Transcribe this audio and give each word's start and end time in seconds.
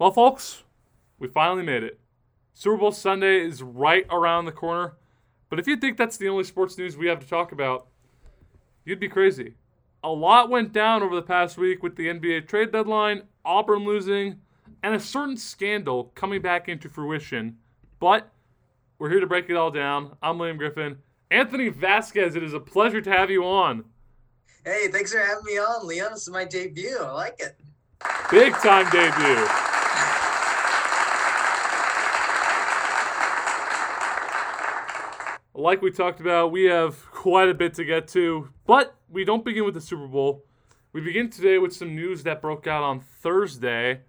Well, 0.00 0.12
folks, 0.12 0.62
we 1.18 1.28
finally 1.28 1.62
made 1.62 1.82
it. 1.82 2.00
Super 2.54 2.78
Bowl 2.78 2.90
Sunday 2.90 3.42
is 3.42 3.62
right 3.62 4.06
around 4.08 4.46
the 4.46 4.50
corner. 4.50 4.94
But 5.50 5.58
if 5.58 5.66
you 5.66 5.76
think 5.76 5.98
that's 5.98 6.16
the 6.16 6.30
only 6.30 6.44
sports 6.44 6.78
news 6.78 6.96
we 6.96 7.06
have 7.08 7.20
to 7.20 7.28
talk 7.28 7.52
about, 7.52 7.86
you'd 8.86 8.98
be 8.98 9.10
crazy. 9.10 9.56
A 10.02 10.08
lot 10.08 10.48
went 10.48 10.72
down 10.72 11.02
over 11.02 11.14
the 11.14 11.20
past 11.20 11.58
week 11.58 11.82
with 11.82 11.96
the 11.96 12.06
NBA 12.06 12.48
trade 12.48 12.72
deadline, 12.72 13.24
Auburn 13.44 13.84
losing, 13.84 14.40
and 14.82 14.94
a 14.94 15.00
certain 15.00 15.36
scandal 15.36 16.04
coming 16.14 16.40
back 16.40 16.66
into 16.66 16.88
fruition. 16.88 17.58
But 17.98 18.26
we're 18.98 19.10
here 19.10 19.20
to 19.20 19.26
break 19.26 19.50
it 19.50 19.56
all 19.56 19.70
down. 19.70 20.16
I'm 20.22 20.38
Liam 20.38 20.56
Griffin. 20.56 20.96
Anthony 21.30 21.68
Vasquez, 21.68 22.36
it 22.36 22.42
is 22.42 22.54
a 22.54 22.60
pleasure 22.60 23.02
to 23.02 23.10
have 23.10 23.30
you 23.30 23.44
on. 23.44 23.84
Hey, 24.64 24.88
thanks 24.88 25.12
for 25.12 25.18
having 25.18 25.44
me 25.44 25.58
on, 25.58 25.86
Liam. 25.86 26.08
This 26.08 26.22
is 26.22 26.30
my 26.30 26.46
debut. 26.46 26.96
I 27.02 27.10
like 27.12 27.38
it. 27.40 27.54
Big 28.30 28.54
time 28.54 28.88
debut. 28.90 29.79
Like 35.60 35.82
we 35.82 35.90
talked 35.90 36.20
about, 36.20 36.52
we 36.52 36.64
have 36.64 37.10
quite 37.10 37.48
a 37.48 37.54
bit 37.54 37.74
to 37.74 37.84
get 37.84 38.08
to, 38.08 38.50
but 38.66 38.94
we 39.08 39.24
don't 39.24 39.44
begin 39.44 39.64
with 39.64 39.74
the 39.74 39.80
Super 39.80 40.06
Bowl. 40.06 40.44
We 40.92 41.00
begin 41.00 41.30
today 41.30 41.58
with 41.58 41.74
some 41.74 41.94
news 41.94 42.22
that 42.24 42.42
broke 42.42 42.66
out 42.66 42.82
on 42.82 43.00
Thursday 43.00 44.00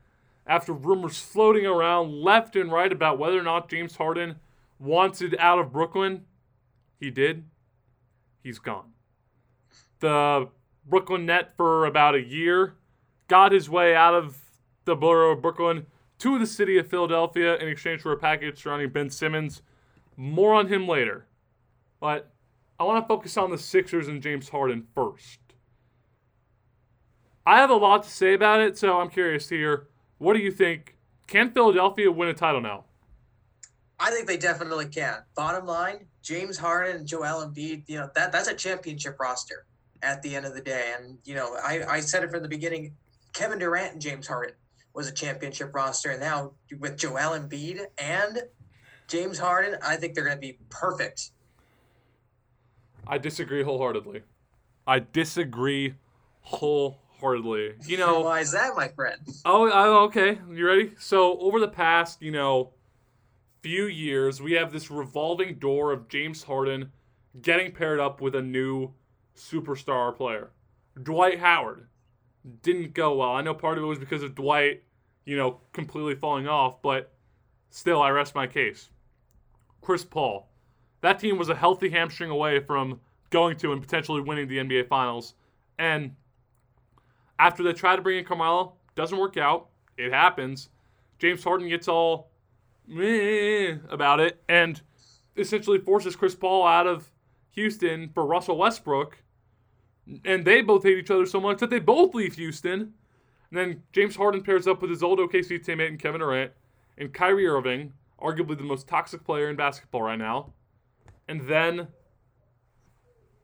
after 0.47 0.73
rumors 0.73 1.19
floating 1.19 1.65
around 1.65 2.11
left 2.11 2.55
and 2.55 2.71
right 2.71 2.91
about 2.91 3.19
whether 3.19 3.39
or 3.39 3.43
not 3.43 3.69
James 3.69 3.97
Harden 3.97 4.37
wanted 4.79 5.35
out 5.39 5.59
of 5.59 5.71
Brooklyn. 5.71 6.25
He 6.99 7.11
did. 7.11 7.45
He's 8.43 8.59
gone. 8.59 8.93
The 9.99 10.49
Brooklyn 10.85 11.25
net 11.25 11.53
for 11.55 11.85
about 11.85 12.15
a 12.15 12.21
year 12.21 12.75
got 13.27 13.51
his 13.51 13.69
way 13.69 13.95
out 13.95 14.15
of 14.15 14.39
the 14.85 14.95
borough 14.95 15.31
of 15.31 15.41
Brooklyn 15.41 15.85
to 16.17 16.39
the 16.39 16.47
city 16.47 16.77
of 16.77 16.87
Philadelphia 16.87 17.55
in 17.57 17.67
exchange 17.67 18.01
for 18.01 18.11
a 18.11 18.17
package 18.17 18.61
surrounding 18.63 18.89
Ben 18.89 19.09
Simmons. 19.09 19.61
More 20.17 20.53
on 20.53 20.67
him 20.67 20.87
later. 20.87 21.27
But 22.01 22.33
I 22.77 22.83
want 22.83 23.01
to 23.01 23.07
focus 23.07 23.37
on 23.37 23.51
the 23.51 23.57
Sixers 23.57 24.09
and 24.09 24.21
James 24.21 24.49
Harden 24.49 24.87
first. 24.93 25.39
I 27.45 27.57
have 27.57 27.69
a 27.69 27.75
lot 27.75 28.03
to 28.03 28.09
say 28.09 28.33
about 28.33 28.59
it, 28.59 28.77
so 28.77 28.99
I'm 28.99 29.09
curious 29.09 29.47
hear 29.47 29.87
what 30.17 30.33
do 30.33 30.39
you 30.39 30.51
think? 30.51 30.97
Can 31.27 31.51
Philadelphia 31.51 32.11
win 32.11 32.27
a 32.27 32.33
title 32.33 32.61
now? 32.61 32.85
I 33.99 34.11
think 34.11 34.27
they 34.27 34.37
definitely 34.37 34.87
can. 34.87 35.19
Bottom 35.35 35.65
line, 35.65 36.07
James 36.23 36.57
Harden 36.57 36.97
and 36.97 37.07
Joel 37.07 37.47
Embiid, 37.47 37.83
you 37.87 37.97
know, 37.97 38.09
that 38.15 38.31
that's 38.31 38.47
a 38.47 38.53
championship 38.53 39.19
roster 39.19 39.65
at 40.01 40.21
the 40.23 40.35
end 40.35 40.45
of 40.45 40.55
the 40.55 40.61
day. 40.61 40.93
And, 40.97 41.19
you 41.23 41.35
know, 41.35 41.55
I, 41.63 41.83
I 41.87 41.99
said 41.99 42.23
it 42.23 42.31
from 42.31 42.41
the 42.41 42.49
beginning, 42.49 42.95
Kevin 43.33 43.59
Durant 43.59 43.93
and 43.93 44.01
James 44.01 44.27
Harden 44.27 44.55
was 44.93 45.07
a 45.07 45.13
championship 45.13 45.73
roster. 45.73 46.09
And 46.09 46.19
now 46.19 46.53
with 46.79 46.97
Joel 46.97 47.39
Embiid 47.39 47.85
and 47.97 48.39
James 49.07 49.37
Harden, 49.37 49.77
I 49.83 49.95
think 49.97 50.15
they're 50.15 50.25
going 50.25 50.37
to 50.37 50.41
be 50.41 50.57
perfect 50.69 51.31
I 53.07 53.17
disagree 53.17 53.63
wholeheartedly. 53.63 54.21
I 54.87 54.99
disagree 54.99 55.95
wholeheartedly. 56.41 57.75
You 57.85 57.97
know 57.97 58.21
why 58.21 58.39
is 58.39 58.51
that, 58.51 58.75
my 58.75 58.87
friend? 58.89 59.19
Oh, 59.45 59.69
oh, 59.71 60.03
okay. 60.05 60.39
You 60.51 60.67
ready? 60.67 60.91
So 60.99 61.37
over 61.39 61.59
the 61.59 61.67
past, 61.67 62.21
you 62.21 62.31
know, 62.31 62.73
few 63.61 63.85
years, 63.85 64.41
we 64.41 64.53
have 64.53 64.71
this 64.71 64.89
revolving 64.89 65.55
door 65.55 65.91
of 65.91 66.07
James 66.07 66.43
Harden 66.43 66.91
getting 67.41 67.71
paired 67.71 67.99
up 67.99 68.21
with 68.21 68.35
a 68.35 68.41
new 68.41 68.93
superstar 69.35 70.15
player. 70.15 70.51
Dwight 71.01 71.39
Howard 71.39 71.87
didn't 72.63 72.93
go 72.93 73.15
well. 73.15 73.31
I 73.31 73.41
know 73.41 73.53
part 73.53 73.77
of 73.77 73.83
it 73.83 73.87
was 73.87 73.99
because 73.99 74.23
of 74.23 74.35
Dwight, 74.35 74.83
you 75.25 75.37
know, 75.37 75.61
completely 75.73 76.15
falling 76.15 76.47
off, 76.47 76.81
but 76.81 77.13
still, 77.69 78.01
I 78.01 78.09
rest 78.09 78.35
my 78.35 78.47
case. 78.47 78.89
Chris 79.81 80.03
Paul 80.03 80.50
that 81.01 81.19
team 81.19 81.37
was 81.37 81.49
a 81.49 81.55
healthy 81.55 81.89
hamstring 81.89 82.29
away 82.29 82.59
from 82.59 82.99
going 83.31 83.57
to 83.57 83.71
and 83.71 83.81
potentially 83.81 84.21
winning 84.21 84.47
the 84.47 84.57
NBA 84.57 84.87
Finals. 84.87 85.33
And 85.77 86.15
after 87.39 87.63
they 87.63 87.73
try 87.73 87.95
to 87.95 88.01
bring 88.01 88.19
in 88.19 88.25
Carmelo, 88.25 88.73
doesn't 88.95 89.17
work 89.17 89.37
out. 89.37 89.69
It 89.97 90.13
happens. 90.13 90.69
James 91.17 91.43
Harden 91.43 91.69
gets 91.69 91.87
all 91.87 92.29
meh 92.87 93.77
about 93.89 94.19
it 94.19 94.41
and 94.49 94.81
essentially 95.37 95.79
forces 95.79 96.15
Chris 96.15 96.35
Paul 96.35 96.65
out 96.65 96.87
of 96.87 97.11
Houston 97.51 98.09
for 98.09 98.25
Russell 98.25 98.57
Westbrook. 98.57 99.17
And 100.25 100.45
they 100.45 100.61
both 100.61 100.83
hate 100.83 100.97
each 100.97 101.11
other 101.11 101.25
so 101.25 101.39
much 101.39 101.59
that 101.59 101.69
they 101.69 101.79
both 101.79 102.13
leave 102.13 102.35
Houston. 102.35 102.93
And 103.49 103.57
then 103.57 103.83
James 103.91 104.15
Harden 104.15 104.43
pairs 104.43 104.67
up 104.67 104.81
with 104.81 104.89
his 104.89 105.03
old 105.03 105.19
OKC 105.19 105.63
teammate 105.65 105.87
and 105.87 105.99
Kevin 105.99 106.21
Durant 106.21 106.51
and 106.97 107.13
Kyrie 107.13 107.47
Irving, 107.47 107.93
arguably 108.21 108.57
the 108.57 108.63
most 108.63 108.87
toxic 108.87 109.23
player 109.23 109.49
in 109.49 109.55
basketball 109.55 110.03
right 110.03 110.19
now 110.19 110.53
and 111.31 111.47
then 111.47 111.87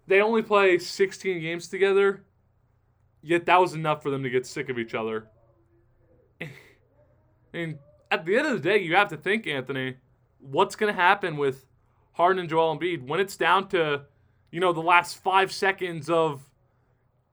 they 0.07 0.19
only 0.21 0.41
play 0.41 0.77
16 0.77 1.39
games 1.39 1.69
together. 1.69 2.25
Yet 3.21 3.45
that 3.45 3.61
was 3.61 3.73
enough 3.73 4.03
for 4.03 4.09
them 4.09 4.23
to 4.23 4.29
get 4.29 4.45
sick 4.45 4.67
of 4.67 4.77
each 4.77 4.93
other. 4.93 5.29
and 7.53 7.79
at 8.11 8.25
the 8.25 8.35
end 8.35 8.45
of 8.45 8.61
the 8.61 8.69
day, 8.69 8.79
you 8.79 8.93
have 8.95 9.07
to 9.07 9.15
think, 9.15 9.47
Anthony, 9.47 9.95
what's 10.39 10.75
going 10.75 10.93
to 10.93 11.01
happen 11.01 11.37
with 11.37 11.65
Harden 12.11 12.41
and 12.41 12.49
Joel 12.49 12.77
Embiid 12.77 13.07
when 13.07 13.21
it's 13.21 13.37
down 13.37 13.69
to, 13.69 14.01
you 14.51 14.59
know, 14.59 14.73
the 14.73 14.81
last 14.81 15.23
five 15.23 15.53
seconds 15.53 16.09
of, 16.09 16.41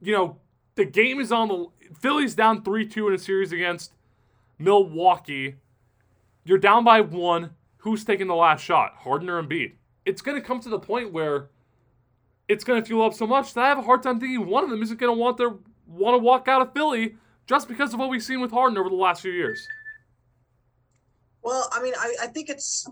you 0.00 0.12
know, 0.12 0.36
the 0.76 0.84
game 0.84 1.18
is 1.18 1.32
on 1.32 1.48
the 1.48 1.66
Philly's 1.98 2.36
down 2.36 2.62
three 2.62 2.86
two 2.86 3.08
in 3.08 3.14
a 3.14 3.18
series 3.18 3.50
against 3.50 3.92
Milwaukee. 4.60 5.56
You're 6.44 6.58
down 6.58 6.84
by 6.84 7.00
one. 7.00 7.50
Who's 7.78 8.04
taking 8.04 8.28
the 8.28 8.36
last 8.36 8.62
shot, 8.62 8.94
Harden 8.98 9.28
or 9.28 9.42
Embiid? 9.42 9.72
It's 10.06 10.22
going 10.22 10.40
to 10.40 10.46
come 10.46 10.60
to 10.60 10.68
the 10.68 10.78
point 10.78 11.12
where 11.12 11.48
it's 12.48 12.64
going 12.64 12.80
to 12.80 12.86
fuel 12.86 13.04
up 13.04 13.14
so 13.14 13.26
much 13.26 13.54
that 13.54 13.64
I 13.64 13.68
have 13.68 13.78
a 13.78 13.82
hard 13.82 14.02
time 14.02 14.20
thinking 14.20 14.46
one 14.46 14.64
of 14.64 14.70
them 14.70 14.82
isn't 14.82 14.98
going 14.98 15.14
to 15.14 15.18
want 15.18 15.36
their 15.36 15.54
want 15.86 16.14
to 16.14 16.18
walk 16.18 16.48
out 16.48 16.62
of 16.62 16.72
Philly 16.72 17.16
just 17.46 17.68
because 17.68 17.92
of 17.92 18.00
what 18.00 18.08
we've 18.08 18.22
seen 18.22 18.40
with 18.40 18.50
Harden 18.50 18.78
over 18.78 18.88
the 18.88 18.94
last 18.94 19.22
few 19.22 19.32
years. 19.32 19.66
Well, 21.42 21.68
I 21.72 21.82
mean, 21.82 21.92
I, 21.98 22.14
I 22.22 22.26
think 22.28 22.48
it's 22.48 22.88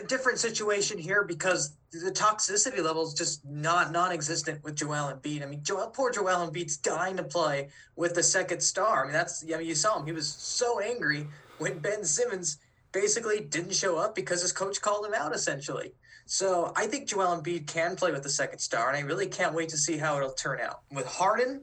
a 0.00 0.06
different 0.06 0.38
situation 0.38 0.98
here 0.98 1.24
because 1.24 1.76
the 1.90 2.10
toxicity 2.10 2.82
level 2.82 3.06
is 3.06 3.14
just 3.14 3.44
not 3.44 3.90
non-existent 3.90 4.62
with 4.62 4.76
Joel 4.76 5.12
Embiid. 5.12 5.42
I 5.42 5.46
mean, 5.46 5.62
Joel, 5.62 5.88
poor 5.88 6.12
Joel 6.12 6.48
Embiid's 6.48 6.76
dying 6.76 7.16
to 7.16 7.24
play 7.24 7.68
with 7.96 8.14
the 8.14 8.22
second 8.22 8.60
star. 8.60 9.02
I 9.02 9.04
mean, 9.06 9.12
that's 9.12 9.44
I 9.44 9.58
mean, 9.58 9.66
you 9.66 9.74
saw 9.74 9.98
him; 9.98 10.06
he 10.06 10.12
was 10.12 10.28
so 10.28 10.80
angry 10.80 11.26
when 11.58 11.78
Ben 11.78 12.04
Simmons 12.04 12.58
basically 12.92 13.40
didn't 13.40 13.74
show 13.74 13.98
up 13.98 14.14
because 14.14 14.42
his 14.42 14.52
coach 14.52 14.80
called 14.80 15.04
him 15.04 15.14
out, 15.14 15.34
essentially. 15.34 15.92
So 16.26 16.72
I 16.74 16.88
think 16.88 17.06
Joel 17.06 17.40
Embiid 17.40 17.68
can 17.68 17.94
play 17.94 18.10
with 18.10 18.24
the 18.24 18.28
second 18.28 18.58
star, 18.58 18.88
and 18.88 18.96
I 18.96 19.00
really 19.00 19.28
can't 19.28 19.54
wait 19.54 19.68
to 19.70 19.78
see 19.78 19.96
how 19.96 20.16
it'll 20.16 20.32
turn 20.32 20.60
out. 20.60 20.80
With 20.92 21.06
Harden, 21.06 21.62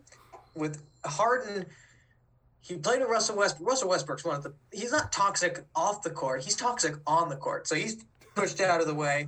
with 0.55 0.81
Harden, 1.05 1.65
he 2.61 2.77
played 2.77 3.01
with 3.01 3.09
Russell 3.09 3.35
Westbrook. 3.35 3.69
Russell 3.69 3.89
Westbrook's 3.89 4.23
one 4.23 4.37
of 4.37 4.43
the. 4.43 4.53
He's 4.71 4.93
not 4.93 5.11
toxic 5.11 5.65
off 5.75 6.01
the 6.01 6.09
court. 6.09 6.43
He's 6.43 6.55
toxic 6.55 6.95
on 7.05 7.27
the 7.27 7.35
court. 7.35 7.67
So 7.67 7.75
he's 7.75 8.05
pushed 8.35 8.61
out 8.61 8.79
of 8.79 8.87
the 8.87 8.93
way. 8.93 9.27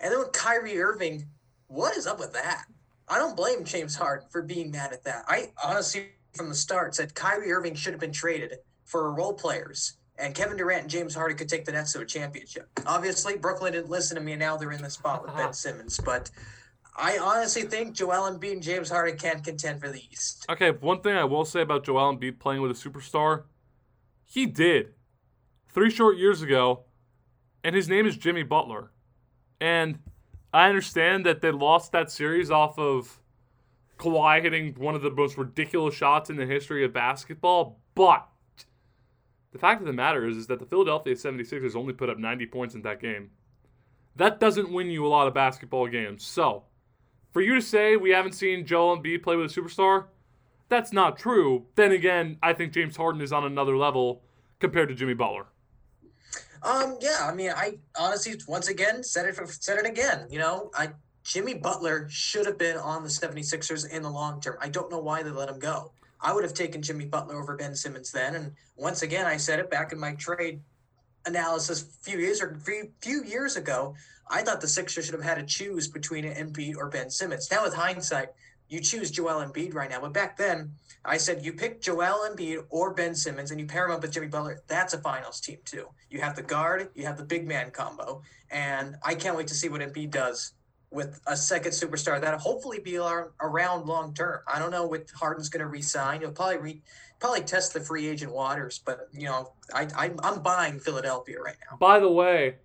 And 0.00 0.10
then 0.10 0.18
with 0.18 0.32
Kyrie 0.32 0.80
Irving, 0.80 1.26
what 1.66 1.94
is 1.94 2.06
up 2.06 2.18
with 2.18 2.32
that? 2.32 2.64
I 3.06 3.18
don't 3.18 3.36
blame 3.36 3.64
James 3.64 3.94
Harden 3.94 4.28
for 4.30 4.40
being 4.40 4.70
mad 4.70 4.94
at 4.94 5.04
that. 5.04 5.24
I 5.28 5.50
honestly, 5.62 6.06
from 6.34 6.48
the 6.48 6.54
start, 6.54 6.94
said 6.94 7.14
Kyrie 7.14 7.52
Irving 7.52 7.74
should 7.74 7.92
have 7.92 8.00
been 8.00 8.12
traded 8.12 8.56
for 8.86 9.12
role 9.12 9.34
players 9.34 9.98
and 10.20 10.34
Kevin 10.34 10.56
Durant 10.56 10.82
and 10.82 10.90
James 10.90 11.14
Harden 11.14 11.36
could 11.36 11.48
take 11.48 11.64
the 11.64 11.72
Nets 11.72 11.92
to 11.94 12.00
a 12.00 12.04
championship. 12.04 12.68
Obviously, 12.86 13.36
Brooklyn 13.36 13.72
didn't 13.72 13.90
listen 13.90 14.16
to 14.16 14.22
me, 14.22 14.32
and 14.32 14.40
now 14.40 14.56
they're 14.56 14.72
in 14.72 14.82
the 14.82 14.90
spot 14.90 15.22
with 15.24 15.34
Ben 15.34 15.52
Simmons. 15.54 15.98
But 16.04 16.30
I 16.96 17.18
honestly 17.18 17.62
think 17.62 17.94
Joel 17.94 18.30
Embiid 18.30 18.52
and 18.52 18.62
James 18.62 18.90
Harden 18.90 19.16
can't 19.16 19.42
contend 19.42 19.80
for 19.80 19.88
the 19.88 20.02
East. 20.10 20.46
Okay, 20.50 20.70
one 20.70 21.00
thing 21.00 21.14
I 21.14 21.24
will 21.24 21.44
say 21.44 21.62
about 21.62 21.84
Joel 21.84 22.14
Embiid 22.14 22.38
playing 22.38 22.60
with 22.62 22.70
a 22.70 22.74
superstar, 22.74 23.44
he 24.24 24.46
did 24.46 24.94
three 25.68 25.90
short 25.90 26.16
years 26.18 26.42
ago, 26.42 26.84
and 27.64 27.74
his 27.74 27.88
name 27.88 28.06
is 28.06 28.16
Jimmy 28.16 28.42
Butler. 28.42 28.90
And 29.60 29.98
I 30.52 30.68
understand 30.68 31.24
that 31.26 31.40
they 31.40 31.50
lost 31.50 31.92
that 31.92 32.10
series 32.10 32.50
off 32.50 32.78
of 32.78 33.20
Kawhi 33.98 34.42
hitting 34.42 34.74
one 34.74 34.94
of 34.94 35.02
the 35.02 35.10
most 35.10 35.36
ridiculous 35.36 35.94
shots 35.94 36.30
in 36.30 36.36
the 36.36 36.46
history 36.46 36.84
of 36.84 36.92
basketball, 36.92 37.78
but 37.94 38.26
the 39.52 39.58
fact 39.58 39.80
of 39.80 39.86
the 39.86 39.92
matter 39.92 40.26
is, 40.26 40.36
is 40.36 40.46
that 40.46 40.58
the 40.58 40.66
Philadelphia 40.66 41.14
76ers 41.14 41.74
only 41.74 41.92
put 41.92 42.08
up 42.08 42.18
90 42.18 42.46
points 42.46 42.74
in 42.74 42.82
that 42.82 43.00
game. 43.00 43.30
That 44.16 44.40
doesn't 44.40 44.72
win 44.72 44.88
you 44.88 45.06
a 45.06 45.08
lot 45.08 45.26
of 45.26 45.34
basketball 45.34 45.88
games. 45.88 46.24
So, 46.24 46.64
for 47.32 47.40
you 47.40 47.54
to 47.54 47.62
say 47.62 47.96
we 47.96 48.10
haven't 48.10 48.32
seen 48.32 48.66
Joel 48.66 48.98
Embiid 48.98 49.22
play 49.22 49.36
with 49.36 49.56
a 49.56 49.60
superstar, 49.60 50.06
that's 50.68 50.92
not 50.92 51.18
true. 51.18 51.66
Then 51.74 51.92
again, 51.92 52.38
I 52.42 52.52
think 52.52 52.72
James 52.72 52.96
Harden 52.96 53.20
is 53.20 53.32
on 53.32 53.44
another 53.44 53.76
level 53.76 54.22
compared 54.58 54.88
to 54.88 54.94
Jimmy 54.94 55.14
Butler. 55.14 55.46
Um, 56.62 56.98
yeah, 57.00 57.20
I 57.22 57.34
mean, 57.34 57.50
I 57.50 57.78
honestly, 57.98 58.34
once 58.46 58.68
again, 58.68 59.02
said 59.02 59.26
it, 59.26 59.36
said 59.48 59.78
it 59.78 59.86
again. 59.86 60.26
You 60.30 60.38
know, 60.38 60.70
I 60.76 60.90
Jimmy 61.22 61.54
Butler 61.54 62.08
should 62.10 62.46
have 62.46 62.58
been 62.58 62.76
on 62.76 63.02
the 63.02 63.08
76ers 63.08 63.90
in 63.90 64.02
the 64.02 64.10
long 64.10 64.40
term. 64.40 64.56
I 64.60 64.68
don't 64.68 64.90
know 64.90 64.98
why 64.98 65.22
they 65.22 65.30
let 65.30 65.48
him 65.48 65.58
go. 65.58 65.92
I 66.22 66.32
would 66.32 66.44
have 66.44 66.54
taken 66.54 66.82
Jimmy 66.82 67.06
Butler 67.06 67.40
over 67.40 67.56
Ben 67.56 67.74
Simmons 67.74 68.12
then. 68.12 68.34
And 68.34 68.52
once 68.76 69.02
again, 69.02 69.26
I 69.26 69.36
said 69.36 69.58
it 69.58 69.70
back 69.70 69.92
in 69.92 69.98
my 69.98 70.14
trade 70.14 70.60
analysis 71.26 71.82
a 71.82 72.04
few 72.04 72.18
years 72.18 72.40
or 72.40 72.58
few 73.00 73.24
years 73.24 73.56
ago. 73.56 73.94
I 74.30 74.42
thought 74.42 74.60
the 74.60 74.68
Sixers 74.68 75.06
should 75.06 75.14
have 75.14 75.24
had 75.24 75.38
to 75.38 75.44
choose 75.44 75.88
between 75.88 76.24
Embiid 76.24 76.76
or 76.76 76.88
Ben 76.88 77.10
Simmons. 77.10 77.50
Now, 77.50 77.64
with 77.64 77.74
hindsight, 77.74 78.28
you 78.68 78.80
choose 78.80 79.10
Joel 79.10 79.44
Embiid 79.44 79.74
right 79.74 79.90
now. 79.90 80.00
But 80.00 80.12
back 80.12 80.36
then, 80.36 80.72
I 81.04 81.16
said 81.16 81.44
you 81.44 81.52
pick 81.52 81.80
Joel 81.80 82.28
Embiid 82.30 82.64
or 82.68 82.94
Ben 82.94 83.14
Simmons 83.14 83.50
and 83.50 83.58
you 83.58 83.66
pair 83.66 83.86
him 83.86 83.92
up 83.92 84.02
with 84.02 84.12
Jimmy 84.12 84.28
Butler. 84.28 84.60
That's 84.68 84.94
a 84.94 84.98
finals 84.98 85.40
team, 85.40 85.58
too. 85.64 85.88
You 86.10 86.20
have 86.20 86.36
the 86.36 86.42
guard, 86.42 86.90
you 86.94 87.06
have 87.06 87.16
the 87.16 87.24
big 87.24 87.48
man 87.48 87.70
combo. 87.70 88.22
And 88.50 88.96
I 89.02 89.14
can't 89.14 89.36
wait 89.36 89.48
to 89.48 89.54
see 89.54 89.68
what 89.68 89.80
Embiid 89.80 90.10
does 90.10 90.52
with 90.90 91.20
a 91.26 91.36
second 91.36 91.70
superstar 91.72 92.20
that'll 92.20 92.40
hopefully 92.40 92.80
be 92.80 92.96
around 92.96 93.86
long 93.86 94.12
term. 94.12 94.40
I 94.52 94.58
don't 94.58 94.70
know 94.70 94.86
what 94.86 95.08
Harden's 95.14 95.48
going 95.48 95.60
to 95.60 95.68
resign. 95.68 96.20
He'll 96.20 96.32
probably 96.32 96.56
re, 96.58 96.82
probably 97.20 97.42
test 97.42 97.74
the 97.74 97.80
free 97.80 98.08
agent 98.08 98.32
waters, 98.32 98.80
but 98.84 99.08
you 99.12 99.26
know, 99.26 99.52
I, 99.72 99.86
I 99.96 100.10
I'm 100.22 100.42
buying 100.42 100.80
Philadelphia 100.80 101.40
right 101.40 101.56
now. 101.70 101.76
By 101.76 102.00
the 102.00 102.10
way, 102.10 102.56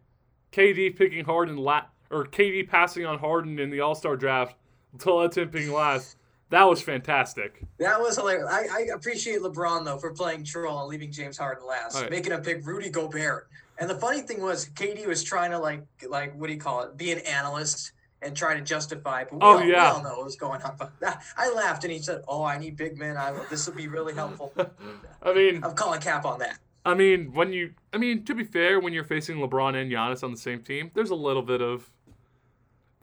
KD 0.51 0.98
picking 0.98 1.25
Harden 1.25 1.57
la- 1.57 1.86
or 2.10 2.25
KD 2.25 2.68
passing 2.68 3.06
on 3.06 3.19
Harden 3.19 3.60
in 3.60 3.69
the 3.69 3.81
All 3.81 3.95
Star 3.95 4.16
draft 4.18 4.56
to 5.00 5.13
let 5.13 5.38
him 5.38 5.50
picking 5.50 5.74
last. 5.74 6.18
That 6.50 6.63
was 6.63 6.81
fantastic. 6.81 7.63
That 7.80 8.00
was 8.00 8.18
hilarious. 8.18 8.48
I, 8.50 8.68
I 8.71 8.80
appreciate 8.95 9.42
LeBron 9.42 9.86
though 9.86 9.98
for 9.98 10.13
playing 10.13 10.45
troll 10.45 10.80
and 10.80 10.89
leaving 10.89 11.12
James 11.12 11.38
Harden 11.38 11.66
last, 11.68 11.95
right. 11.95 12.10
making 12.10 12.31
him 12.33 12.42
pick 12.42 12.66
Rudy 12.66 12.89
Gobert. 12.89 13.50
And 13.78 13.89
the 13.89 13.95
funny 13.95 14.21
thing 14.21 14.42
was, 14.42 14.69
KD 14.69 15.06
was 15.06 15.24
trying 15.24 15.51
to 15.51 15.60
like 15.60 15.83
like 16.07 16.36
what 16.39 16.48
do 16.48 16.54
you 16.54 16.60
call 16.60 16.83
it? 16.83 16.98
Be 16.98 17.12
an 17.12 17.19
analyst 17.19 17.92
and 18.22 18.36
try 18.36 18.56
to 18.56 18.62
justify. 18.62 19.24
But 19.24 19.34
we, 19.34 19.40
oh, 19.42 19.46
all, 19.46 19.64
yeah. 19.64 19.66
we 19.66 19.76
all 19.76 20.04
know 20.04 20.18
what 20.18 20.26
was 20.26 20.36
going 20.36 20.62
on. 20.62 20.76
But 20.78 20.92
I 21.38 21.52
laughed 21.52 21.84
and 21.84 21.94
he 21.94 22.00
said, 22.00 22.24
"Oh, 22.28 22.44
I 22.44 22.58
need 22.58 22.76
big 22.78 22.98
men. 22.98 23.18
I 23.18 23.34
this 23.50 23.68
will 23.68 23.76
be 23.76 23.88
really 23.88 24.14
helpful." 24.14 24.54
I 25.22 25.34
mean, 25.34 25.64
I'm 25.64 25.74
calling 25.74 26.02
cap 26.02 26.26
on 26.26 26.40
that. 26.40 26.60
I 26.86 26.94
mean, 26.94 27.34
when 27.34 27.52
you, 27.52 27.74
I 27.94 27.98
mean, 27.98 28.24
to 28.26 28.36
be 28.36 28.44
fair, 28.44 28.80
when 28.80 28.94
you're 28.94 29.04
facing 29.04 29.38
LeBron 29.38 29.76
and 29.82 29.92
Giannis 29.92 30.24
on 30.24 30.32
the 30.32 30.38
same 30.38 30.62
team, 30.62 30.92
there's 30.94 31.10
a 31.10 31.16
little 31.16 31.42
bit 31.42 31.62
of. 31.62 31.90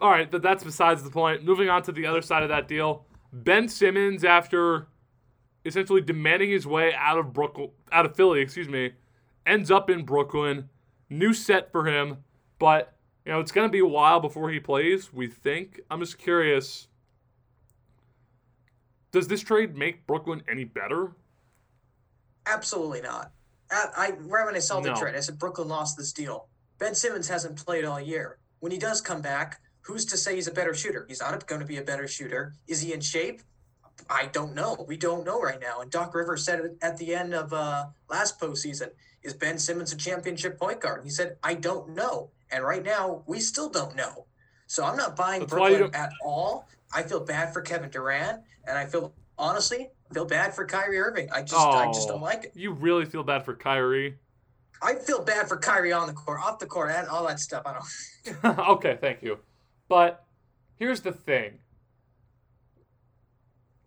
All 0.00 0.11
right, 0.11 0.31
but 0.31 0.43
that's 0.43 0.64
besides 0.64 1.03
the 1.03 1.11
point. 1.11 1.44
Moving 1.44 1.69
on 1.69 1.82
to 1.85 1.93
the 1.93 2.06
other 2.06 2.23
side 2.23 2.43
of 2.43 2.49
that 2.49 2.67
deal, 2.67 3.05
Ben 3.32 3.69
Simmons, 3.69 4.25
after 4.25 4.88
essentially 5.64 6.00
demanding 6.00 6.50
his 6.50 6.67
way 6.67 6.93
out 6.94 7.19
of 7.19 7.32
Brooklyn, 7.32 7.70
out 7.93 8.05
of 8.06 8.17
Philly, 8.17 8.41
excuse 8.41 8.69
me, 8.69 8.93
ends 9.47 9.70
up 9.70 9.91
in 9.91 10.05
Brooklyn. 10.05 10.69
New 11.09 11.35
set 11.35 11.70
for 11.70 11.87
him, 11.87 12.25
but 12.59 12.94
you 13.24 13.32
know, 13.32 13.40
it's 13.40 13.52
going 13.52 13.69
to 13.69 13.72
be 13.72 13.78
a 13.78 13.86
while 13.86 14.20
before 14.20 14.50
he 14.50 14.58
plays, 14.58 15.12
we 15.12 15.28
think. 15.28 15.80
I'm 15.90 16.00
just 16.00 16.19
curious. 16.19 16.88
Does 19.12 19.28
this 19.28 19.42
trade 19.42 19.76
make 19.76 20.06
Brooklyn 20.06 20.42
any 20.50 20.64
better? 20.64 21.12
Absolutely 22.46 23.00
not. 23.00 23.32
I, 23.70 23.86
I 23.96 24.10
right 24.20 24.44
when 24.44 24.56
I 24.56 24.60
saw 24.60 24.80
the 24.80 24.90
no. 24.90 24.96
trade, 24.96 25.14
I 25.14 25.20
said 25.20 25.38
Brooklyn 25.38 25.69
lost 25.69 25.96
this 25.96 26.12
deal. 26.12 26.48
Ben 26.78 26.94
Simmons 26.94 27.28
hasn't 27.28 27.64
played 27.64 27.84
all 27.84 28.00
year. 28.00 28.38
When 28.60 28.72
he 28.72 28.78
does 28.78 29.00
come 29.00 29.22
back, 29.22 29.60
who's 29.82 30.04
to 30.06 30.16
say 30.16 30.34
he's 30.34 30.48
a 30.48 30.52
better 30.52 30.75
shooter? 30.75 31.04
He's 31.08 31.20
not 31.20 31.46
going 31.46 31.60
to 31.60 31.66
be 31.66 31.76
a 31.76 31.82
better 31.82 32.08
shooter. 32.08 32.54
Is 32.66 32.80
he 32.80 32.92
in 32.92 33.00
shape? 33.00 33.42
I 34.10 34.26
don't 34.26 34.54
know. 34.54 34.84
We 34.88 34.96
don't 34.96 35.25
know 35.25 35.40
right 35.40 35.60
now. 35.60 35.80
And 35.80 35.90
Doc 35.90 36.14
Rivers 36.14 36.44
said 36.44 36.60
at 36.80 36.96
the 36.96 37.14
end 37.14 37.34
of 37.34 37.52
uh, 37.52 37.86
last 38.08 38.40
postseason: 38.40 38.90
Is 39.22 39.34
Ben 39.34 39.58
Simmons 39.58 39.92
a 39.92 39.96
championship 39.96 40.58
point 40.58 40.80
guard? 40.80 41.04
He 41.04 41.10
said, 41.10 41.36
"I 41.42 41.54
don't 41.54 41.90
know." 41.94 42.30
And 42.52 42.64
right 42.64 42.84
now, 42.84 43.22
we 43.26 43.40
still 43.40 43.69
don't 43.69 43.96
know. 43.96 44.26
So 44.66 44.84
I'm 44.84 44.96
not 44.96 45.16
buying 45.16 45.40
That's 45.40 45.52
Brooklyn 45.52 45.90
at 45.94 46.12
all. 46.25 46.69
I 46.94 47.02
feel 47.02 47.20
bad 47.20 47.52
for 47.52 47.62
Kevin 47.62 47.90
Durant, 47.90 48.43
and 48.66 48.78
I 48.78 48.87
feel 48.87 49.14
honestly 49.38 49.88
feel 50.12 50.25
bad 50.25 50.54
for 50.54 50.66
Kyrie 50.66 50.99
Irving. 50.99 51.28
I 51.32 51.40
just 51.43 51.54
oh, 51.54 51.70
I 51.70 51.87
just 51.87 52.08
don't 52.08 52.20
oh, 52.20 52.25
like 52.25 52.44
it. 52.44 52.52
You 52.54 52.72
really 52.72 53.04
feel 53.04 53.22
bad 53.22 53.44
for 53.44 53.54
Kyrie? 53.54 54.16
I 54.82 54.94
feel 54.94 55.22
bad 55.22 55.49
for 55.49 55.56
Kyrie 55.56 55.93
on 55.93 56.06
the 56.06 56.12
court, 56.12 56.40
off 56.44 56.58
the 56.58 56.66
court, 56.66 56.90
and 56.90 57.08
all 57.08 57.26
that 57.26 57.40
stuff. 57.40 57.62
I 57.64 57.78
don't. 58.44 58.58
okay, 58.70 58.99
thank 59.00 59.22
you. 59.22 59.38
But 59.88 60.25
here's 60.76 61.00
the 61.00 61.12
thing. 61.12 61.58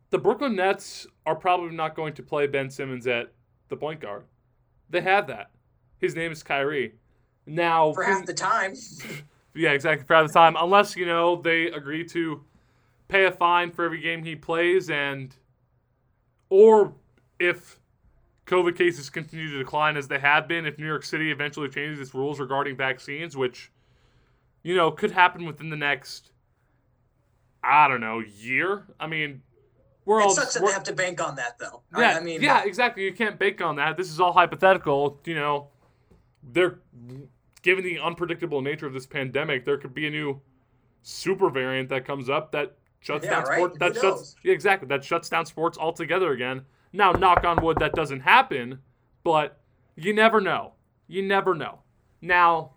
The 0.09 0.17
Brooklyn 0.17 0.56
Nets 0.56 1.06
are 1.25 1.35
probably 1.35 1.75
not 1.75 1.95
going 1.95 2.13
to 2.13 2.23
play 2.23 2.47
Ben 2.47 2.69
Simmons 2.69 3.07
at 3.07 3.33
the 3.67 3.75
point 3.75 4.00
guard. 4.00 4.23
They 4.89 5.01
have 5.01 5.27
that. 5.27 5.51
His 6.00 6.15
name 6.15 6.31
is 6.31 6.44
Kyrie. 6.44 6.94
Now 7.45 7.94
for 7.94 8.03
half 8.03 8.25
the 8.25 8.33
time. 8.33 8.74
yeah, 9.56 9.71
exactly 9.71 10.06
for 10.06 10.15
half 10.15 10.27
the 10.27 10.33
time, 10.33 10.56
unless 10.59 10.95
you 10.95 11.06
know 11.06 11.36
they 11.36 11.68
agree 11.68 12.03
to 12.06 12.44
pay 13.07 13.25
a 13.25 13.31
fine 13.31 13.71
for 13.71 13.86
every 13.86 14.01
game 14.01 14.24
he 14.24 14.36
plays, 14.36 14.89
and 14.89 15.36
or 16.50 16.94
if 17.39 17.80
COVID 18.47 18.77
cases 18.77 19.09
continue 19.09 19.50
to 19.51 19.57
decline 19.57 19.97
as 19.97 20.07
they 20.07 20.19
have 20.19 20.47
been, 20.47 20.65
if 20.65 20.77
New 20.77 20.88
York 20.88 21.03
City 21.03 21.31
eventually 21.31 21.69
changes 21.69 22.00
its 22.00 22.13
rules 22.13 22.39
regarding 22.39 22.75
vaccines, 22.75 23.38
which 23.38 23.71
you 24.63 24.75
know 24.75 24.91
could 24.91 25.12
happen 25.12 25.45
within 25.45 25.69
the 25.69 25.77
next 25.77 26.31
I 27.65 27.88
don't 27.88 28.01
know 28.01 28.19
year. 28.19 28.83
I 29.00 29.07
mean, 29.07 29.41
we're 30.06 30.19
it 30.19 30.24
all 30.24 30.30
sucks 30.30 30.53
that 30.53 30.65
they 30.65 30.71
have 30.71 30.83
to 30.83 30.94
bank 30.94 31.21
on 31.21 31.36
that 31.36 31.57
though. 31.57 31.81
Yeah, 31.98 32.12
I, 32.12 32.18
I 32.18 32.19
mean, 32.19 32.41
yeah, 32.41 32.63
exactly. 32.63 33.03
You 33.03 33.13
can't 33.13 33.39
bank 33.39 33.62
on 33.62 33.75
that. 33.77 33.98
This 33.98 34.12
is 34.12 34.19
all 34.19 34.31
hypothetical. 34.31 35.19
You 35.25 35.36
know, 35.36 35.68
they're 36.44 36.80
given 37.65 37.83
the 37.83 38.00
unpredictable 38.00 38.62
nature 38.62 38.85
of 38.85 38.94
this 38.94 39.07
pandemic, 39.07 39.65
there 39.65 39.77
could 39.77 39.94
be 39.94 40.06
a 40.06 40.09
new 40.09 40.39
super 41.01 41.50
variant 41.50 41.89
that 41.89 42.06
comes 42.06 42.29
up 42.29 42.51
that 42.51 42.77
shuts 43.00 43.25
yeah, 43.25 43.31
down 43.31 43.44
right? 43.44 43.57
sports. 43.57 43.77
That 43.79 43.95
Who 43.95 44.01
shuts 44.01 44.35
exactly 44.44 44.88
that 44.89 45.03
shuts 45.03 45.29
down 45.29 45.47
sports 45.47 45.77
altogether 45.77 46.31
again. 46.31 46.62
Now, 46.94 47.12
knock 47.12 47.44
on 47.44 47.62
wood, 47.62 47.77
that 47.79 47.94
doesn't 47.94 48.21
happen, 48.21 48.79
but 49.23 49.59
you 49.95 50.13
never 50.13 50.39
know. 50.39 50.73
You 51.07 51.23
never 51.23 51.56
know. 51.56 51.79
Now, 52.21 52.71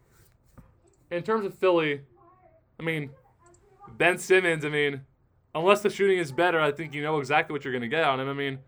in 1.11 1.23
terms 1.23 1.45
of 1.45 1.55
Philly, 1.55 2.01
I 2.81 2.83
mean, 2.83 3.11
Ben 3.99 4.17
Simmons. 4.17 4.65
I 4.65 4.71
mean, 4.71 5.03
unless 5.55 5.83
the 5.83 5.91
shooting 5.91 6.19
is 6.19 6.33
better, 6.33 6.61
I 6.61 6.73
think 6.73 6.95
you 6.95 7.03
know 7.03 7.19
exactly 7.19 7.53
what 7.53 7.63
you're 7.63 7.73
going 7.73 7.83
to 7.83 7.89
get 7.89 8.05
on 8.05 8.19
him. 8.21 8.29
I 8.29 8.33
mean, 8.33 8.59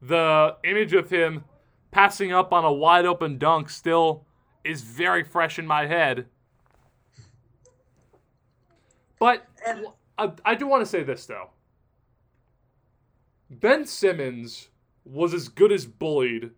the 0.00 0.56
image 0.64 0.94
of 0.94 1.10
him 1.10 1.44
passing 1.90 2.32
up 2.32 2.52
on 2.54 2.64
a 2.64 2.72
wide 2.72 3.04
open 3.04 3.36
dunk 3.36 3.68
still 3.68 4.25
is 4.66 4.82
very 4.82 5.22
fresh 5.22 5.58
in 5.58 5.66
my 5.66 5.86
head. 5.86 6.26
But 9.18 9.46
I, 10.18 10.32
I 10.44 10.54
do 10.54 10.66
want 10.66 10.82
to 10.82 10.86
say 10.86 11.02
this, 11.02 11.26
though. 11.26 11.50
Ben 13.50 13.86
Simmons 13.86 14.68
was 15.04 15.32
as 15.32 15.48
good 15.48 15.72
as 15.72 15.86
bullied 15.86 16.50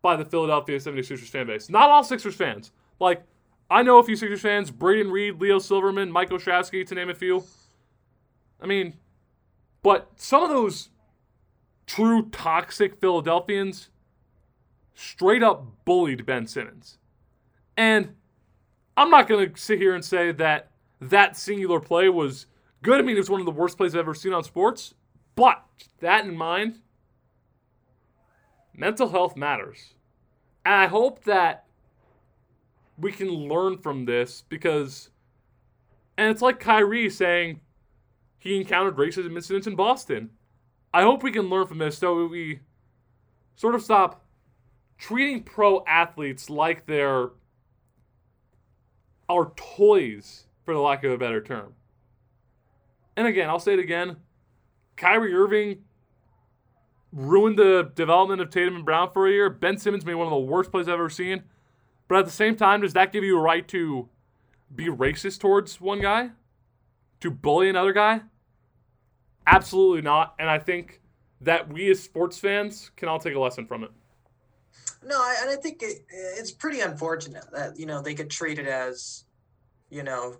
by 0.00 0.16
the 0.16 0.24
Philadelphia 0.24 0.78
76ers 0.78 1.28
fan 1.28 1.46
base. 1.46 1.68
Not 1.68 1.90
all 1.90 2.04
Sixers 2.04 2.34
fans. 2.34 2.70
Like, 3.00 3.22
I 3.70 3.82
know 3.82 3.98
a 3.98 4.04
few 4.04 4.16
Sixers 4.16 4.40
fans 4.40 4.70
Braden 4.70 5.10
Reed, 5.10 5.40
Leo 5.40 5.58
Silverman, 5.58 6.10
Mike 6.10 6.30
Oshowski, 6.30 6.86
to 6.86 6.94
name 6.94 7.10
a 7.10 7.14
few. 7.14 7.44
I 8.60 8.66
mean, 8.66 8.94
but 9.82 10.10
some 10.16 10.42
of 10.42 10.48
those 10.48 10.90
true 11.86 12.28
toxic 12.30 13.00
Philadelphians 13.00 13.88
straight 14.94 15.42
up 15.42 15.84
bullied 15.84 16.26
Ben 16.26 16.46
Simmons. 16.46 16.98
And 17.78 18.16
I'm 18.96 19.08
not 19.08 19.28
going 19.28 19.54
to 19.54 19.58
sit 19.58 19.78
here 19.78 19.94
and 19.94 20.04
say 20.04 20.32
that 20.32 20.72
that 21.00 21.36
singular 21.36 21.78
play 21.78 22.08
was 22.08 22.46
good. 22.82 22.98
I 22.98 23.04
mean, 23.04 23.14
it 23.14 23.20
was 23.20 23.30
one 23.30 23.40
of 23.40 23.46
the 23.46 23.52
worst 23.52 23.78
plays 23.78 23.94
I've 23.94 24.00
ever 24.00 24.14
seen 24.14 24.32
on 24.32 24.42
sports. 24.42 24.94
But 25.36 25.62
that 26.00 26.24
in 26.24 26.36
mind, 26.36 26.80
mental 28.74 29.08
health 29.08 29.36
matters. 29.36 29.94
And 30.66 30.74
I 30.74 30.88
hope 30.88 31.22
that 31.22 31.66
we 32.98 33.12
can 33.12 33.28
learn 33.28 33.78
from 33.78 34.06
this 34.06 34.42
because, 34.48 35.10
and 36.16 36.28
it's 36.28 36.42
like 36.42 36.58
Kyrie 36.58 37.08
saying 37.08 37.60
he 38.40 38.56
encountered 38.56 38.96
racism 38.96 39.36
incidents 39.36 39.68
in 39.68 39.76
Boston. 39.76 40.30
I 40.92 41.02
hope 41.02 41.22
we 41.22 41.30
can 41.30 41.48
learn 41.48 41.68
from 41.68 41.78
this 41.78 41.96
so 41.96 42.26
we 42.26 42.58
sort 43.54 43.76
of 43.76 43.82
stop 43.82 44.24
treating 44.98 45.44
pro 45.44 45.84
athletes 45.86 46.50
like 46.50 46.84
they're 46.86 47.28
are 49.28 49.52
toys, 49.56 50.46
for 50.64 50.74
the 50.74 50.80
lack 50.80 51.04
of 51.04 51.12
a 51.12 51.18
better 51.18 51.42
term. 51.42 51.74
And 53.16 53.26
again, 53.26 53.48
I'll 53.48 53.58
say 53.58 53.72
it 53.72 53.78
again 53.78 54.16
Kyrie 54.96 55.34
Irving 55.34 55.78
ruined 57.12 57.58
the 57.58 57.90
development 57.94 58.40
of 58.40 58.50
Tatum 58.50 58.76
and 58.76 58.84
Brown 58.84 59.10
for 59.12 59.26
a 59.26 59.30
year. 59.30 59.48
Ben 59.48 59.78
Simmons 59.78 60.04
made 60.04 60.14
one 60.14 60.26
of 60.26 60.32
the 60.32 60.38
worst 60.38 60.70
plays 60.70 60.88
I've 60.88 60.94
ever 60.94 61.08
seen. 61.08 61.44
But 62.06 62.18
at 62.18 62.24
the 62.26 62.30
same 62.30 62.56
time, 62.56 62.82
does 62.82 62.92
that 62.94 63.12
give 63.12 63.24
you 63.24 63.38
a 63.38 63.40
right 63.40 63.66
to 63.68 64.08
be 64.74 64.86
racist 64.86 65.40
towards 65.40 65.80
one 65.80 66.00
guy? 66.00 66.30
To 67.20 67.30
bully 67.30 67.68
another 67.68 67.92
guy? 67.92 68.22
Absolutely 69.46 70.02
not. 70.02 70.34
And 70.38 70.50
I 70.50 70.58
think 70.58 71.00
that 71.40 71.72
we 71.72 71.90
as 71.90 72.02
sports 72.02 72.38
fans 72.38 72.90
can 72.96 73.08
all 73.08 73.18
take 73.18 73.34
a 73.34 73.40
lesson 73.40 73.66
from 73.66 73.84
it. 73.84 73.90
No, 75.04 75.16
I, 75.16 75.36
and 75.42 75.50
I 75.50 75.56
think 75.56 75.82
it, 75.82 76.04
it's 76.10 76.50
pretty 76.50 76.80
unfortunate 76.80 77.44
that 77.52 77.78
you 77.78 77.86
know 77.86 78.02
they 78.02 78.14
get 78.14 78.30
treated 78.30 78.66
as, 78.66 79.24
you 79.90 80.02
know, 80.02 80.36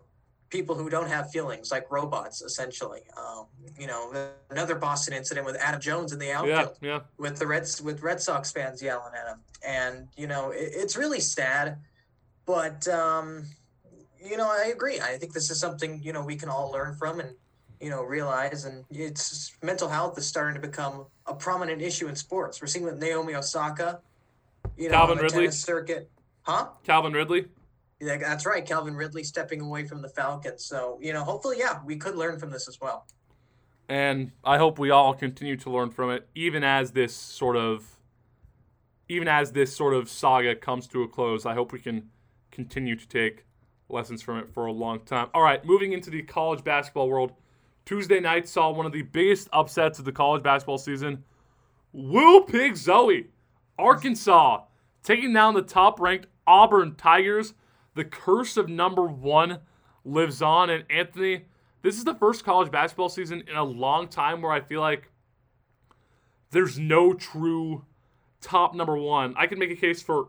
people 0.50 0.75
who 0.75 0.88
don't 0.88 1.09
have 1.09 1.31
feelings, 1.31 1.71
like 1.71 1.91
robots, 1.91 2.43
essentially. 2.43 3.03
Um, 3.17 3.47
you 3.79 3.87
know, 3.87 4.31
another 4.50 4.75
Boston 4.75 5.15
incident 5.15 5.47
with 5.47 5.57
Adam 5.57 5.81
Jones 5.81 6.12
in 6.12 6.19
the 6.19 6.33
outfield 6.33 6.77
Yeah, 6.81 6.88
yeah. 6.88 7.00
with 7.19 7.38
the 7.38 7.47
Reds 7.47 7.81
with 7.83 8.03
Red 8.03 8.21
Sox 8.21 8.50
fans 8.50 8.83
yelling 8.83 9.12
at 9.15 9.29
him, 9.29 9.41
and 9.67 10.09
you 10.17 10.27
know 10.27 10.50
it, 10.50 10.71
it's 10.75 10.97
really 10.97 11.21
sad. 11.21 11.79
But 12.47 12.88
um, 12.88 13.45
you 14.23 14.37
know, 14.37 14.49
I 14.49 14.71
agree. 14.75 15.00
I 15.00 15.19
think 15.19 15.33
this 15.33 15.50
is 15.50 15.61
something 15.61 16.00
you 16.03 16.12
know 16.12 16.25
we 16.25 16.37
can 16.37 16.49
all 16.49 16.71
learn 16.71 16.95
from 16.95 17.21
and 17.21 17.35
you 17.81 17.91
know 17.91 18.03
realize. 18.03 18.65
And 18.65 18.85
it's 18.91 19.53
mental 19.62 19.88
health 19.88 20.19
is 20.19 20.27
starting 20.27 20.61
to 20.61 20.67
become 20.67 21.07
a 21.27 21.35
prominent 21.35 21.83
issue 21.83 22.09
in 22.09 22.17
sports. 22.17 22.61
We're 22.61 22.69
seeing 22.69 22.85
with 22.85 22.99
Naomi 22.99 23.35
Osaka, 23.35 24.00
you 24.76 24.88
know, 24.88 24.94
Calvin 24.94 25.18
Ridley. 25.18 25.50
circuit, 25.50 26.10
huh? 26.42 26.68
Calvin 26.84 27.12
Ridley. 27.12 27.46
Yeah, 28.00 28.16
that's 28.18 28.46
right. 28.46 28.64
Calvin 28.64 28.94
Ridley 28.94 29.25
stepping 29.25 29.60
away 29.60 29.84
from 29.84 30.02
the 30.02 30.08
Falcons. 30.08 30.64
So 30.64 30.98
you 31.00 31.12
know, 31.12 31.25
hopefully, 31.25 31.56
yeah, 31.58 31.80
we 31.84 31.96
could 31.96 32.14
learn 32.16 32.38
from 32.38 32.50
this 32.50 32.68
as 32.68 32.80
well. 32.80 33.06
and 33.88 34.32
I 34.44 34.58
hope 34.58 34.78
we 34.78 34.90
all 34.90 35.14
continue 35.14 35.56
to 35.56 35.70
learn 35.70 35.90
from 35.90 36.10
it, 36.10 36.28
even 36.34 36.62
as 36.62 36.92
this 36.92 37.14
sort 37.14 37.56
of, 37.56 37.96
even 39.08 39.26
as 39.28 39.52
this 39.52 39.75
sort 39.75 39.94
of 39.94 40.08
saga 40.08 40.54
comes 40.54 40.87
to 40.88 41.02
a 41.02 41.08
close. 41.08 41.46
I 41.46 41.54
hope 41.54 41.72
we 41.72 41.80
can 41.80 42.10
continue 42.50 42.96
to 42.96 43.08
take 43.08 43.44
lessons 43.88 44.20
from 44.22 44.38
it 44.38 44.48
for 44.50 44.66
a 44.66 44.72
long 44.72 45.00
time. 45.00 45.28
All 45.34 45.42
right, 45.42 45.64
moving 45.64 45.92
into 45.92 46.10
the 46.10 46.22
college 46.22 46.62
basketball 46.62 47.08
world. 47.08 47.32
Tuesday 47.87 48.20
night 48.20 48.46
saw 48.46 48.70
one 48.70 48.84
of 48.84 48.92
the 48.92 49.00
biggest 49.00 49.48
upsets 49.50 49.98
of 49.98 50.04
the 50.04 50.12
college 50.12 50.42
basketball 50.42 50.76
season. 50.76 51.25
Woo 51.92 52.44
Pig 52.44 52.75
Sooie, 52.75 53.28
Arkansas, 53.78 54.64
taking 55.02 55.32
down 55.32 55.54
the 55.54 55.62
top-ranked 55.62 56.26
Auburn 56.47 56.94
Tigers. 56.97 57.54
The 57.94 58.04
curse 58.04 58.56
of 58.56 58.68
number 58.68 59.06
one 59.06 59.61
lives 60.04 60.42
on, 60.42 60.70
and 60.70 60.85
Anthony. 60.90 61.44
This 61.82 61.97
is 61.97 62.04
the 62.04 62.14
first 62.14 62.44
college 62.44 62.70
basketball 62.70 63.08
season 63.08 63.44
in 63.49 63.56
a 63.56 63.64
long 63.64 64.08
time 64.08 64.42
where 64.42 64.52
I 64.52 64.61
feel 64.61 64.80
like 64.80 65.11
there's 66.50 66.78
no 66.78 67.12
true 67.12 67.85
top 68.40 68.75
number 68.75 68.97
one. 68.97 69.35
I 69.37 69.47
can 69.47 69.58
make 69.58 69.70
a 69.70 69.76
case 69.76 70.02
for 70.02 70.28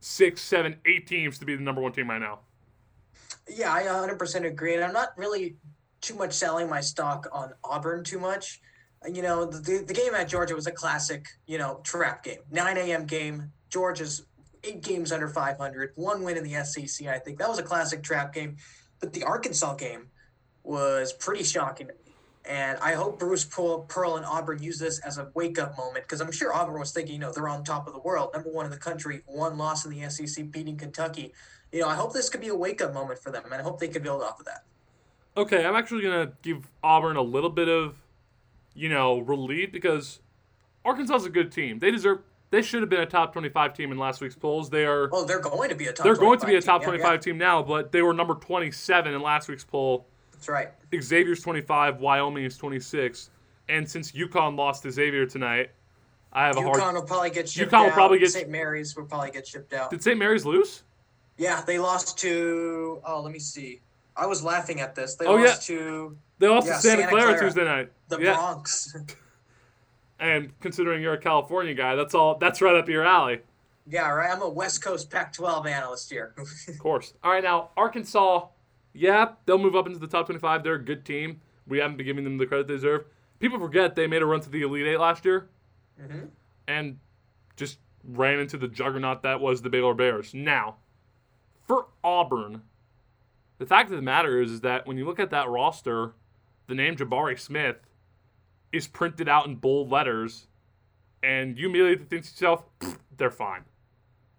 six, 0.00 0.40
seven, 0.40 0.76
eight 0.86 1.06
teams 1.06 1.38
to 1.38 1.44
be 1.44 1.54
the 1.54 1.62
number 1.62 1.80
one 1.80 1.92
team 1.92 2.10
right 2.10 2.20
now. 2.20 2.40
Yeah, 3.48 3.72
I 3.72 3.82
100% 3.82 4.46
agree. 4.46 4.74
And 4.74 4.84
I'm 4.84 4.92
not 4.92 5.16
really 5.16 5.56
too 6.00 6.14
much 6.14 6.32
selling 6.32 6.68
my 6.68 6.80
stock 6.80 7.28
on 7.32 7.52
Auburn 7.62 8.04
too 8.04 8.18
much. 8.18 8.60
You 9.08 9.22
know, 9.22 9.46
the, 9.46 9.82
the 9.86 9.94
game 9.94 10.14
at 10.14 10.28
Georgia 10.28 10.54
was 10.54 10.66
a 10.66 10.72
classic, 10.72 11.26
you 11.46 11.56
know, 11.58 11.80
trap 11.84 12.22
game. 12.22 12.40
9 12.50 12.76
a.m. 12.76 13.06
game. 13.06 13.50
Georgia's 13.70 14.26
eight 14.64 14.82
games 14.82 15.10
under 15.10 15.28
500, 15.28 15.92
one 15.94 16.22
win 16.22 16.36
in 16.36 16.44
the 16.44 16.64
SEC, 16.64 17.06
I 17.08 17.18
think. 17.18 17.38
That 17.38 17.48
was 17.48 17.58
a 17.58 17.62
classic 17.62 18.02
trap 18.02 18.34
game. 18.34 18.56
But 19.00 19.12
the 19.12 19.24
Arkansas 19.24 19.74
game 19.76 20.08
was 20.62 21.12
pretty 21.14 21.44
shocking 21.44 21.86
to 21.86 21.94
me. 21.94 21.98
And 22.44 22.78
I 22.78 22.94
hope 22.94 23.18
Bruce 23.18 23.44
Pearl, 23.44 23.80
Pearl 23.80 24.16
and 24.16 24.24
Auburn 24.24 24.62
use 24.62 24.78
this 24.78 24.98
as 25.00 25.18
a 25.18 25.30
wake 25.34 25.58
up 25.58 25.76
moment 25.76 26.04
because 26.04 26.20
I'm 26.20 26.32
sure 26.32 26.54
Auburn 26.54 26.80
was 26.80 26.90
thinking, 26.92 27.14
you 27.14 27.20
know, 27.20 27.32
they're 27.32 27.48
on 27.48 27.64
top 27.64 27.86
of 27.86 27.92
the 27.92 28.00
world, 28.00 28.30
number 28.32 28.50
one 28.50 28.64
in 28.64 28.70
the 28.70 28.78
country, 28.78 29.22
one 29.26 29.58
loss 29.58 29.84
in 29.84 29.90
the 29.90 30.08
SEC, 30.08 30.50
beating 30.50 30.76
Kentucky. 30.76 31.32
You 31.70 31.80
know, 31.80 31.88
I 31.88 31.94
hope 31.94 32.12
this 32.12 32.28
could 32.28 32.40
be 32.40 32.48
a 32.48 32.54
wake 32.54 32.80
up 32.80 32.94
moment 32.94 33.20
for 33.20 33.30
them, 33.30 33.44
and 33.44 33.54
I 33.54 33.62
hope 33.62 33.78
they 33.78 33.88
could 33.88 34.02
build 34.02 34.22
off 34.22 34.40
of 34.40 34.46
that. 34.46 34.64
Okay, 35.36 35.64
I'm 35.64 35.76
actually 35.76 36.02
gonna 36.02 36.32
give 36.42 36.66
Auburn 36.82 37.16
a 37.16 37.22
little 37.22 37.50
bit 37.50 37.68
of, 37.68 37.96
you 38.74 38.88
know, 38.88 39.18
relieved 39.20 39.72
because 39.72 40.20
Arkansas 40.84 41.16
is 41.16 41.26
a 41.26 41.30
good 41.30 41.52
team. 41.52 41.78
They 41.78 41.90
deserve. 41.90 42.20
They 42.50 42.62
should 42.62 42.80
have 42.80 42.90
been 42.90 43.00
a 43.00 43.06
top 43.06 43.32
25 43.32 43.74
team 43.74 43.92
in 43.92 43.98
last 43.98 44.20
week's 44.20 44.34
polls. 44.34 44.70
They 44.70 44.84
are. 44.84 45.08
Oh, 45.12 45.24
they're 45.24 45.38
going 45.40 45.68
to 45.68 45.76
be 45.76 45.86
a 45.86 45.92
top. 45.92 46.02
they're 46.04 46.16
going 46.16 46.40
to 46.40 46.46
be 46.46 46.56
a 46.56 46.60
25 46.60 46.64
top 46.64 46.80
team. 46.82 46.94
Yeah, 46.94 46.98
25 46.98 47.12
yeah, 47.12 47.18
team 47.20 47.38
now, 47.38 47.62
but 47.62 47.92
they 47.92 48.02
were 48.02 48.12
number 48.12 48.34
27 48.34 49.14
in 49.14 49.22
last 49.22 49.48
week's 49.48 49.62
poll. 49.64 50.06
That's 50.32 50.48
right. 50.48 50.68
Xavier's 51.00 51.42
25, 51.42 52.00
Wyoming 52.00 52.44
is 52.44 52.56
26, 52.56 53.30
and 53.68 53.88
since 53.88 54.10
UConn 54.12 54.56
lost 54.56 54.82
to 54.82 54.90
Xavier 54.90 55.26
tonight, 55.26 55.70
I 56.32 56.46
have 56.46 56.56
a 56.56 56.62
hard. 56.62 56.76
UConn 56.80 56.94
will 56.94 57.02
probably 57.02 57.30
get 57.30 57.48
shipped 57.48 57.70
UConn 57.70 57.80
will 57.82 57.86
out. 57.88 57.92
probably 57.92 58.18
get- 58.18 58.32
St. 58.32 58.48
Mary's 58.48 58.96
will 58.96 59.04
probably 59.04 59.30
get 59.30 59.46
shipped 59.46 59.72
out. 59.72 59.90
Did 59.90 60.02
St. 60.02 60.18
Mary's 60.18 60.44
lose? 60.44 60.82
Yeah, 61.36 61.62
they 61.62 61.78
lost 61.78 62.18
to. 62.18 63.00
Oh, 63.04 63.20
let 63.20 63.32
me 63.32 63.38
see. 63.38 63.80
I 64.16 64.26
was 64.26 64.42
laughing 64.42 64.80
at 64.80 64.94
this. 64.96 65.14
They 65.14 65.26
Oh, 65.26 65.34
lost 65.36 65.66
to 65.68 66.16
They 66.38 66.48
lost 66.48 66.66
Yeah, 66.66 66.74
to 66.76 66.80
Santa, 66.80 67.02
Santa 67.02 67.10
Clara, 67.10 67.24
Clara. 67.32 67.40
Tuesday 67.46 67.64
night. 67.64 67.92
The 68.10 68.18
yeah, 68.20 68.34
Bronx. 68.34 68.94
and 70.18 70.58
considering 70.60 71.02
you're 71.02 71.14
a 71.14 71.18
California 71.20 71.74
guy, 71.74 71.94
that's 71.94 72.14
all. 72.14 72.36
That's 72.38 72.60
right 72.60 72.76
up 72.76 72.88
your 72.88 73.04
alley. 73.04 73.40
yeah, 73.86 74.08
right. 74.10 74.30
I'm 74.30 74.42
a 74.42 74.48
West 74.48 74.82
Coast 74.82 75.10
Pac-12 75.10 75.66
analyst 75.66 76.10
here. 76.10 76.34
Of 76.68 76.78
course. 76.78 77.14
All 77.22 77.32
right, 77.32 77.42
now 77.42 77.70
Arkansas, 77.76 78.46
yeah, 78.92 79.32
they'll 79.46 79.58
move 79.58 79.76
up 79.76 79.86
into 79.86 79.98
the 79.98 80.06
top 80.06 80.26
25. 80.26 80.62
They're 80.62 80.74
a 80.74 80.84
good 80.84 81.04
team. 81.04 81.40
We 81.66 81.78
haven't 81.78 81.96
been 81.96 82.06
giving 82.06 82.24
them 82.24 82.38
the 82.38 82.46
credit 82.46 82.66
they 82.68 82.74
deserve. 82.74 83.04
People 83.38 83.58
forget 83.58 83.94
they 83.94 84.06
made 84.06 84.22
a 84.22 84.26
run 84.26 84.40
to 84.40 84.50
the 84.50 84.62
Elite 84.62 84.86
Eight 84.86 84.98
last 85.00 85.24
year 85.24 85.48
hmm 85.98 86.26
and 86.68 86.98
just 87.56 87.78
ran 88.04 88.38
into 88.38 88.56
the 88.56 88.68
juggernaut 88.68 89.22
that 89.22 89.40
was 89.40 89.60
the 89.62 89.68
Baylor 89.70 89.92
Bears. 89.92 90.32
Now, 90.32 90.76
for 91.66 91.88
Auburn, 92.04 92.62
the 93.58 93.66
fact 93.66 93.90
of 93.90 93.96
the 93.96 94.02
matter 94.02 94.40
is, 94.40 94.52
is 94.52 94.60
that 94.60 94.86
when 94.86 94.96
you 94.96 95.04
look 95.04 95.18
at 95.18 95.30
that 95.30 95.48
roster, 95.48 96.12
the 96.68 96.74
name 96.76 96.94
Jabari 96.96 97.38
Smith 97.38 97.76
is 98.72 98.86
printed 98.86 99.28
out 99.28 99.46
in 99.46 99.56
bold 99.56 99.90
letters, 99.90 100.46
and 101.22 101.58
you 101.58 101.68
immediately 101.68 101.96
think 101.96 102.24
to 102.24 102.30
yourself, 102.30 102.64
they're 103.16 103.30
fine. 103.30 103.64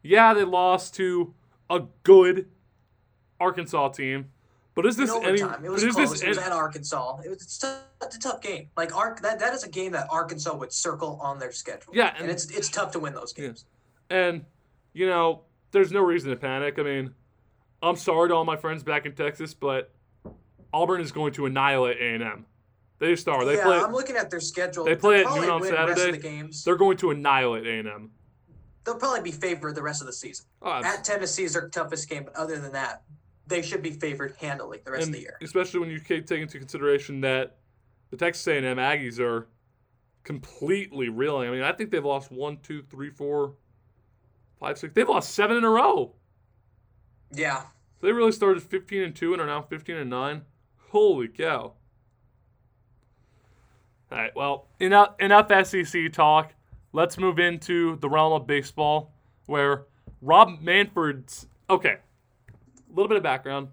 Yeah, 0.04 0.34
they 0.34 0.44
lost 0.44 0.96
to 0.96 1.34
a 1.70 1.84
good 2.04 2.48
Arkansas 3.40 3.90
team, 3.90 4.32
but 4.74 4.86
is 4.86 4.96
this 4.98 5.12
any? 5.12 5.42
it 5.42 5.70
was 5.70 5.84
is 5.84 5.96
close. 5.96 6.12
this 6.12 6.22
it 6.22 6.30
was 6.30 6.38
at 6.38 6.52
Arkansas. 6.52 7.20
It 7.26 7.30
was 7.30 7.44
it's 7.44 7.64
a 8.16 8.20
tough 8.20 8.42
game. 8.42 8.70
Like 8.78 8.96
Ark, 8.96 9.22
that, 9.22 9.40
that 9.40 9.54
is 9.54 9.64
a 9.64 9.70
game 9.70 9.92
that 9.92 10.08
Arkansas 10.10 10.56
would 10.56 10.72
circle 10.72 11.20
on 11.22 11.40
their 11.40 11.52
schedule. 11.52 11.94
Yeah, 11.94 12.10
and, 12.14 12.24
and- 12.24 12.32
it's 12.32 12.50
it's 12.50 12.70
tough 12.70 12.92
to 12.94 13.00
win 13.00 13.14
those 13.14 13.34
games. 13.34 13.66
And, 14.10 14.44
you 14.94 15.08
know, 15.08 15.44
there's 15.72 15.92
no 15.92 16.02
reason 16.02 16.32
to 16.32 16.36
panic. 16.36 16.78
I 16.78 16.84
mean, 16.84 17.14
I'm 17.82 17.96
sorry 17.96 18.30
to 18.30 18.36
all 18.36 18.44
my 18.44 18.58
friends 18.58 18.84
back 18.84 19.06
in 19.06 19.14
Texas, 19.14 19.54
but 19.54 19.94
Auburn 20.74 21.00
is 21.00 21.12
going 21.14 21.34
to 21.34 21.46
annihilate 21.46 21.98
A&M. 21.98 22.46
They 23.02 23.10
just 23.16 23.28
are. 23.28 23.44
They 23.46 23.56
yeah, 23.56 23.64
play. 23.64 23.78
I'm 23.80 23.92
looking 23.92 24.16
at 24.16 24.30
their 24.30 24.40
schedule. 24.40 24.86
they 24.86 24.96
play 24.96 25.24
They'll 25.24 25.30
at 25.34 25.42
noon 25.42 25.50
on 25.50 25.64
Saturday. 25.64 26.12
the 26.12 26.18
games. 26.20 26.64
They're 26.64 26.76
going 26.76 26.98
to 26.98 27.10
annihilate 27.10 27.66
A&M. 27.66 28.12
They'll 28.84 28.96
probably 28.98 29.24
be 29.24 29.32
favored 29.32 29.74
the 29.74 29.82
rest 29.82 30.02
of 30.02 30.08
the 30.08 30.14
season. 30.14 30.46
Oh, 30.62 30.78
it's- 30.78 31.00
At 31.00 31.04
Tennessee 31.04 31.44
is 31.46 31.54
their 31.54 31.68
toughest 31.70 32.08
game, 32.08 32.26
but 32.26 32.36
other 32.36 32.60
than 32.60 32.72
that, 32.74 33.02
they 33.48 33.64
should 33.64 33.82
be 33.82 33.90
favored 33.90 34.36
handily 34.40 34.82
the 34.86 34.92
rest 34.92 35.08
of 35.08 35.14
the 35.14 35.20
year. 35.20 35.36
especially 35.42 35.80
when 35.80 35.90
you 35.90 36.00
take 36.00 36.30
into 36.30 36.60
consideration 36.60 37.22
that 37.22 37.58
the 38.12 38.18
Texas 38.18 38.48
A&M 38.48 38.78
Aggies 38.78 39.20
are 39.20 39.48
completely 40.24 41.10
reeling. 41.10 41.50
I 41.50 41.52
mean, 41.52 41.64
I 41.64 41.72
think 41.72 41.90
they've 41.90 42.06
lost 42.06 42.32
one, 42.32 42.58
two, 42.62 42.84
three, 42.84 43.10
four, 43.10 43.56
five, 44.60 44.78
six. 44.78 44.94
They've 44.94 45.10
lost 45.10 45.34
seven 45.34 45.58
in 45.58 45.64
a 45.64 45.70
row. 45.72 46.14
Yeah, 47.34 47.64
They 48.02 48.12
really 48.12 48.32
started 48.32 48.62
15 48.62 49.02
and 49.02 49.16
2 49.16 49.34
and 49.34 49.42
are 49.42 49.48
now 49.48 49.64
15 49.64 49.96
and 49.96 50.10
9. 50.10 50.44
Holy 50.92 51.28
cow. 51.28 51.74
All 54.12 54.18
right, 54.18 54.36
well, 54.36 54.68
enough, 54.80 55.16
enough 55.20 55.48
SEC 55.66 56.12
talk. 56.12 56.54
Let's 56.94 57.18
move 57.18 57.40
into 57.40 57.96
the 57.98 58.10
realm 58.10 58.34
of 58.34 58.46
baseball 58.46 59.14
where 59.46 59.86
Rob 60.22 60.60
Manfred's. 60.62 61.48
Okay, 61.70 61.96
a 61.96 62.94
little 62.94 63.08
bit 63.08 63.18
of 63.18 63.24
background. 63.24 63.70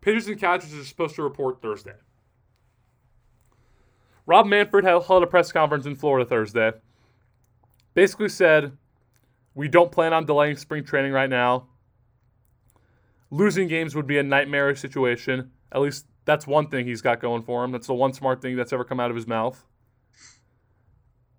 Pitchers 0.00 0.28
and 0.28 0.38
catchers 0.38 0.72
are 0.74 0.84
supposed 0.84 1.16
to 1.16 1.22
report 1.22 1.60
Thursday. 1.60 1.94
Rob 4.26 4.46
Manfred 4.46 4.84
held 4.84 5.22
a 5.22 5.26
press 5.26 5.50
conference 5.50 5.86
in 5.86 5.96
Florida 5.96 6.28
Thursday. 6.28 6.72
Basically 7.94 8.28
said, 8.28 8.76
we 9.54 9.68
don't 9.68 9.90
plan 9.90 10.12
on 10.12 10.24
delaying 10.24 10.56
spring 10.56 10.84
training 10.84 11.12
right 11.12 11.28
now 11.28 11.66
losing 13.34 13.66
games 13.66 13.96
would 13.96 14.06
be 14.06 14.18
a 14.18 14.22
nightmarish 14.22 14.80
situation. 14.80 15.50
At 15.72 15.80
least 15.80 16.06
that's 16.24 16.46
one 16.46 16.68
thing 16.68 16.86
he's 16.86 17.02
got 17.02 17.20
going 17.20 17.42
for 17.42 17.64
him. 17.64 17.72
That's 17.72 17.86
the 17.86 17.94
one 17.94 18.12
smart 18.12 18.40
thing 18.40 18.56
that's 18.56 18.72
ever 18.72 18.84
come 18.84 19.00
out 19.00 19.10
of 19.10 19.16
his 19.16 19.26
mouth. 19.26 19.64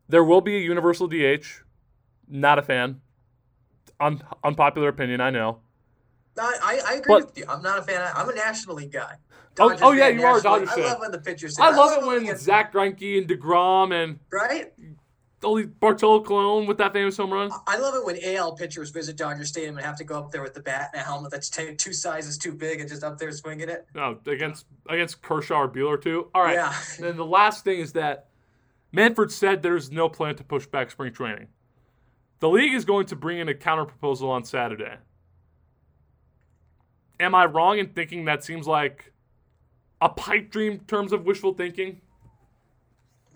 There 0.08 0.24
will 0.24 0.42
be 0.42 0.58
a 0.58 0.60
universal 0.60 1.08
DH. 1.08 1.46
Not 2.27 2.60
a 2.60 2.62
fan. 2.62 3.01
Un- 4.00 4.22
unpopular 4.44 4.89
opinion, 4.89 5.22
I 5.22 5.30
know. 5.30 5.60
I, 6.38 6.58
I, 6.62 6.82
I 6.92 6.94
agree 6.96 7.15
But- 7.15 7.25
with 7.27 7.38
you. 7.38 7.46
I'm 7.48 7.62
not 7.62 7.80
a 7.80 7.82
fan. 7.82 8.12
I'm 8.15 8.30
a 8.30 8.36
National 8.36 8.75
League 8.75 8.92
guy. 8.92 9.15
Oh-, 9.58 9.65
oh 9.65 9.70
Dodgers 9.70 9.82
oh, 9.84 9.92
yeah, 9.94 10.08
fan, 10.10 10.20
you 10.20 10.25
are 10.25 10.38
a 10.38 10.42
Dodgers 10.42 10.72
fan. 10.72 10.84
I 10.84 10.88
love 10.88 11.00
when 11.00 11.12
the 11.12 11.20
pitchers. 11.20 11.58
I 11.60 11.70
love 11.70 11.92
oh, 11.94 12.12
it 12.12 12.25
when 12.25 12.38
Zack 12.38 12.74
Greinke 12.74 13.18
and 13.18 13.27
DeGrom 13.27 13.94
and 13.94 14.20
right. 14.32 14.74
Only 15.44 15.65
Bartolo 15.65 16.24
Colon 16.24 16.65
with 16.65 16.77
that 16.80 16.94
famous 16.94 17.18
home 17.18 17.32
run. 17.32 17.51
I 17.68 17.77
love 17.77 17.94
it 17.94 18.04
when 18.04 18.18
AL 18.24 18.56
pitchers 18.56 18.89
visit 18.89 19.15
Dodger 19.15 19.46
Stadium 19.46 19.77
and 19.77 19.86
have 19.86 19.98
to 19.98 20.04
go 20.04 20.18
up 20.18 20.32
there 20.32 20.42
with 20.42 20.56
the 20.56 20.62
bat 20.62 20.89
and 20.94 21.01
a 21.01 21.06
helmet 21.06 21.30
that's 21.30 21.50
t- 21.50 21.75
two 21.75 21.94
sizes 21.94 22.38
too 22.38 22.51
big 22.51 22.80
and 22.80 22.89
just 22.89 23.04
up 23.04 23.20
there 23.20 23.32
swinging 23.32 23.70
it. 23.70 23.86
No, 23.94 24.18
against 24.25 24.65
against 24.89 25.22
Kershaw 25.22 25.62
or 25.62 25.70
Buehler 25.70 26.01
too. 26.01 26.30
All 26.34 26.42
right. 26.42 26.56
Yeah. 26.56 26.74
And 26.96 27.06
then 27.06 27.18
the 27.18 27.25
last 27.25 27.63
thing 27.63 27.80
is 27.80 27.94
that 27.94 28.27
Manfred 28.92 29.32
said 29.32 29.62
there's 29.62 29.92
no 29.92 30.10
plan 30.10 30.36
to 30.38 30.44
push 30.44 30.65
back 30.65 30.89
spring 30.89 31.13
training. 31.13 31.48
The 32.39 32.50
league 32.50 32.74
is 32.74 32.86
going 32.86 33.06
to 33.08 33.15
bring 33.15 33.38
in 33.38 33.48
a 33.50 33.54
counter 33.54 33.86
proposal 33.86 34.30
on 34.32 34.46
Saturday. 34.46 34.98
am 37.20 37.36
I 37.36 37.46
wrong 37.46 37.77
in 37.77 37.89
thinking 37.89 38.25
that 38.25 38.44
seems 38.44 38.68
like 38.68 39.13
a 40.01 40.10
pipe 40.10 40.50
dream 40.50 40.74
in 40.74 40.80
terms 40.80 41.13
of 41.13 41.25
wishful 41.25 41.54
thinking? 41.54 42.01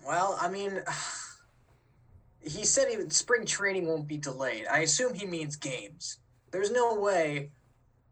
Well, 0.04 0.36
I 0.40 0.48
mean, 0.48 0.82
he 2.42 2.64
said 2.64 2.88
even 2.90 3.10
spring 3.10 3.44
training 3.44 3.86
won't 3.86 4.08
be 4.08 4.16
delayed. 4.16 4.66
I 4.70 4.80
assume 4.80 5.14
he 5.14 5.26
means 5.26 5.56
games. 5.56 6.18
There's 6.50 6.70
no 6.70 6.94
way 6.94 7.50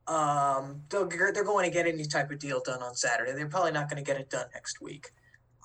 um, 0.09 0.83
they're, 0.89 1.33
they're 1.33 1.45
going 1.45 1.65
to 1.65 1.71
get 1.71 1.87
any 1.87 2.05
type 2.05 2.31
of 2.31 2.39
deal 2.39 2.61
done 2.65 2.83
on 2.83 2.95
Saturday. 2.95 3.33
They're 3.33 3.49
probably 3.49 3.73
not 3.73 3.91
going 3.91 4.03
to 4.03 4.07
get 4.07 4.21
it 4.21 4.31
done 4.31 4.47
next 4.55 4.81
week. 4.81 5.11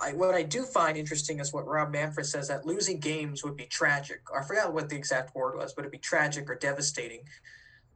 I, 0.01 0.11
what 0.13 0.35
I 0.35 0.43
do 0.43 0.63
find 0.63 0.97
interesting 0.97 1.39
is 1.39 1.53
what 1.53 1.65
Rob 1.65 1.91
Manfred 1.91 2.25
says 2.25 2.49
that 2.49 2.65
losing 2.65 2.99
games 2.99 3.43
would 3.43 3.55
be 3.55 3.65
tragic. 3.65 4.21
I 4.37 4.43
forgot 4.43 4.73
what 4.73 4.89
the 4.89 4.95
exact 4.95 5.33
word 5.35 5.55
was, 5.55 5.73
but 5.73 5.83
it'd 5.83 5.91
be 5.91 5.97
tragic 5.97 6.49
or 6.49 6.55
devastating. 6.55 7.21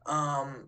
Um, 0.05 0.67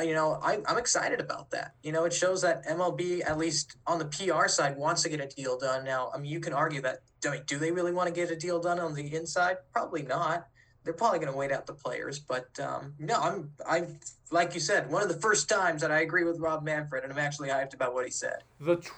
you 0.00 0.14
know, 0.14 0.38
I, 0.42 0.58
I'm 0.66 0.78
excited 0.78 1.20
about 1.20 1.50
that. 1.50 1.74
You 1.82 1.92
know, 1.92 2.04
it 2.04 2.12
shows 2.12 2.42
that 2.42 2.66
MLB, 2.66 3.22
at 3.28 3.38
least 3.38 3.76
on 3.86 3.98
the 3.98 4.04
PR 4.04 4.48
side, 4.48 4.76
wants 4.76 5.02
to 5.02 5.08
get 5.08 5.20
a 5.20 5.26
deal 5.26 5.58
done. 5.58 5.84
Now, 5.84 6.10
I 6.14 6.18
mean, 6.18 6.30
you 6.30 6.40
can 6.40 6.52
argue 6.52 6.80
that. 6.82 7.00
Do 7.20 7.58
they 7.58 7.70
really 7.70 7.92
want 7.92 8.08
to 8.08 8.14
get 8.14 8.30
a 8.30 8.36
deal 8.36 8.60
done 8.60 8.80
on 8.80 8.94
the 8.94 9.14
inside? 9.14 9.58
Probably 9.72 10.02
not. 10.02 10.48
They're 10.84 10.92
probably 10.92 11.20
going 11.20 11.30
to 11.30 11.38
wait 11.38 11.52
out 11.52 11.66
the 11.66 11.74
players. 11.74 12.18
But 12.18 12.48
um, 12.58 12.94
no, 12.98 13.14
I'm, 13.14 13.50
I, 13.64 13.86
like 14.32 14.54
you 14.54 14.60
said, 14.60 14.90
one 14.90 15.02
of 15.02 15.08
the 15.08 15.20
first 15.20 15.48
times 15.48 15.82
that 15.82 15.92
I 15.92 16.00
agree 16.00 16.24
with 16.24 16.40
Rob 16.40 16.64
Manfred, 16.64 17.04
and 17.04 17.12
I'm 17.12 17.18
actually 17.18 17.48
hyped 17.48 17.74
about 17.74 17.94
what 17.94 18.04
he 18.04 18.10
said. 18.10 18.42
The 18.60 18.76
tr- 18.76 18.92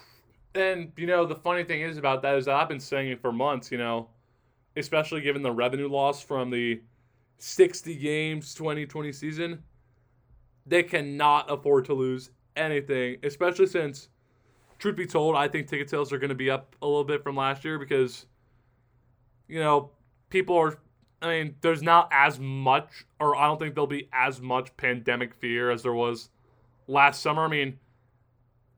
and 0.55 0.93
you 0.97 1.07
know 1.07 1.26
the 1.26 1.35
funny 1.35 1.64
thing 1.64 1.83
is 1.83 1.99
about 1.99 2.23
that 2.23 2.37
is 2.37 2.45
that 2.45 2.55
I've 2.55 2.69
been 2.69 2.81
saying 2.81 3.11
it 3.11 3.21
for 3.21 3.33
months. 3.33 3.71
You 3.71 3.79
know, 3.79 4.09
especially 4.76 5.21
given 5.21 5.43
the 5.43 5.53
revenue 5.53 5.88
loss 5.88 6.23
from 6.23 6.50
the 6.50 6.81
60 7.38 7.97
games 7.97 8.55
2020 8.55 9.12
season 9.12 9.62
they 10.66 10.83
cannot 10.83 11.50
afford 11.50 11.85
to 11.87 11.94
lose 11.94 12.30
anything, 12.56 13.16
especially 13.23 13.66
since, 13.66 14.09
truth 14.78 14.97
be 14.97 15.06
told, 15.06 15.37
I 15.37 15.49
think 15.49 15.68
ticket 15.68 15.90
sales 15.90 16.12
are 16.12 16.18
going 16.18 16.30
to 16.30 16.35
be 16.35 16.50
up 16.50 16.76
a 16.83 16.87
little 16.87 17.04
bit 17.04 17.23
from 17.23 17.37
last 17.37 17.64
year 17.64 17.78
because, 17.78 18.26
you 19.49 19.61
know, 19.61 19.90
people 20.30 20.56
are. 20.56 20.78
I 21.23 21.28
mean, 21.28 21.54
there's 21.62 21.83
not 21.83 22.11
as 22.12 22.38
much, 22.38 23.06
or 23.18 23.35
I 23.35 23.47
don't 23.47 23.59
think 23.59 23.75
there'll 23.75 23.87
be 23.87 24.11
as 24.12 24.42
much 24.42 24.76
pandemic 24.76 25.33
fear 25.35 25.71
as 25.71 25.83
there 25.83 25.94
was 25.94 26.28
last 26.87 27.23
summer. 27.23 27.44
I 27.44 27.49
mean, 27.49 27.78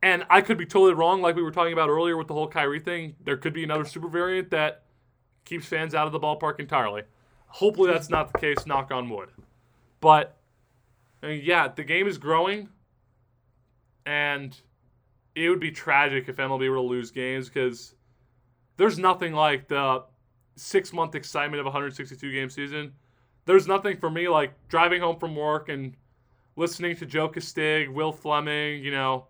and 0.00 0.24
I 0.30 0.42
could 0.42 0.56
be 0.56 0.66
totally 0.66 0.94
wrong, 0.94 1.20
like 1.20 1.34
we 1.34 1.42
were 1.42 1.50
talking 1.50 1.72
about 1.72 1.88
earlier 1.88 2.16
with 2.16 2.28
the 2.28 2.34
whole 2.34 2.46
Kyrie 2.46 2.78
thing. 2.78 3.16
There 3.24 3.36
could 3.36 3.52
be 3.52 3.64
another 3.64 3.84
super 3.84 4.06
variant 4.06 4.50
that 4.50 4.84
keeps 5.44 5.66
fans 5.66 5.92
out 5.92 6.06
of 6.06 6.12
the 6.12 6.20
ballpark 6.20 6.60
entirely. 6.60 7.02
Hopefully, 7.48 7.90
that's 7.90 8.10
not 8.10 8.32
the 8.32 8.38
case. 8.38 8.64
Knock 8.64 8.92
on 8.92 9.10
wood. 9.10 9.30
But 10.00 10.35
I 11.22 11.26
mean, 11.26 11.42
yeah, 11.44 11.68
the 11.68 11.84
game 11.84 12.06
is 12.06 12.18
growing, 12.18 12.68
and 14.04 14.58
it 15.34 15.48
would 15.50 15.60
be 15.60 15.70
tragic 15.70 16.28
if 16.28 16.36
MLB 16.36 16.68
were 16.70 16.76
to 16.76 16.80
lose 16.80 17.10
games 17.10 17.48
because 17.48 17.94
there's 18.76 18.98
nothing 18.98 19.32
like 19.32 19.68
the 19.68 20.02
six 20.56 20.92
month 20.92 21.14
excitement 21.14 21.60
of 21.60 21.66
a 21.66 21.70
162 21.70 22.32
game 22.32 22.50
season. 22.50 22.92
There's 23.44 23.66
nothing 23.66 23.96
for 23.98 24.10
me 24.10 24.28
like 24.28 24.52
driving 24.68 25.00
home 25.00 25.18
from 25.18 25.36
work 25.36 25.68
and 25.68 25.94
listening 26.56 26.96
to 26.96 27.06
Joe 27.06 27.28
Castig, 27.28 27.92
Will 27.92 28.12
Flemming, 28.12 28.82
you 28.82 28.90
know, 28.90 29.26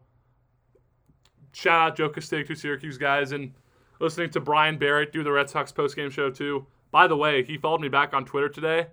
shout 1.52 1.80
out 1.80 1.96
Joe 1.96 2.10
Castig, 2.10 2.46
two 2.46 2.54
Syracuse 2.54 2.98
guys, 2.98 3.32
and 3.32 3.52
listening 3.98 4.30
to 4.30 4.40
Brian 4.40 4.78
Barrett 4.78 5.12
do 5.12 5.22
the 5.22 5.32
Red 5.32 5.50
Sox 5.50 5.72
postgame 5.72 6.10
show 6.10 6.30
too. 6.30 6.66
By 6.90 7.06
the 7.06 7.16
way, 7.16 7.42
he 7.42 7.58
followed 7.58 7.80
me 7.80 7.88
back 7.88 8.14
on 8.14 8.24
Twitter 8.24 8.48
today, 8.48 8.86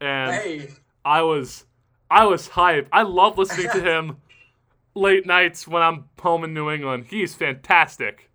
and 0.00 0.34
Hey, 0.34 0.68
I 1.04 1.22
was 1.22 1.64
I 2.10 2.24
was 2.26 2.48
hype. 2.48 2.88
I 2.92 3.02
love 3.02 3.38
listening 3.38 3.70
to 3.72 3.80
him 3.80 4.16
late 4.94 5.26
nights 5.26 5.66
when 5.66 5.82
I'm 5.82 6.04
home 6.20 6.44
in 6.44 6.54
New 6.54 6.70
England. 6.70 7.06
He's 7.10 7.34
fantastic. 7.34 8.30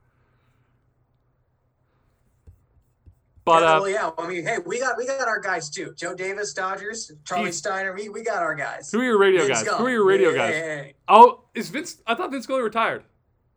But 3.44 3.64
yeah, 3.64 3.76
uh, 3.76 3.80
well, 3.80 3.90
yeah. 3.90 4.10
I 4.20 4.28
mean, 4.28 4.46
hey, 4.46 4.58
we 4.64 4.80
got 4.80 4.98
we 4.98 5.08
got 5.08 5.28
our 5.28 5.40
guys 5.40 5.70
too. 5.70 5.94
Joe 5.98 6.14
Davis, 6.14 6.54
Dodgers. 6.54 7.12
Charlie 7.26 7.52
Steiner. 7.52 7.94
We, 7.94 8.08
we 8.08 8.24
got 8.24 8.44
our 8.44 8.54
guys. 8.54 8.92
who 8.92 9.00
are 9.00 9.04
your 9.04 9.18
radio 9.18 9.42
Vince 9.48 9.60
guys? 9.60 9.66
Young. 9.66 9.78
Who 9.80 9.86
are 9.86 9.90
your 9.90 10.06
radio 10.06 10.32
Hey, 10.32 10.38
guys? 10.38 10.54
hey, 10.54 10.60
hey. 10.60 10.94
Oh, 11.08 11.44
is 11.56 11.70
Vince? 11.70 12.02
I 12.06 12.14
thought 12.14 12.30
Vince 12.32 12.44
Scully 12.44 12.62
retired. 12.62 13.04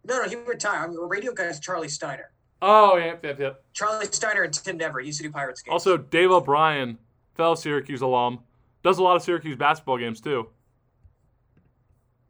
No, 0.07 0.23
no, 0.23 0.29
he 0.29 0.37
retired. 0.37 0.85
I 0.85 0.87
mean, 0.89 0.99
radio 1.01 1.33
guy's 1.33 1.61
Charlie 1.61 1.89
Steiner. 1.89 2.31
Oh, 2.63 2.97
yep, 2.97 3.23
yep, 3.25 3.39
yep. 3.39 3.63
Charlie 3.75 4.07
Steiner 4.11 4.43
and 4.45 4.55
Tim 4.55 4.79
Neverett 4.79 5.05
used 5.05 5.19
to 5.19 5.25
do 5.25 5.31
Pirates 5.31 5.61
games. 5.61 5.73
Also, 5.73 5.99
Dave 5.99 6.31
O'Brien, 6.31 6.97
fellow 7.35 7.55
Syracuse 7.55 8.01
alum, 8.01 8.41
does 8.85 8.99
a 8.99 9.03
lot 9.03 9.17
of 9.17 9.23
Syracuse 9.23 9.57
basketball 9.57 9.99
games 9.99 10.21
too. 10.21 10.49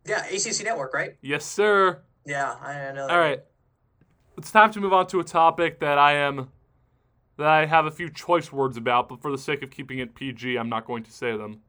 yeah, 0.06 0.24
ACC 0.26 0.64
Network, 0.64 0.94
right? 0.94 1.16
Yes, 1.20 1.44
sir. 1.44 2.00
Yeah, 2.24 2.54
I 2.62 2.92
know. 2.92 3.06
That. 3.06 3.10
All 3.10 3.18
right. 3.18 3.42
It's 4.38 4.50
time 4.50 4.72
to 4.72 4.80
move 4.80 4.92
on 4.92 5.06
to 5.08 5.20
a 5.20 5.24
topic 5.24 5.80
that 5.80 5.98
I 5.98 6.14
am 6.14 6.48
that 7.36 7.48
I 7.48 7.66
have 7.66 7.86
a 7.86 7.90
few 7.90 8.08
choice 8.08 8.52
words 8.52 8.76
about, 8.76 9.08
but 9.08 9.20
for 9.20 9.32
the 9.32 9.38
sake 9.38 9.62
of 9.64 9.70
keeping 9.70 9.98
it 9.98 10.14
PG, 10.14 10.56
I'm 10.56 10.68
not 10.68 10.86
going 10.86 11.02
to 11.02 11.10
say 11.10 11.36
them. 11.36 11.60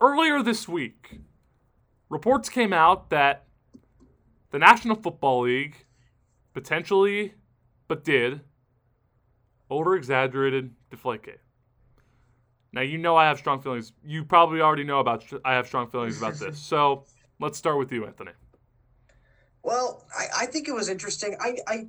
Earlier 0.00 0.42
this 0.42 0.68
week, 0.68 1.20
reports 2.10 2.50
came 2.50 2.74
out 2.74 3.08
that 3.08 3.44
the 4.50 4.58
National 4.58 4.94
Football 4.94 5.42
League 5.42 5.86
potentially, 6.52 7.32
but 7.88 8.04
did, 8.04 8.42
over 9.70 9.96
exaggerated 9.96 10.72
Deflategate. 10.90 11.38
Now, 12.76 12.82
you 12.82 12.98
know 12.98 13.16
I 13.16 13.24
have 13.24 13.38
strong 13.38 13.62
feelings. 13.62 13.94
You 14.04 14.22
probably 14.22 14.60
already 14.60 14.84
know 14.84 15.00
about 15.00 15.24
I 15.46 15.54
have 15.54 15.66
strong 15.66 15.88
feelings 15.88 16.18
about 16.18 16.34
this. 16.34 16.58
So 16.58 17.04
let's 17.40 17.56
start 17.56 17.78
with 17.78 17.90
you, 17.90 18.04
Anthony. 18.04 18.32
Well, 19.62 20.04
I, 20.14 20.42
I 20.42 20.46
think 20.46 20.68
it 20.68 20.74
was 20.74 20.90
interesting. 20.90 21.38
I, 21.40 21.56
I, 21.66 21.86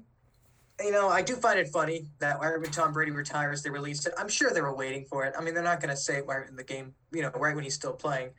you 0.82 0.92
know, 0.94 1.10
I 1.10 1.24
do 1.24 1.36
find 1.36 1.60
it 1.60 1.68
funny 1.68 2.06
that 2.20 2.40
when 2.40 2.72
Tom 2.72 2.94
Brady 2.94 3.12
retires, 3.12 3.64
they 3.64 3.70
released 3.70 4.08
it. 4.08 4.14
I'm 4.18 4.30
sure 4.30 4.54
they 4.54 4.62
were 4.62 4.74
waiting 4.74 5.04
for 5.04 5.26
it. 5.26 5.34
I 5.38 5.44
mean, 5.44 5.54
they're 5.54 5.62
not 5.62 5.82
going 5.82 5.90
to 5.90 5.98
say 5.98 6.20
it 6.20 6.26
right 6.26 6.48
in 6.48 6.56
the 6.56 6.64
game, 6.64 6.96
you 7.12 7.22
know, 7.22 7.32
right 7.32 7.54
when 7.54 7.66
he's 7.66 7.76
still 7.76 7.92
playing. 7.92 8.30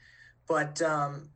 But, 0.48 0.80
um, 0.80 1.28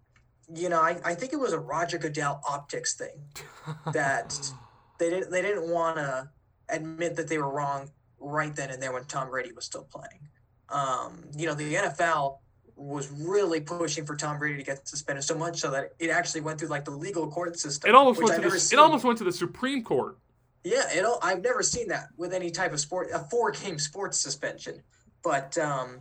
you 0.54 0.70
know, 0.70 0.80
I, 0.80 0.98
I 1.04 1.14
think 1.14 1.34
it 1.34 1.38
was 1.38 1.52
a 1.52 1.58
Roger 1.58 1.98
Goodell 1.98 2.40
optics 2.48 2.94
thing 2.94 3.20
that 3.92 4.50
they 4.96 5.10
didn't 5.10 5.30
they 5.30 5.42
didn't 5.42 5.68
want 5.68 5.98
to 5.98 6.30
admit 6.70 7.16
that 7.16 7.28
they 7.28 7.36
were 7.36 7.50
wrong 7.50 7.90
right 8.18 8.56
then 8.56 8.70
and 8.70 8.82
there 8.82 8.94
when 8.94 9.04
Tom 9.04 9.28
Brady 9.28 9.52
was 9.52 9.66
still 9.66 9.84
playing. 9.84 10.30
Um, 10.72 11.24
you 11.36 11.46
know, 11.46 11.54
the 11.54 11.74
NFL 11.74 12.38
was 12.76 13.10
really 13.10 13.60
pushing 13.60 14.04
for 14.04 14.16
Tom 14.16 14.38
Brady 14.38 14.56
to 14.56 14.64
get 14.64 14.88
suspended 14.88 15.24
so 15.24 15.36
much 15.36 15.60
so 15.60 15.70
that 15.70 15.92
it 15.98 16.10
actually 16.10 16.40
went 16.40 16.58
through 16.58 16.68
like 16.68 16.84
the 16.84 16.90
legal 16.90 17.28
court 17.30 17.58
system. 17.58 17.88
It 17.88 17.94
almost 17.94 18.20
went 18.20 18.32
I've 18.32 18.42
to 18.42 18.50
the, 18.50 18.70
it 18.72 18.78
almost 18.78 19.04
went 19.04 19.18
to 19.18 19.24
the 19.24 19.32
Supreme 19.32 19.84
Court. 19.84 20.16
Yeah, 20.64 20.82
it. 20.94 21.04
al- 21.04 21.18
I've 21.22 21.42
never 21.42 21.62
seen 21.62 21.88
that 21.88 22.08
with 22.16 22.32
any 22.32 22.50
type 22.50 22.72
of 22.72 22.80
sport, 22.80 23.10
a 23.12 23.18
four-game 23.18 23.78
sports 23.78 24.18
suspension. 24.18 24.82
But 25.22 25.56
um, 25.58 25.98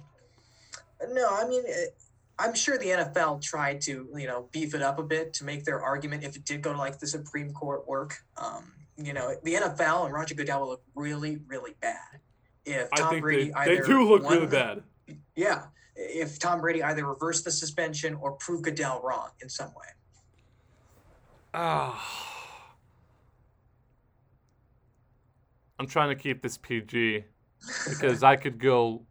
no, 1.09 1.27
I 1.29 1.47
mean, 1.47 1.63
it, 1.65 1.95
I'm 2.39 2.55
sure 2.55 2.77
the 2.77 2.87
NFL 2.87 3.41
tried 3.41 3.81
to, 3.81 4.07
you 4.15 4.27
know, 4.27 4.47
beef 4.51 4.73
it 4.73 4.81
up 4.81 4.97
a 4.97 5.03
bit 5.03 5.33
to 5.35 5.43
make 5.43 5.65
their 5.65 5.81
argument 5.81 6.23
if 6.23 6.35
it 6.35 6.45
did 6.45 6.61
go 6.61 6.71
to 6.71 6.77
like 6.77 6.99
the 6.99 7.07
Supreme 7.07 7.53
Court 7.53 7.87
work. 7.87 8.17
Um, 8.37 8.71
you 8.97 9.13
know, 9.13 9.35
the 9.43 9.55
NFL 9.55 10.05
and 10.05 10.13
Roger 10.13 10.35
Goodell 10.35 10.61
will 10.61 10.69
look 10.69 10.83
really, 10.95 11.39
really 11.47 11.75
bad 11.81 12.19
if 12.65 12.87
I 12.93 12.97
Tom 12.97 13.09
think 13.09 13.21
Brady 13.21 13.45
they, 13.45 13.53
either 13.53 13.75
they 13.77 13.87
do 13.87 14.07
look 14.09 14.23
really 14.23 14.45
the- 14.45 14.47
bad. 14.47 14.83
Yeah, 15.35 15.63
if 15.95 16.39
Tom 16.39 16.61
Brady 16.61 16.83
either 16.83 17.05
reversed 17.05 17.43
the 17.45 17.51
suspension 17.51 18.15
or 18.15 18.33
proved 18.33 18.63
Goodell 18.63 19.01
wrong 19.03 19.29
in 19.41 19.49
some 19.49 19.69
way. 19.69 19.87
Ah. 21.53 22.27
I'm 25.79 25.87
trying 25.87 26.09
to 26.09 26.15
keep 26.15 26.41
this 26.43 26.57
PG 26.57 27.23
because 27.89 28.23
I 28.23 28.35
could 28.35 28.59
go 28.59 29.01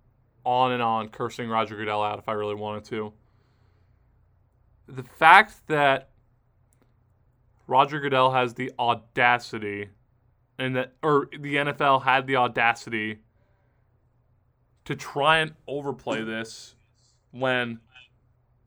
on 0.44 0.72
and 0.72 0.82
on 0.82 1.08
cursing 1.08 1.48
Roger 1.48 1.76
Goodell 1.76 2.02
out 2.02 2.18
if 2.18 2.28
I 2.28 2.32
really 2.32 2.54
wanted 2.54 2.84
to. 2.84 3.12
The 4.86 5.02
fact 5.02 5.66
that 5.66 6.10
Roger 7.66 8.00
Goodell 8.00 8.30
has 8.32 8.54
the 8.54 8.72
audacity 8.78 9.88
and 10.58 10.76
that 10.76 10.92
or 11.02 11.28
the 11.32 11.56
NFL 11.56 12.02
had 12.04 12.26
the 12.26 12.36
audacity 12.36 13.18
to 14.90 14.96
try 14.96 15.38
and 15.38 15.54
overplay 15.68 16.20
this 16.24 16.74
when 17.30 17.78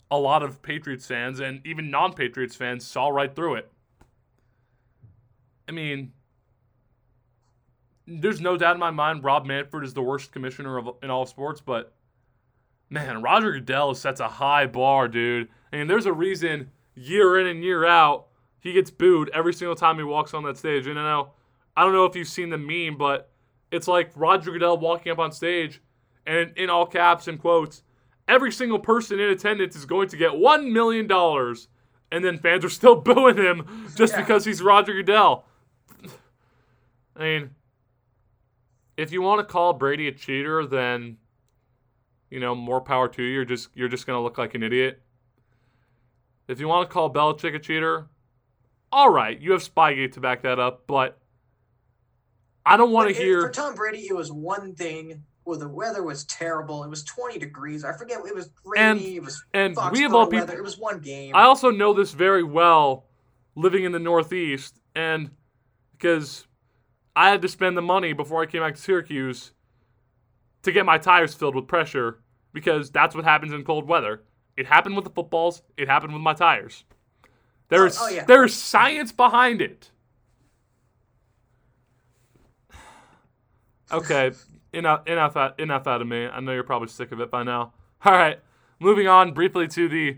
a 0.10 0.18
lot 0.18 0.42
of 0.42 0.62
Patriots 0.62 1.06
fans 1.06 1.42
and 1.42 1.60
even 1.68 1.92
non-Patriots 1.92 2.56
fans 2.56 2.86
saw 2.86 3.10
right 3.10 3.36
through 3.36 3.56
it. 3.56 3.70
I 5.68 5.74
mean, 5.74 6.14
there's 8.08 8.40
no 8.40 8.56
doubt 8.56 8.76
in 8.76 8.80
my 8.80 8.90
mind 8.90 9.26
Rob 9.26 9.46
Manfred 9.46 9.84
is 9.84 9.94
the 9.94 10.02
worst 10.02 10.32
commissioner 10.32 10.78
of, 10.78 10.92
in 11.04 11.10
all 11.10 11.26
sports, 11.26 11.60
but 11.60 11.92
man, 12.90 13.22
Roger 13.22 13.52
Goodell 13.52 13.94
sets 13.94 14.22
a 14.22 14.30
high 14.30 14.66
bar, 14.66 15.10
dude. 15.10 15.50
I 15.74 15.76
mean, 15.76 15.88
there's 15.88 16.06
a 16.06 16.14
reason 16.14 16.72
year 16.96 17.38
in 17.38 17.48
and 17.48 17.66
year 17.66 17.86
out 17.86 18.28
he 18.62 18.72
gets 18.72 18.92
booed 18.92 19.30
every 19.34 19.54
single 19.54 19.76
time 19.76 19.98
he 19.98 20.04
walks 20.04 20.34
on 20.34 20.44
that 20.44 20.58
stage. 20.58 20.88
And 20.88 20.98
I 20.98 21.04
know, 21.04 21.32
I 21.76 21.84
don't 21.84 21.92
know 21.92 22.06
if 22.06 22.16
you've 22.16 22.30
seen 22.30 22.50
the 22.50 22.58
meme, 22.58 22.98
but 22.98 23.30
it's 23.72 23.90
like 23.90 24.12
Roger 24.16 24.52
Goodell 24.52 24.78
walking 24.78 25.12
up 25.12 25.20
on 25.20 25.34
stage, 25.34 25.82
and 26.26 26.58
in 26.58 26.70
all 26.70 26.86
caps 26.86 27.28
and 27.28 27.40
quotes, 27.40 27.84
every 28.28 28.52
single 28.52 28.80
person 28.80 29.20
in 29.20 29.30
attendance 29.30 29.76
is 29.76 29.86
going 29.86 30.08
to 30.10 30.18
get 30.18 30.36
one 30.36 30.72
million 30.72 31.08
dollars 31.08 31.68
and 32.12 32.24
then 32.24 32.38
fans 32.38 32.64
are 32.64 32.70
still 32.70 32.96
booing 33.02 33.38
him 33.38 33.88
just 33.96 34.14
Yeah. 34.14 34.22
because 34.22 34.46
he's 34.46 34.62
Roger 34.62 34.94
Goodell. 34.94 35.46
I 37.16 37.20
mean, 37.24 37.50
if 38.98 39.12
you 39.12 39.22
want 39.22 39.40
to 39.40 39.52
call 39.52 39.74
Brady 39.74 40.08
a 40.08 40.12
cheater, 40.12 40.66
then 40.66 41.18
you 42.30 42.40
know 42.40 42.56
more 42.56 42.82
power 42.82 43.08
to 43.10 43.22
you. 43.24 43.30
You're 43.30 43.46
just 43.46 43.70
you're 43.76 43.88
just 43.90 44.08
gonna 44.08 44.22
look 44.22 44.38
like 44.38 44.56
an 44.56 44.64
idiot. 44.64 45.02
If 46.48 46.60
you 46.60 46.68
want 46.68 46.90
to 46.90 46.94
call 46.94 47.12
Belichick 47.12 47.56
a 47.56 47.60
cheater, 47.60 48.08
all 48.92 49.10
right, 49.10 49.40
you 49.40 49.52
have 49.52 49.62
Spygate 49.64 50.12
to 50.14 50.20
back 50.20 50.42
that 50.44 50.60
up, 50.60 50.84
but 50.88 51.18
I 52.66 52.78
don't 52.78 52.92
want 52.92 53.10
to 53.10 53.16
eh, 53.16 53.24
hear. 53.24 53.42
For 53.42 53.50
Tom 53.50 53.76
Brady, 53.76 54.08
it 54.08 54.16
was 54.16 54.32
one 54.32 54.74
thing. 54.76 55.24
Well, 55.46 55.60
the 55.60 55.68
weather 55.68 56.04
was 56.04 56.24
terrible. 56.26 56.84
It 56.84 56.90
was 56.90 57.04
20 57.04 57.38
degrees. 57.38 57.84
I 57.84 57.92
forget. 57.98 58.20
It 58.26 58.34
was 58.36 58.50
And- 58.78 59.00
rainy. 59.00 59.18
it 59.18 59.24
was 59.24 59.44
and 59.54 59.76
we 59.92 60.06
of 60.06 60.14
all 60.14 60.30
weather. 60.30 60.46
people, 60.48 60.56
It 60.58 60.64
was 60.64 60.78
one 60.78 61.00
game. 61.00 61.36
I 61.36 61.44
also 61.44 61.70
know 61.70 61.94
this 61.94 62.14
very 62.14 62.44
well, 62.44 63.06
living 63.56 63.84
in 63.84 63.92
the 63.92 64.00
Northeast, 64.00 64.80
and 64.96 65.32
because 65.92 66.48
I 67.16 67.30
had 67.30 67.42
to 67.42 67.48
spend 67.48 67.76
the 67.78 67.82
money 67.82 68.14
before 68.14 68.42
I 68.42 68.46
came 68.46 68.62
back 68.62 68.76
to 68.76 68.82
Syracuse 68.82 69.52
to 70.64 70.72
get 70.72 70.86
my 70.86 70.98
tires 70.98 71.34
filled 71.34 71.56
with 71.56 71.68
pressure, 71.68 72.20
because 72.54 72.90
that's 72.90 73.14
what 73.16 73.26
happens 73.26 73.52
in 73.52 73.64
cold 73.66 73.88
weather. 73.88 74.24
It 74.56 74.66
happened 74.68 74.96
with 74.96 75.04
the 75.04 75.12
footballs. 75.12 75.62
It 75.78 75.90
happened 75.90 76.14
with 76.14 76.22
my 76.22 76.34
tires. 76.34 76.86
There's 77.70 77.98
oh, 78.00 78.06
oh, 78.06 78.10
yeah. 78.10 78.24
there's 78.26 78.54
science 78.54 79.12
behind 79.12 79.62
it. 79.62 79.90
Okay, 83.92 84.32
enough 84.74 85.08
enough 85.08 85.38
out, 85.38 85.60
enough 85.60 85.88
out 85.88 86.02
of 86.02 86.08
me. 86.08 86.26
I 86.26 86.40
know 86.40 86.52
you're 86.52 86.64
probably 86.64 86.88
sick 86.88 87.12
of 87.12 87.20
it 87.20 87.32
by 87.32 87.44
now. 87.44 87.74
All 88.06 88.14
right, 88.14 88.40
moving 88.80 89.08
on 89.08 89.34
briefly 89.34 89.68
to 89.70 89.88
the 89.88 90.18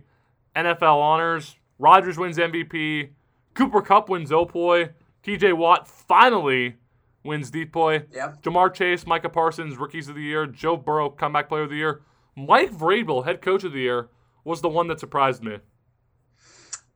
NFL 0.55 0.97
honors. 0.97 1.55
Rodgers 1.77 2.17
wins 2.17 2.37
MVP. 2.37 3.09
Cooper 3.53 3.81
Kupp 3.81 4.09
wins 4.09 4.31
Opoy. 4.31 4.91
TJ 5.23 5.53
Watt 5.53 5.87
finally 5.87 6.75
wins 7.23 7.51
Depoy. 7.51 8.05
Yep. 8.13 8.43
Ja'Marr 8.43 8.73
Chase, 8.73 9.05
Micah 9.05 9.29
Parsons, 9.29 9.77
rookies 9.77 10.07
of 10.07 10.15
the 10.15 10.21
year. 10.21 10.45
Joe 10.45 10.77
Burrow, 10.77 11.09
comeback 11.09 11.49
player 11.49 11.63
of 11.63 11.69
the 11.69 11.75
year. 11.75 12.01
Mike 12.35 12.71
Vrabel, 12.71 13.25
head 13.25 13.41
coach 13.41 13.63
of 13.63 13.73
the 13.73 13.79
year, 13.79 14.09
was 14.43 14.61
the 14.61 14.69
one 14.69 14.87
that 14.87 14.99
surprised 14.99 15.43
me. 15.43 15.57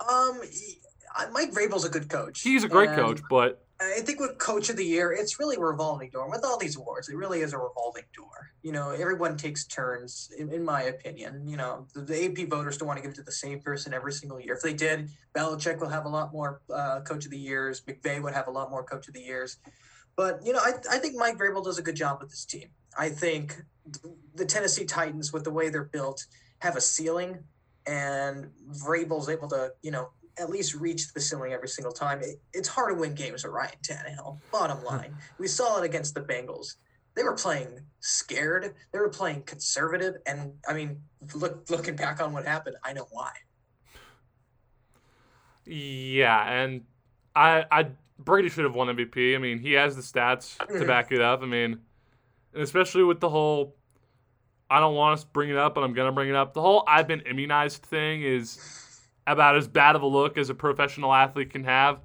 Um, 0.07 0.39
Mike 1.31 1.51
Vrabel's 1.51 1.85
a 1.85 1.89
good 1.89 2.09
coach. 2.09 2.41
He's 2.41 2.63
a 2.63 2.69
great 2.69 2.89
And 2.89 2.97
coach, 2.97 3.21
but 3.29 3.65
I 3.81 4.01
think 4.01 4.19
with 4.19 4.37
Coach 4.37 4.69
of 4.69 4.75
the 4.75 4.83
Year, 4.83 5.13
it's 5.13 5.39
really 5.39 5.55
a 5.55 5.61
revolving 5.61 6.09
door. 6.09 6.29
With 6.29 6.43
all 6.43 6.57
these 6.57 6.75
awards, 6.75 7.07
it 7.07 7.15
really 7.15 7.39
is 7.39 7.53
a 7.53 7.57
revolving 7.57 8.03
door. 8.13 8.51
You 8.61 8.73
know, 8.73 8.89
everyone 8.89 9.37
takes 9.37 9.65
turns, 9.65 10.29
in, 10.37 10.51
in 10.51 10.65
my 10.65 10.83
opinion. 10.83 11.47
You 11.47 11.55
know, 11.55 11.87
the, 11.93 12.01
the 12.01 12.25
AP 12.25 12.49
voters 12.49 12.77
don't 12.77 12.89
want 12.89 12.97
to 12.97 13.01
give 13.01 13.11
it 13.11 13.15
to 13.15 13.23
the 13.23 13.31
same 13.31 13.61
person 13.61 13.93
every 13.93 14.11
single 14.11 14.37
year. 14.37 14.55
If 14.55 14.61
they 14.61 14.73
did, 14.73 15.09
Belichick 15.33 15.79
will 15.79 15.87
have 15.87 16.05
a 16.05 16.09
lot 16.09 16.33
more 16.33 16.61
uh, 16.73 16.99
Coach 17.01 17.23
of 17.23 17.31
the 17.31 17.37
Years. 17.37 17.81
McVay 17.81 18.21
would 18.21 18.33
have 18.33 18.47
a 18.47 18.51
lot 18.51 18.69
more 18.69 18.83
Coach 18.83 19.07
of 19.07 19.13
the 19.13 19.21
Years. 19.21 19.57
But, 20.17 20.45
you 20.45 20.51
know, 20.51 20.59
I, 20.59 20.73
I 20.91 20.97
think 20.97 21.15
Mike 21.15 21.37
Vrabel 21.37 21.63
does 21.63 21.77
a 21.77 21.81
good 21.81 21.95
job 21.95 22.19
with 22.19 22.29
this 22.29 22.43
team. 22.43 22.67
I 22.97 23.07
think 23.07 23.63
the 24.35 24.45
Tennessee 24.45 24.83
Titans, 24.83 25.31
with 25.31 25.45
the 25.45 25.51
way 25.51 25.69
they're 25.69 25.85
built, 25.85 26.25
have 26.59 26.75
a 26.75 26.81
ceiling, 26.81 27.45
and 27.87 28.49
Vrabel's 28.69 29.29
able 29.29 29.47
to, 29.49 29.71
you 29.81 29.91
know, 29.91 30.09
at 30.39 30.49
least 30.49 30.73
reach 30.75 31.13
the 31.13 31.19
ceiling 31.19 31.53
every 31.53 31.67
single 31.67 31.91
time. 31.91 32.21
It, 32.21 32.39
it's 32.53 32.67
hard 32.67 32.93
to 32.93 32.99
win 32.99 33.13
games 33.13 33.43
with 33.43 33.51
Ryan 33.53 33.71
Tannehill. 33.83 34.37
Bottom 34.51 34.83
line, 34.83 35.13
we 35.37 35.47
saw 35.47 35.79
it 35.81 35.85
against 35.85 36.13
the 36.15 36.21
Bengals. 36.21 36.75
They 37.15 37.23
were 37.23 37.35
playing 37.35 37.79
scared. 37.99 38.73
They 38.93 38.99
were 38.99 39.09
playing 39.09 39.43
conservative, 39.43 40.15
and 40.25 40.53
I 40.67 40.73
mean, 40.73 41.01
look, 41.35 41.69
looking 41.69 41.95
back 41.95 42.21
on 42.21 42.31
what 42.31 42.45
happened, 42.45 42.77
I 42.83 42.93
know 42.93 43.07
why. 43.11 43.31
yeah, 45.65 46.49
and 46.49 46.83
I 47.35 47.65
I 47.71 47.87
Brady 48.17 48.49
should 48.49 48.63
have 48.65 48.75
won 48.75 48.87
MVP. 48.87 49.35
I 49.35 49.37
mean, 49.37 49.59
he 49.59 49.73
has 49.73 49.95
the 49.95 50.01
stats 50.01 50.57
to 50.57 50.65
Mhm. 50.65 50.87
back 50.87 51.11
it 51.11 51.21
up. 51.21 51.41
I 51.41 51.45
mean, 51.45 51.79
and 52.53 52.63
especially 52.63 53.03
with 53.03 53.19
the 53.19 53.29
whole 53.29 53.75
I 54.71 54.79
don't 54.79 54.93
want 54.95 55.19
to 55.19 55.27
bring 55.27 55.49
it 55.49 55.57
up, 55.57 55.73
but 55.75 55.83
I'm 55.83 55.93
gonna 55.93 56.11
bring 56.11 56.29
it 56.29 56.35
up. 56.35 56.53
The 56.53 56.61
whole 56.61 56.83
I've 56.87 57.07
been 57.07 57.21
immunized 57.21 57.83
thing 57.83 58.21
is 58.21 58.57
about 59.31 59.55
as 59.55 59.67
bad 59.67 59.95
of 59.95 60.01
a 60.01 60.07
look 60.07 60.37
as 60.37 60.49
a 60.49 60.55
professional 60.55 61.13
athlete 61.13 61.51
can 61.51 61.63
have. 61.63 61.99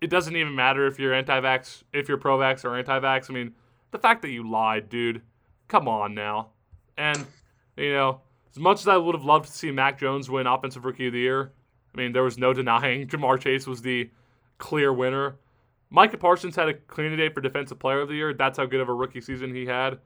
It 0.00 0.10
doesn't 0.10 0.36
even 0.36 0.54
matter 0.54 0.86
if 0.86 0.98
you're 0.98 1.14
anti-vax, 1.14 1.82
if 1.92 2.08
you're 2.08 2.18
pro-vax 2.18 2.64
or 2.64 2.76
anti-vax. 2.76 3.30
I 3.30 3.34
mean, 3.34 3.54
the 3.90 3.98
fact 3.98 4.22
that 4.22 4.30
you 4.30 4.48
lied, 4.48 4.88
dude. 4.88 5.22
Come 5.68 5.88
on 5.88 6.14
now. 6.14 6.48
And 6.96 7.26
you 7.76 7.92
know, 7.92 8.20
as 8.50 8.58
much 8.58 8.80
as 8.80 8.88
I 8.88 8.96
would 8.96 9.14
have 9.14 9.24
loved 9.24 9.46
to 9.46 9.52
see 9.52 9.70
Mac 9.70 9.98
Jones 9.98 10.30
win 10.30 10.46
Offensive 10.46 10.84
Rookie 10.84 11.08
of 11.08 11.12
the 11.12 11.20
Year, 11.20 11.52
I 11.94 11.98
mean, 11.98 12.12
there 12.12 12.22
was 12.22 12.38
no 12.38 12.52
denying 12.52 13.06
Ja'Marr 13.08 13.40
Chase 13.40 13.66
was 13.66 13.82
the 13.82 14.10
clear 14.58 14.92
winner. 14.92 15.36
Micah 15.90 16.16
Parsons 16.16 16.56
had 16.56 16.68
a 16.68 16.74
candidate 16.74 17.34
for 17.34 17.40
Defensive 17.40 17.78
Player 17.78 18.00
of 18.00 18.08
the 18.08 18.14
Year. 18.14 18.34
That's 18.34 18.58
how 18.58 18.66
good 18.66 18.80
of 18.80 18.88
a 18.88 18.94
rookie 18.94 19.20
season 19.20 19.54
he 19.54 19.66
had. 19.66 19.98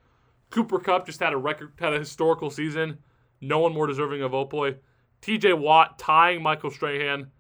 Cooper 0.51 0.79
Kupp 0.79 1.07
just 1.07 1.21
had 1.21 1.33
a 1.33 1.37
record, 1.37 1.73
had 1.79 1.95
a 1.95 1.99
historical 1.99 2.51
season. 2.51 2.99
No 3.41 3.59
one 3.61 3.73
more 3.73 3.87
deserving 3.87 4.23
of 4.23 4.33
Opoy. 4.33 4.77
T.J. 5.21 5.53
Watt 5.55 5.99
tying 5.99 6.43
Michael 6.43 6.71
Strahan. 6.71 7.31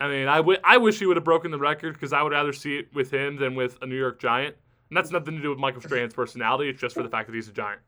I 0.00 0.08
mean, 0.08 0.28
I, 0.28 0.36
w- 0.36 0.58
I 0.62 0.76
wish 0.76 0.98
he 0.98 1.06
would 1.06 1.16
have 1.16 1.24
broken 1.24 1.50
the 1.50 1.58
record 1.58 1.94
because 1.94 2.12
I 2.12 2.22
would 2.22 2.32
rather 2.32 2.52
see 2.52 2.76
it 2.76 2.94
with 2.94 3.10
him 3.12 3.36
than 3.36 3.54
with 3.54 3.78
a 3.82 3.86
New 3.86 3.98
York 3.98 4.20
Giant. 4.20 4.54
And 4.90 4.96
that's 4.96 5.10
nothing 5.10 5.36
to 5.36 5.42
do 5.42 5.50
with 5.50 5.58
Michael 5.58 5.80
Strahan's 5.80 6.14
personality. 6.14 6.68
It's 6.68 6.80
just 6.80 6.94
for 6.94 7.02
the 7.02 7.08
fact 7.08 7.28
that 7.28 7.34
he's 7.34 7.48
a 7.48 7.52
Giant. 7.52 7.80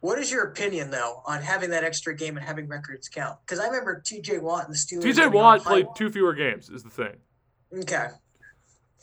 What 0.00 0.18
is 0.18 0.32
your 0.32 0.44
opinion 0.44 0.90
though 0.90 1.22
on 1.26 1.42
having 1.42 1.68
that 1.70 1.84
extra 1.84 2.16
game 2.16 2.38
and 2.38 2.44
having 2.46 2.66
records 2.68 3.08
count? 3.08 3.38
Because 3.44 3.60
I 3.60 3.66
remember 3.66 4.00
T.J. 4.04 4.38
Watt 4.38 4.64
and 4.64 4.74
the 4.74 4.78
Steelers. 4.78 5.02
T.J. 5.02 5.26
Watt 5.28 5.62
played 5.62 5.86
two 5.94 6.10
fewer 6.10 6.32
games, 6.32 6.70
is 6.70 6.82
the 6.82 6.88
thing. 6.90 7.16
Okay. 7.80 8.06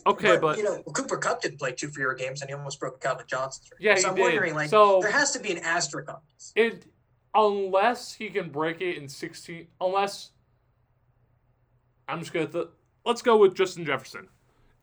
Okay, 0.07 0.37
but, 0.37 0.57
you 0.57 0.63
know, 0.63 0.81
Cooper 0.93 1.17
Kupp 1.17 1.41
didn't 1.41 1.59
play 1.59 1.73
two 1.73 1.89
fewer 1.89 2.13
games, 2.15 2.41
and 2.41 2.49
he 2.49 2.55
almost 2.55 2.79
broke 2.79 3.01
Calvin 3.01 3.25
Johnson's 3.27 3.69
record. 3.69 3.83
Yeah, 3.83 3.95
so 3.95 4.01
he 4.01 4.07
I'm 4.07 4.15
did. 4.15 4.21
wondering, 4.21 4.55
like, 4.55 4.69
So- 4.69 5.01
there 5.01 5.11
has 5.11 5.31
to 5.31 5.39
be 5.39 5.51
an 5.51 5.57
asterisk 5.59 6.09
on 6.09 6.19
this. 6.33 6.53
it 6.55 6.85
unless 7.37 8.13
he 8.13 8.29
can 8.29 8.49
break 8.49 8.81
it 8.81 8.97
in 8.97 9.07
16 9.07 9.67
unless 9.79 10.31
I'm 12.09 12.19
just 12.19 12.33
gonna 12.33 12.47
th- 12.47 12.67
let's 13.05 13.21
go 13.21 13.37
with 13.37 13.55
Justin 13.55 13.85
Jefferson. 13.85 14.27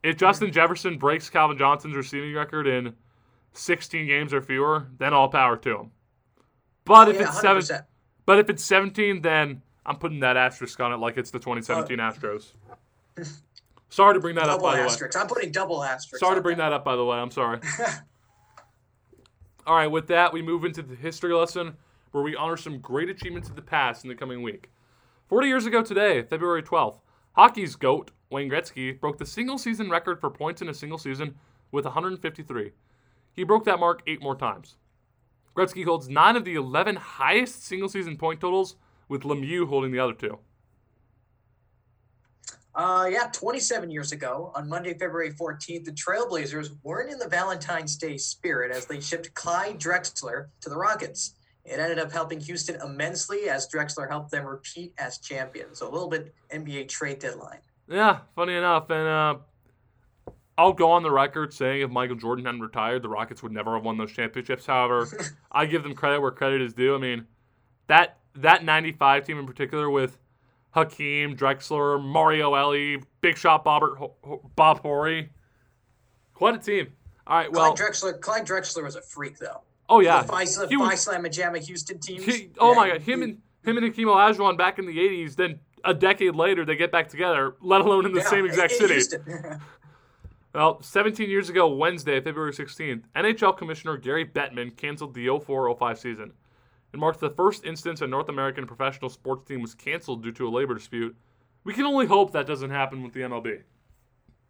If 0.02 0.16
Justin 0.16 0.52
Jefferson 0.52 0.96
breaks 0.96 1.28
Calvin 1.28 1.58
Johnson's 1.58 1.96
receiving 1.96 2.32
record 2.34 2.66
in 2.66 2.94
16 3.54 4.06
games 4.06 4.32
or 4.32 4.40
fewer, 4.40 4.86
then 4.98 5.12
all 5.12 5.28
power 5.28 5.56
to 5.56 5.78
him. 5.78 5.90
But 6.84 7.08
oh, 7.08 7.10
if 7.10 7.16
Oh, 7.16 7.20
yeah, 7.20 7.28
it's 7.28 7.40
seven, 7.40 7.62
100%. 7.62 7.84
but 8.26 8.38
if 8.38 8.50
it's 8.50 8.64
17, 8.64 9.22
then 9.22 9.62
I'm 9.86 9.96
putting 9.96 10.20
that 10.20 10.36
asterisk 10.36 10.78
on 10.80 10.92
it 10.92 10.96
like 10.96 11.16
it's 11.16 11.30
the 11.30 11.38
2017 11.38 11.98
uh, 11.98 12.12
Astros. 12.12 12.52
Sorry 13.88 14.14
to 14.14 14.20
bring 14.20 14.34
that 14.34 14.44
up, 14.44 14.58
double 14.60 14.62
by 14.64 14.76
the 14.76 14.88
way. 14.88 15.08
I'm 15.16 15.26
putting 15.28 15.52
double 15.52 15.82
asterisks. 15.82 16.20
Sorry 16.20 16.34
to 16.34 16.42
bring 16.42 16.58
that 16.58 16.72
up, 16.72 16.84
by 16.84 16.96
the 16.96 17.04
way. 17.04 17.16
I'm 17.16 17.30
sorry. 17.30 17.60
All 19.66 19.76
right, 19.76 19.86
with 19.86 20.08
that, 20.08 20.32
we 20.32 20.42
move 20.42 20.64
into 20.64 20.82
the 20.82 20.96
history 20.96 21.32
lesson 21.32 21.76
where 22.14 22.22
we 22.22 22.36
honor 22.36 22.56
some 22.56 22.78
great 22.78 23.08
achievements 23.10 23.48
of 23.48 23.56
the 23.56 23.62
past 23.62 24.04
in 24.04 24.08
the 24.08 24.14
coming 24.14 24.40
week. 24.40 24.70
40 25.26 25.48
years 25.48 25.66
ago 25.66 25.82
today, 25.82 26.22
February 26.22 26.62
12th, 26.62 27.00
hockey's 27.36 27.74
GOAT, 27.74 28.12
Wayne 28.30 28.48
Gretzky, 28.48 29.00
broke 29.00 29.18
the 29.18 29.26
single 29.26 29.58
season 29.58 29.90
record 29.90 30.20
for 30.20 30.30
points 30.30 30.62
in 30.62 30.68
a 30.68 30.74
single 30.74 30.96
season 30.96 31.34
with 31.72 31.84
153. 31.84 32.70
He 33.32 33.42
broke 33.42 33.64
that 33.64 33.80
mark 33.80 34.00
eight 34.06 34.22
more 34.22 34.36
times. 34.36 34.76
Gretzky 35.56 35.84
holds 35.84 36.08
nine 36.08 36.36
of 36.36 36.44
the 36.44 36.54
11 36.54 36.94
highest 36.94 37.64
single 37.64 37.88
season 37.88 38.16
point 38.16 38.40
totals, 38.40 38.76
with 39.08 39.22
Lemieux 39.22 39.68
holding 39.68 39.90
the 39.90 39.98
other 39.98 40.14
two. 40.14 40.38
Uh, 42.76 43.08
yeah, 43.10 43.28
27 43.32 43.90
years 43.90 44.12
ago, 44.12 44.52
on 44.54 44.68
Monday, 44.68 44.92
February 44.92 45.32
14th, 45.32 45.84
the 45.84 45.90
Trailblazers 45.90 46.70
weren't 46.84 47.10
in 47.10 47.18
the 47.18 47.28
Valentine's 47.28 47.96
Day 47.96 48.16
spirit 48.16 48.70
as 48.70 48.86
they 48.86 49.00
shipped 49.00 49.34
Clyde 49.34 49.80
Drexler 49.80 50.46
to 50.60 50.70
the 50.70 50.76
Rockets. 50.76 51.34
It 51.64 51.80
ended 51.80 51.98
up 51.98 52.12
helping 52.12 52.40
Houston 52.40 52.80
immensely 52.82 53.48
as 53.48 53.68
Drexler 53.68 54.08
helped 54.08 54.30
them 54.30 54.44
repeat 54.44 54.92
as 54.98 55.18
champions. 55.18 55.78
So 55.78 55.88
a 55.88 55.92
little 55.92 56.08
bit 56.08 56.34
NBA 56.52 56.88
trade 56.88 57.18
deadline. 57.18 57.60
Yeah, 57.88 58.18
funny 58.34 58.54
enough, 58.54 58.90
and 58.90 59.08
uh, 59.08 59.36
I'll 60.56 60.72
go 60.72 60.90
on 60.90 61.02
the 61.02 61.10
record 61.10 61.52
saying 61.52 61.82
if 61.82 61.90
Michael 61.90 62.16
Jordan 62.16 62.44
hadn't 62.44 62.60
retired, 62.60 63.02
the 63.02 63.08
Rockets 63.08 63.42
would 63.42 63.52
never 63.52 63.74
have 63.74 63.84
won 63.84 63.98
those 63.98 64.12
championships. 64.12 64.66
However, 64.66 65.08
I 65.52 65.66
give 65.66 65.82
them 65.82 65.94
credit 65.94 66.20
where 66.20 66.30
credit 66.30 66.62
is 66.62 66.74
due. 66.74 66.94
I 66.94 66.98
mean, 66.98 67.26
that 67.86 68.18
that 68.36 68.64
'95 68.64 69.24
team 69.26 69.38
in 69.38 69.46
particular 69.46 69.90
with 69.90 70.18
Hakeem, 70.74 71.36
Drexler, 71.36 72.02
Mario 72.02 72.54
Elie, 72.54 73.02
Big 73.20 73.36
Shot 73.36 73.64
Bobbert, 73.64 74.10
Bob 74.56 74.80
Horry, 74.80 75.30
quite 76.34 76.54
a 76.54 76.58
team. 76.58 76.92
All 77.26 77.36
right, 77.38 77.50
well, 77.50 77.74
Clyde 77.74 77.90
Drexler, 77.90 78.20
Clyde 78.20 78.46
Drexler 78.46 78.82
was 78.82 78.96
a 78.96 79.02
freak, 79.02 79.38
though. 79.38 79.62
Oh 79.88 80.00
yeah, 80.00 80.22
The 80.22 80.28
Phi, 80.28 80.44
he 80.68 80.76
was- 80.76 81.04
Phi 81.04 81.12
Slamma 81.16 81.26
Jamma 81.26 81.58
Houston 81.64 81.98
teams. 81.98 82.24
He, 82.24 82.50
oh 82.58 82.70
Yeah, 82.72 82.76
my 82.76 82.88
god, 82.90 83.02
him 83.02 83.22
and 83.22 83.38
him 83.64 83.76
and 83.76 83.86
Hakeem 83.86 84.08
Olajuwon 84.08 84.56
back 84.58 84.78
in 84.78 84.86
the 84.86 84.96
'80s. 84.98 85.36
Then 85.36 85.60
a 85.84 85.94
decade 85.94 86.34
later, 86.34 86.64
they 86.64 86.76
get 86.76 86.90
back 86.92 87.08
together, 87.08 87.56
let 87.60 87.80
alone 87.80 88.06
in 88.06 88.12
the 88.12 88.20
yeah, 88.20 88.28
same 88.28 88.46
exact 88.46 88.72
city. 88.72 89.00
Well, 90.54 90.80
17 90.82 91.28
years 91.28 91.48
ago, 91.48 91.66
Wednesday, 91.74 92.20
February 92.20 92.52
16th, 92.52 93.02
NHL 93.16 93.58
Commissioner 93.58 93.96
Gary 93.96 94.24
Bettman 94.24 94.76
canceled 94.76 95.12
the 95.12 95.26
04 95.26 95.74
05 95.76 95.98
season. 95.98 96.32
It 96.92 97.00
marked 97.00 97.18
the 97.18 97.30
first 97.30 97.64
instance 97.64 98.02
a 98.02 98.06
North 98.06 98.28
American 98.28 98.64
professional 98.64 99.10
sports 99.10 99.48
team 99.48 99.60
was 99.60 99.74
canceled 99.74 100.22
due 100.22 100.30
to 100.30 100.46
a 100.46 100.50
labor 100.50 100.74
dispute. 100.74 101.16
We 101.64 101.72
can 101.72 101.84
only 101.84 102.06
hope 102.06 102.30
that 102.34 102.46
doesn't 102.46 102.70
happen 102.70 103.02
with 103.02 103.12
the 103.14 103.22
MLB. 103.22 103.62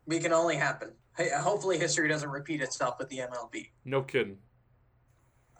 We 0.06 0.18
can 0.18 0.34
only 0.34 0.56
happen. 0.56 0.92
Hey, 1.16 1.30
hopefully, 1.30 1.78
history 1.78 2.06
doesn't 2.06 2.28
repeat 2.28 2.60
itself 2.60 2.96
with 2.98 3.08
the 3.08 3.20
MLB. 3.20 3.70
No 3.86 4.02
kidding. 4.02 4.36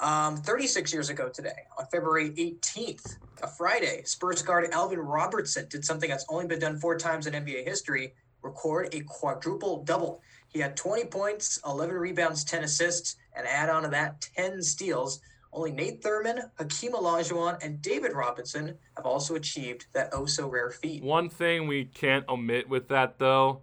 Um, 0.00 0.36
36 0.36 0.92
years 0.92 1.08
ago 1.08 1.28
today, 1.28 1.66
on 1.78 1.86
February 1.86 2.30
18th, 2.30 3.16
a 3.42 3.46
Friday, 3.46 4.02
Spurs 4.04 4.42
guard 4.42 4.68
Alvin 4.72 4.98
Robertson 4.98 5.66
did 5.68 5.84
something 5.84 6.10
that's 6.10 6.26
only 6.28 6.46
been 6.46 6.58
done 6.58 6.78
four 6.78 6.98
times 6.98 7.26
in 7.26 7.34
NBA 7.34 7.64
history 7.64 8.14
record 8.44 8.94
a 8.94 9.00
quadruple 9.00 9.82
double. 9.84 10.20
He 10.48 10.60
had 10.60 10.76
20 10.76 11.06
points, 11.06 11.58
11 11.66 11.96
rebounds, 11.96 12.44
10 12.44 12.64
assists, 12.64 13.16
and 13.34 13.46
add 13.46 13.70
on 13.70 13.82
to 13.82 13.88
that 13.88 14.28
10 14.36 14.62
steals. 14.62 15.20
Only 15.52 15.72
Nate 15.72 16.02
Thurmond, 16.02 16.50
Hakeem 16.58 16.92
Olajuwon, 16.92 17.64
and 17.64 17.80
David 17.80 18.12
Robinson 18.12 18.76
have 18.96 19.06
also 19.06 19.36
achieved 19.36 19.86
that 19.92 20.10
oh 20.12 20.26
so 20.26 20.48
rare 20.48 20.70
feat. 20.70 21.02
One 21.02 21.28
thing 21.28 21.66
we 21.66 21.84
can't 21.84 22.28
omit 22.28 22.68
with 22.68 22.88
that, 22.88 23.18
though, 23.18 23.62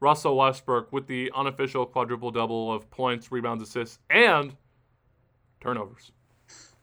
Russell 0.00 0.36
Westbrook 0.36 0.92
with 0.92 1.06
the 1.06 1.30
unofficial 1.34 1.84
quadruple 1.84 2.30
double 2.30 2.72
of 2.72 2.90
points, 2.90 3.30
rebounds, 3.30 3.62
assists, 3.62 3.98
and 4.10 4.56
turnovers. 5.60 6.12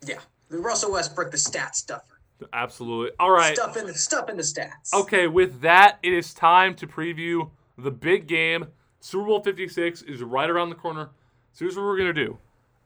Yeah, 0.06 0.20
the 0.50 0.60
Russell 0.60 0.92
Westbrook, 0.92 1.32
the 1.32 1.38
stat 1.38 1.76
stuffer. 1.76 2.20
Absolutely. 2.54 3.12
All 3.20 3.32
right. 3.32 3.56
Stuff 3.56 3.78
in 3.78 3.88
the 3.88 3.94
stuff 3.94 4.30
in 4.30 4.38
the 4.38 4.44
stats. 4.44 4.94
Okay, 4.94 5.28
with 5.28 5.62
that, 5.62 6.00
it 6.04 6.14
is 6.14 6.34
time 6.34 6.76
to 6.76 6.88
preview 6.88 7.50
the 7.78 7.92
big 7.92 8.28
game. 8.28 8.68
Super 9.00 9.26
Bowl 9.26 9.42
56 9.42 10.02
is 10.04 10.22
right 10.22 10.50
around 10.50 10.70
the 10.70 10.76
corner. 10.76 11.10
So 11.54 11.64
here's 11.66 11.78
what 11.78 11.84
we're 11.86 11.98
gonna 11.98 12.14
do. 12.14 12.38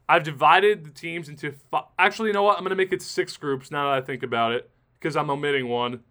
I've 0.08 0.24
divided 0.24 0.86
the 0.86 0.92
teams 0.92 1.30
into. 1.30 1.52
Five, 1.72 1.86
actually, 1.98 2.28
you 2.28 2.34
know 2.34 2.44
what? 2.44 2.58
I'm 2.58 2.64
gonna 2.64 2.76
make 2.76 2.94
it 2.94 3.02
six 3.02 3.36
groups 3.38 3.72
now 3.72 3.90
that 3.90 3.98
I 3.98 4.02
think 4.02 4.24
about 4.24 4.52
it, 4.52 4.70
because 5.00 5.16
I'm 5.16 5.30
omitting 5.30 5.68
one. 5.68 6.02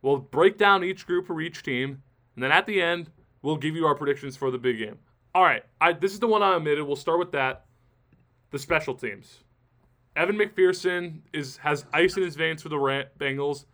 We'll 0.00 0.18
break 0.18 0.56
down 0.56 0.84
each 0.84 1.06
group 1.06 1.26
for 1.26 1.40
each 1.40 1.62
team, 1.62 2.02
and 2.34 2.42
then 2.42 2.52
at 2.52 2.66
the 2.66 2.80
end, 2.80 3.10
we'll 3.42 3.56
give 3.56 3.74
you 3.74 3.86
our 3.86 3.94
predictions 3.94 4.36
for 4.36 4.50
the 4.50 4.58
big 4.58 4.78
game. 4.78 4.98
All 5.34 5.42
right, 5.42 5.64
I, 5.80 5.92
this 5.92 6.12
is 6.12 6.20
the 6.20 6.26
one 6.26 6.42
I 6.42 6.54
omitted. 6.54 6.86
We'll 6.86 6.96
start 6.96 7.18
with 7.18 7.32
that. 7.32 7.65
The 8.50 8.58
special 8.58 8.94
teams. 8.94 9.40
Evan 10.14 10.36
McPherson 10.36 11.20
is 11.32 11.58
has 11.58 11.84
ice 11.92 12.16
in 12.16 12.22
his 12.22 12.36
veins 12.36 12.62
for 12.62 12.68
the 12.68 12.78
Ram- 12.78 13.06
Bengals. 13.18 13.66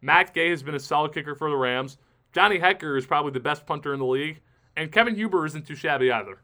Matt 0.00 0.32
Gay 0.32 0.50
has 0.50 0.62
been 0.62 0.74
a 0.74 0.80
solid 0.80 1.12
kicker 1.12 1.34
for 1.34 1.50
the 1.50 1.56
Rams. 1.56 1.98
Johnny 2.32 2.58
Hekker 2.58 2.96
is 2.96 3.06
probably 3.06 3.32
the 3.32 3.40
best 3.40 3.66
punter 3.66 3.92
in 3.92 3.98
the 3.98 4.06
league, 4.06 4.40
and 4.76 4.90
Kevin 4.90 5.14
Huber 5.14 5.44
isn't 5.46 5.66
too 5.66 5.74
shabby 5.74 6.10
either. 6.10 6.38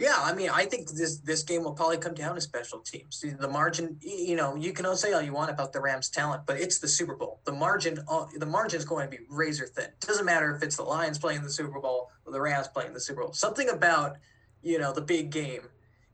Yeah, 0.00 0.16
I 0.16 0.32
mean, 0.32 0.48
I 0.48 0.64
think 0.64 0.88
this 0.90 1.18
this 1.18 1.42
game 1.42 1.62
will 1.62 1.74
probably 1.74 1.98
come 1.98 2.14
down 2.14 2.34
to 2.34 2.40
special 2.40 2.80
teams. 2.80 3.22
The 3.38 3.46
margin, 3.46 3.98
you 4.00 4.34
know, 4.34 4.56
you 4.56 4.72
can 4.72 4.96
say 4.96 5.12
all 5.12 5.20
you 5.20 5.34
want 5.34 5.50
about 5.50 5.74
the 5.74 5.80
Rams' 5.80 6.08
talent, 6.08 6.46
but 6.46 6.58
it's 6.58 6.78
the 6.78 6.88
Super 6.88 7.14
Bowl. 7.14 7.40
The 7.44 7.52
margin, 7.52 8.02
uh, 8.08 8.24
the 8.34 8.46
margin 8.46 8.78
is 8.78 8.86
going 8.86 9.10
to 9.10 9.14
be 9.14 9.22
razor 9.28 9.66
thin. 9.66 9.84
It 9.84 10.00
doesn't 10.00 10.24
matter 10.24 10.56
if 10.56 10.62
it's 10.62 10.76
the 10.76 10.84
Lions 10.84 11.18
playing 11.18 11.42
the 11.42 11.50
Super 11.50 11.78
Bowl 11.80 12.10
or 12.24 12.32
the 12.32 12.40
Rams 12.40 12.66
playing 12.68 12.94
the 12.94 13.00
Super 13.00 13.22
Bowl. 13.22 13.34
Something 13.34 13.68
about 13.68 14.16
you 14.62 14.78
know 14.78 14.90
the 14.90 15.02
big 15.02 15.30
game 15.30 15.68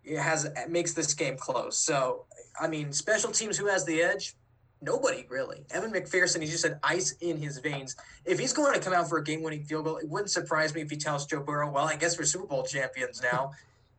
it 0.07 0.19
has 0.19 0.49
makes 0.69 0.92
this 0.92 1.12
game 1.12 1.37
close. 1.37 1.77
So, 1.77 2.25
I 2.61 2.69
mean, 2.69 2.92
special 2.92 3.33
teams 3.33 3.59
who 3.59 3.66
has 3.66 3.85
the 3.85 4.01
edge? 4.03 4.35
Nobody 4.81 5.27
really. 5.29 5.64
Evan 5.71 5.92
McPherson, 5.92 6.40
he 6.40 6.47
just 6.47 6.64
had 6.64 6.79
ice 6.83 7.12
in 7.21 7.38
his 7.38 7.59
veins. 7.59 7.97
If 8.25 8.38
he's 8.38 8.53
going 8.53 8.75
to 8.75 8.81
come 8.81 8.92
out 8.92 9.09
for 9.09 9.19
a 9.19 9.25
game-winning 9.25 9.64
field 9.64 9.87
goal, 9.87 9.97
it 9.97 10.09
wouldn't 10.09 10.31
surprise 10.31 10.75
me 10.75 10.83
if 10.83 10.90
he 10.90 10.97
tells 10.97 11.27
Joe 11.27 11.40
Burrow, 11.40 11.71
"Well, 11.71 11.87
I 11.87 11.97
guess 11.97 12.19
we're 12.19 12.25
Super 12.25 12.47
Bowl 12.47 12.62
champions 12.62 13.21
now." 13.21 13.51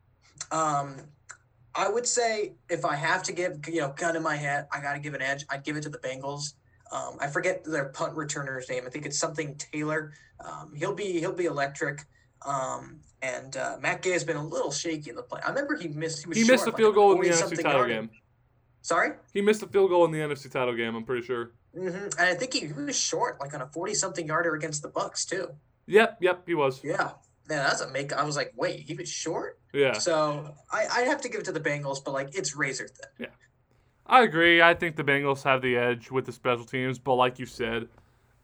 um, 0.51 0.95
I 1.75 1.89
would 1.89 2.07
say 2.07 2.53
if 2.69 2.85
I 2.85 2.95
have 2.95 3.21
to 3.23 3.33
give, 3.33 3.59
you 3.67 3.81
know, 3.81 3.93
gun 3.95 4.15
in 4.15 4.23
my 4.23 4.35
head, 4.35 4.67
I 4.71 4.81
got 4.81 4.93
to 4.93 4.99
give 4.99 5.13
an 5.13 5.21
edge. 5.21 5.45
I'd 5.49 5.63
give 5.63 5.75
it 5.75 5.83
to 5.83 5.89
the 5.89 5.99
Bengals. 5.99 6.53
Um, 6.91 7.17
I 7.19 7.27
forget 7.27 7.63
their 7.63 7.89
punt 7.89 8.15
returner's 8.15 8.69
name. 8.69 8.83
I 8.85 8.89
think 8.89 9.05
it's 9.05 9.19
something 9.19 9.55
Taylor. 9.55 10.13
Um, 10.39 10.73
he'll 10.75 10.95
be 10.95 11.19
he'll 11.19 11.33
be 11.33 11.45
electric. 11.45 12.05
Um, 12.45 12.99
and 13.21 13.57
uh, 13.57 13.77
Matt 13.81 14.01
Gay 14.01 14.11
has 14.11 14.23
been 14.23 14.37
a 14.37 14.45
little 14.45 14.71
shaky 14.71 15.09
in 15.09 15.15
the 15.15 15.23
play. 15.23 15.41
I 15.43 15.49
remember 15.49 15.75
he 15.75 15.87
missed. 15.87 16.25
He, 16.25 16.41
he 16.41 16.47
missed 16.47 16.67
a 16.67 16.71
field 16.71 16.95
goal 16.95 17.13
in 17.13 17.21
the 17.21 17.29
NFC 17.29 17.55
title 17.55 17.71
yard. 17.73 17.89
game. 17.89 18.09
Sorry. 18.81 19.11
He 19.33 19.41
missed 19.41 19.61
a 19.63 19.67
field 19.67 19.89
goal 19.89 20.05
in 20.05 20.11
the 20.11 20.19
NFC 20.19 20.51
title 20.51 20.75
game. 20.75 20.95
I'm 20.95 21.03
pretty 21.03 21.25
sure. 21.25 21.51
Mm-hmm. 21.75 22.19
And 22.19 22.19
I 22.19 22.35
think 22.35 22.53
he, 22.53 22.67
was 22.67 22.97
short, 22.97 23.39
like 23.41 23.53
on 23.53 23.61
a 23.61 23.67
forty-something 23.67 24.27
yarder 24.27 24.55
against 24.55 24.81
the 24.81 24.89
Bucs 24.89 25.27
too. 25.27 25.49
Yep, 25.87 26.17
yep, 26.21 26.43
he 26.45 26.53
was. 26.53 26.83
Yeah, 26.83 27.11
man, 27.49 27.63
that's 27.65 27.81
a 27.81 27.89
make. 27.89 28.13
I 28.13 28.23
was 28.23 28.35
like, 28.35 28.53
wait, 28.55 28.81
he 28.81 28.93
was 28.93 29.09
short. 29.09 29.59
Yeah. 29.73 29.93
So 29.93 30.55
I 30.71 30.85
I 30.89 31.01
have 31.01 31.21
to 31.21 31.29
give 31.29 31.41
it 31.41 31.45
to 31.45 31.51
the 31.51 31.59
Bengals, 31.59 32.03
but 32.03 32.13
like 32.13 32.35
it's 32.35 32.55
razor 32.55 32.87
thin. 32.87 33.27
Yeah. 33.27 33.33
I 34.05 34.23
agree. 34.23 34.61
I 34.61 34.73
think 34.73 34.95
the 34.95 35.03
Bengals 35.03 35.43
have 35.43 35.61
the 35.61 35.75
edge 35.75 36.09
with 36.09 36.25
the 36.25 36.31
special 36.31 36.65
teams, 36.65 36.97
but 36.97 37.15
like 37.15 37.39
you 37.39 37.45
said, 37.45 37.89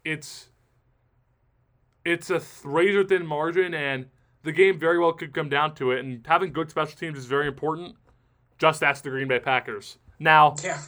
it's 0.03 0.49
it's 2.05 2.29
a 2.29 2.41
razor 2.63 3.03
thin 3.03 3.25
margin, 3.25 3.73
and 3.73 4.07
the 4.43 4.51
game 4.51 4.77
very 4.79 4.99
well 4.99 5.13
could 5.13 5.33
come 5.33 5.49
down 5.49 5.73
to 5.75 5.91
it. 5.91 5.99
And 5.99 6.25
having 6.27 6.51
good 6.51 6.69
special 6.69 6.97
teams 6.97 7.17
is 7.17 7.25
very 7.25 7.47
important. 7.47 7.95
Just 8.57 8.83
ask 8.83 9.03
the 9.03 9.09
Green 9.09 9.27
Bay 9.27 9.39
Packers. 9.39 9.97
Now, 10.19 10.55
Yeah. 10.63 10.79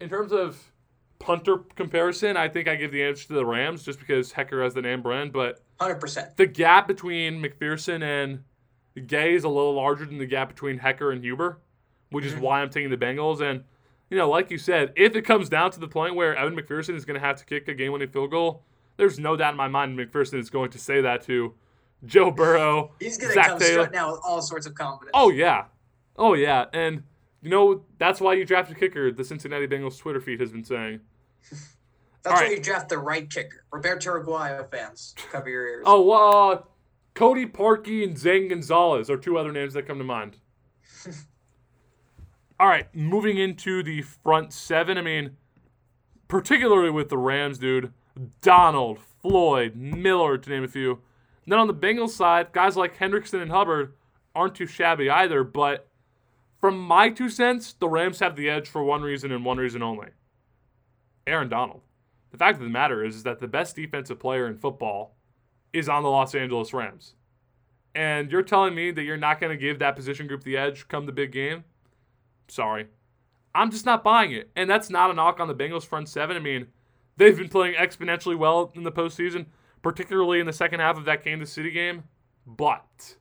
in 0.00 0.08
terms 0.08 0.32
of 0.32 0.70
punter 1.18 1.58
comparison, 1.76 2.36
I 2.36 2.48
think 2.48 2.68
I 2.68 2.76
give 2.76 2.92
the 2.92 3.02
edge 3.02 3.26
to 3.28 3.32
the 3.32 3.44
Rams 3.46 3.82
just 3.84 3.98
because 3.98 4.32
Hekker 4.32 4.62
has 4.62 4.74
the 4.74 4.82
name 4.82 5.02
brand, 5.02 5.32
but 5.32 5.62
Hundred 5.80 5.96
percent. 6.00 6.36
the 6.36 6.46
gap 6.46 6.86
between 6.86 7.42
McPherson 7.42 8.02
and 8.02 8.44
Gay 9.08 9.34
is 9.34 9.42
a 9.44 9.48
little 9.48 9.74
larger 9.74 10.04
than 10.06 10.18
the 10.18 10.26
gap 10.26 10.48
between 10.48 10.78
Hekker 10.78 11.12
and 11.12 11.22
Huber, 11.24 11.58
which 12.10 12.24
is 12.24 12.34
Mhm. 12.34 12.40
why 12.40 12.60
I'm 12.62 12.70
taking 12.70 12.90
the 12.90 12.96
Bengals. 12.96 13.40
And, 13.40 13.64
you 14.08 14.16
know, 14.16 14.28
like 14.30 14.50
you 14.52 14.58
said, 14.58 14.92
if 14.94 15.16
it 15.16 15.22
comes 15.22 15.48
down 15.48 15.72
to 15.72 15.80
the 15.80 15.88
point 15.88 16.14
where 16.14 16.36
Evan 16.36 16.54
McPherson 16.56 16.94
is 16.94 17.04
going 17.04 17.18
to 17.18 17.26
have 17.26 17.36
to 17.38 17.44
kick 17.44 17.66
a 17.66 17.74
game 17.74 17.90
winning 17.92 18.08
field 18.08 18.30
goal, 18.30 18.62
there's 18.96 19.18
no 19.18 19.36
doubt 19.36 19.52
in 19.52 19.56
my 19.56 19.68
mind 19.68 19.98
McPherson 19.98 20.38
is 20.38 20.50
going 20.50 20.70
to 20.70 20.78
say 20.78 21.00
that 21.00 21.22
to 21.22 21.54
Joe 22.04 22.30
Burrow. 22.30 22.92
He's 23.00 23.18
gonna 23.18 23.34
come 23.34 23.58
Taylor. 23.58 23.90
out 23.96 24.12
with 24.12 24.20
all 24.24 24.42
sorts 24.42 24.66
of 24.66 24.74
confidence. 24.74 25.12
Oh, 25.14 25.30
yeah. 25.30 25.64
Oh, 26.16 26.34
yeah. 26.34 26.66
And, 26.72 27.02
you 27.42 27.50
know, 27.50 27.84
that's 27.98 28.20
why 28.20 28.34
you 28.34 28.44
drafted 28.44 28.78
kicker, 28.78 29.10
the 29.10 29.24
Cincinnati 29.24 29.66
Bengals 29.66 29.98
Twitter 29.98 30.20
feed 30.20 30.40
has 30.40 30.52
been 30.52 30.64
saying. 30.64 31.00
that's 32.22 32.40
why 32.40 32.48
you 32.50 32.60
draft 32.60 32.88
the 32.88 32.98
right 32.98 33.28
kicker. 33.28 33.64
Roberto 33.72 34.22
Aguayo 34.22 34.70
fans, 34.70 35.14
cover 35.30 35.48
your 35.48 35.66
ears. 35.66 35.84
Oh, 35.86 36.10
uh, 36.10 36.62
Cody 37.14 37.46
Parkey 37.46 38.04
and 38.04 38.18
Zane 38.18 38.48
Gonzalez 38.48 39.08
are 39.08 39.16
two 39.16 39.38
other 39.38 39.52
names 39.52 39.74
that 39.74 39.86
come 39.86 39.98
to 39.98 40.04
mind. 40.04 40.38
All 42.60 42.68
right, 42.68 42.92
moving 42.94 43.36
into 43.36 43.82
the 43.82 44.02
front 44.02 44.52
seven. 44.52 44.96
I 44.96 45.02
mean, 45.02 45.36
particularly 46.28 46.90
with 46.90 47.08
the 47.08 47.18
Rams, 47.18 47.58
dude. 47.58 47.92
Donald, 48.40 48.98
Floyd, 49.22 49.74
Miller, 49.74 50.38
to 50.38 50.50
name 50.50 50.64
a 50.64 50.68
few. 50.68 51.00
Then 51.46 51.58
on 51.58 51.66
the 51.66 51.74
Bengals 51.74 52.10
side, 52.10 52.52
guys 52.52 52.76
like 52.76 52.96
Hendrickson 52.96 53.42
and 53.42 53.50
Hubbard 53.50 53.94
aren't 54.34 54.54
too 54.54 54.66
shabby 54.66 55.10
either. 55.10 55.44
But 55.44 55.88
from 56.60 56.78
my 56.78 57.10
two 57.10 57.28
cents, 57.28 57.74
the 57.74 57.88
Rams 57.88 58.20
have 58.20 58.36
the 58.36 58.48
edge 58.48 58.68
for 58.68 58.82
one 58.82 59.02
reason 59.02 59.32
and 59.32 59.44
one 59.44 59.58
reason 59.58 59.82
only 59.82 60.08
Aaron 61.26 61.48
Donald. 61.48 61.82
The 62.30 62.38
fact 62.38 62.58
of 62.58 62.64
the 62.64 62.70
matter 62.70 63.04
is, 63.04 63.16
is 63.16 63.22
that 63.24 63.38
the 63.38 63.46
best 63.46 63.76
defensive 63.76 64.18
player 64.18 64.46
in 64.48 64.56
football 64.56 65.14
is 65.72 65.88
on 65.88 66.02
the 66.02 66.08
Los 66.08 66.34
Angeles 66.34 66.72
Rams. 66.72 67.14
And 67.94 68.30
you're 68.30 68.42
telling 68.42 68.74
me 68.74 68.90
that 68.90 69.02
you're 69.02 69.16
not 69.16 69.40
going 69.40 69.56
to 69.56 69.62
give 69.62 69.78
that 69.78 69.94
position 69.94 70.26
group 70.26 70.42
the 70.42 70.56
edge 70.56 70.88
come 70.88 71.06
the 71.06 71.12
big 71.12 71.30
game? 71.30 71.64
Sorry. 72.48 72.86
I'm 73.54 73.70
just 73.70 73.86
not 73.86 74.02
buying 74.02 74.32
it. 74.32 74.50
And 74.56 74.68
that's 74.68 74.90
not 74.90 75.10
a 75.10 75.14
knock 75.14 75.38
on 75.38 75.46
the 75.46 75.54
Bengals 75.54 75.86
front 75.86 76.08
seven. 76.08 76.36
I 76.36 76.40
mean, 76.40 76.66
they've 77.16 77.36
been 77.36 77.48
playing 77.48 77.74
exponentially 77.74 78.36
well 78.36 78.72
in 78.74 78.82
the 78.82 78.92
postseason, 78.92 79.46
particularly 79.82 80.40
in 80.40 80.46
the 80.46 80.52
second 80.52 80.80
half 80.80 80.96
of 80.96 81.04
that 81.04 81.24
Kansas 81.24 81.52
City 81.52 81.70
game. 81.70 82.04
But 82.46 83.16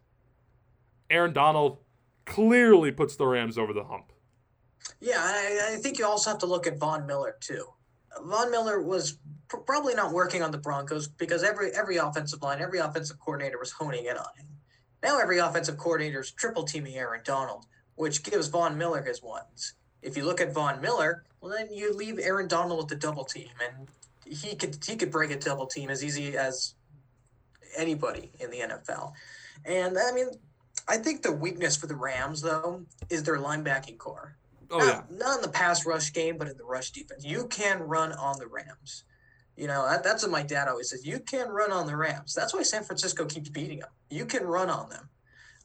Aaron 1.10 1.34
Donald 1.34 1.78
clearly 2.26 2.92
puts 2.92 3.16
the 3.16 3.28
Rams 3.28 3.58
over 3.58 3.74
the 3.74 3.84
hump. 3.84 4.12
Yeah, 5.00 5.20
I, 5.20 5.74
I 5.74 5.76
think 5.78 5.98
you 5.98 6.06
also 6.06 6.30
have 6.30 6.40
to 6.40 6.46
look 6.46 6.68
at 6.68 6.78
Von 6.78 7.06
Miller 7.06 7.36
too. 7.40 7.66
Von 8.26 8.52
Miller 8.52 8.82
was 8.82 9.18
pr- 9.48 9.58
probably 9.58 9.96
not 9.96 10.12
working 10.12 10.42
on 10.42 10.52
the 10.52 10.58
Broncos 10.58 11.08
because 11.08 11.44
every 11.44 11.72
every 11.72 11.98
offensive 11.98 12.42
line, 12.42 12.62
every 12.62 12.80
offensive 12.80 13.20
coordinator 13.20 13.60
was 13.60 13.72
honing 13.72 14.06
in 14.06 14.18
on 14.18 14.38
him. 14.38 14.48
Now 15.02 15.20
every 15.20 15.40
offensive 15.40 15.78
coordinator 15.78 16.22
is 16.22 16.32
triple 16.32 16.64
teaming 16.64 16.96
Aaron 16.96 17.22
Donald, 17.24 17.66
which 17.96 18.24
gives 18.24 18.48
Von 18.48 18.78
Miller 18.78 19.04
his 19.04 19.22
ones. 19.22 19.74
If 20.04 20.18
you 20.18 20.26
look 20.26 20.42
at 20.42 20.54
Von 20.54 20.82
Miller, 20.82 21.24
well 21.42 21.52
then 21.52 21.68
you 21.72 21.94
leave 21.94 22.20
Aaron 22.20 22.48
Donald 22.48 22.80
with 22.80 22.88
the 22.88 22.96
double 22.96 23.24
team, 23.24 23.50
and 23.64 23.88
he 24.26 24.56
could 24.56 24.78
he 24.86 24.96
could 24.96 25.12
break 25.12 25.32
a 25.32 25.40
double 25.40 25.66
team 25.66 25.90
as 25.90 26.04
easy 26.04 26.38
as 26.38 26.76
anybody 27.78 28.32
in 28.40 28.52
the 28.52 28.60
NFL. 28.60 29.14
And 29.66 29.98
I 29.98 30.12
mean, 30.12 30.28
I 30.88 30.98
think 30.98 31.22
the 31.22 31.32
weakness 31.32 31.76
for 31.76 31.88
the 31.88 31.96
Rams 31.96 32.42
though 32.42 32.86
is 33.10 33.24
their 33.24 33.38
linebacking 33.38 33.98
core. 33.98 34.36
Oh, 34.72 34.80
not, 34.80 34.88
yeah. 34.88 35.18
not 35.18 35.36
in 35.38 35.42
the 35.42 35.50
pass 35.50 35.86
rush 35.86 36.12
game, 36.14 36.38
but 36.38 36.48
in 36.48 36.58
the 36.58 36.64
rush 36.64 36.92
defense. 36.92 37.24
You 37.24 37.48
can 37.48 37.80
run 37.80 38.12
on 38.14 38.40
the 38.40 38.48
Rams. 38.48 39.04
You 39.56 39.68
know, 39.68 39.88
that, 39.88 40.04
that's 40.04 40.24
what 40.24 40.32
my 40.32 40.42
dad 40.42 40.68
always 40.68 40.90
says. 40.90 41.06
You 41.06 41.20
can 41.20 41.50
run 41.50 41.72
on 41.72 41.86
the 41.86 41.96
Rams. 41.96 42.34
That's 42.34 42.54
why 42.54 42.64
San 42.64 42.84
Francisco 42.84 43.26
keeps 43.26 43.50
beating 43.50 43.80
them. 43.80 43.90
You 44.10 44.26
can 44.26 44.44
run 44.44 44.70
on 44.70 44.90
them. 44.90 45.10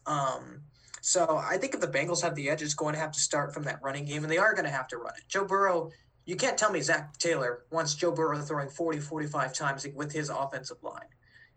Um, 0.05 0.61
So 1.09 1.39
I 1.43 1.57
think 1.57 1.73
if 1.73 1.81
the 1.81 1.89
Bengals 1.89 2.21
have 2.21 2.35
the 2.35 2.51
edge, 2.51 2.61
it's 2.61 2.75
going 2.75 2.93
to 2.93 3.01
have 3.01 3.13
to 3.13 3.19
start 3.19 3.55
from 3.55 3.63
that 3.63 3.81
running 3.83 4.05
game, 4.05 4.25
and 4.25 4.31
they 4.31 4.37
are 4.37 4.53
going 4.53 4.67
to 4.67 4.71
have 4.71 4.89
to 4.89 4.99
run 4.99 5.15
it. 5.17 5.23
Joe 5.27 5.47
Burrow, 5.47 5.91
you 6.27 6.37
can't 6.37 6.59
tell 6.59 6.71
me 6.71 6.83
Zac 6.83 7.17
Taylor 7.17 7.65
wants 7.71 7.95
Joe 7.95 8.13
Burrow 8.13 8.39
throwing 8.43 8.69
40, 8.69 9.01
45 9.01 9.55
times 9.55 9.87
with 9.95 10.13
his 10.13 10.29
offensive 10.29 10.77
line. 10.83 11.07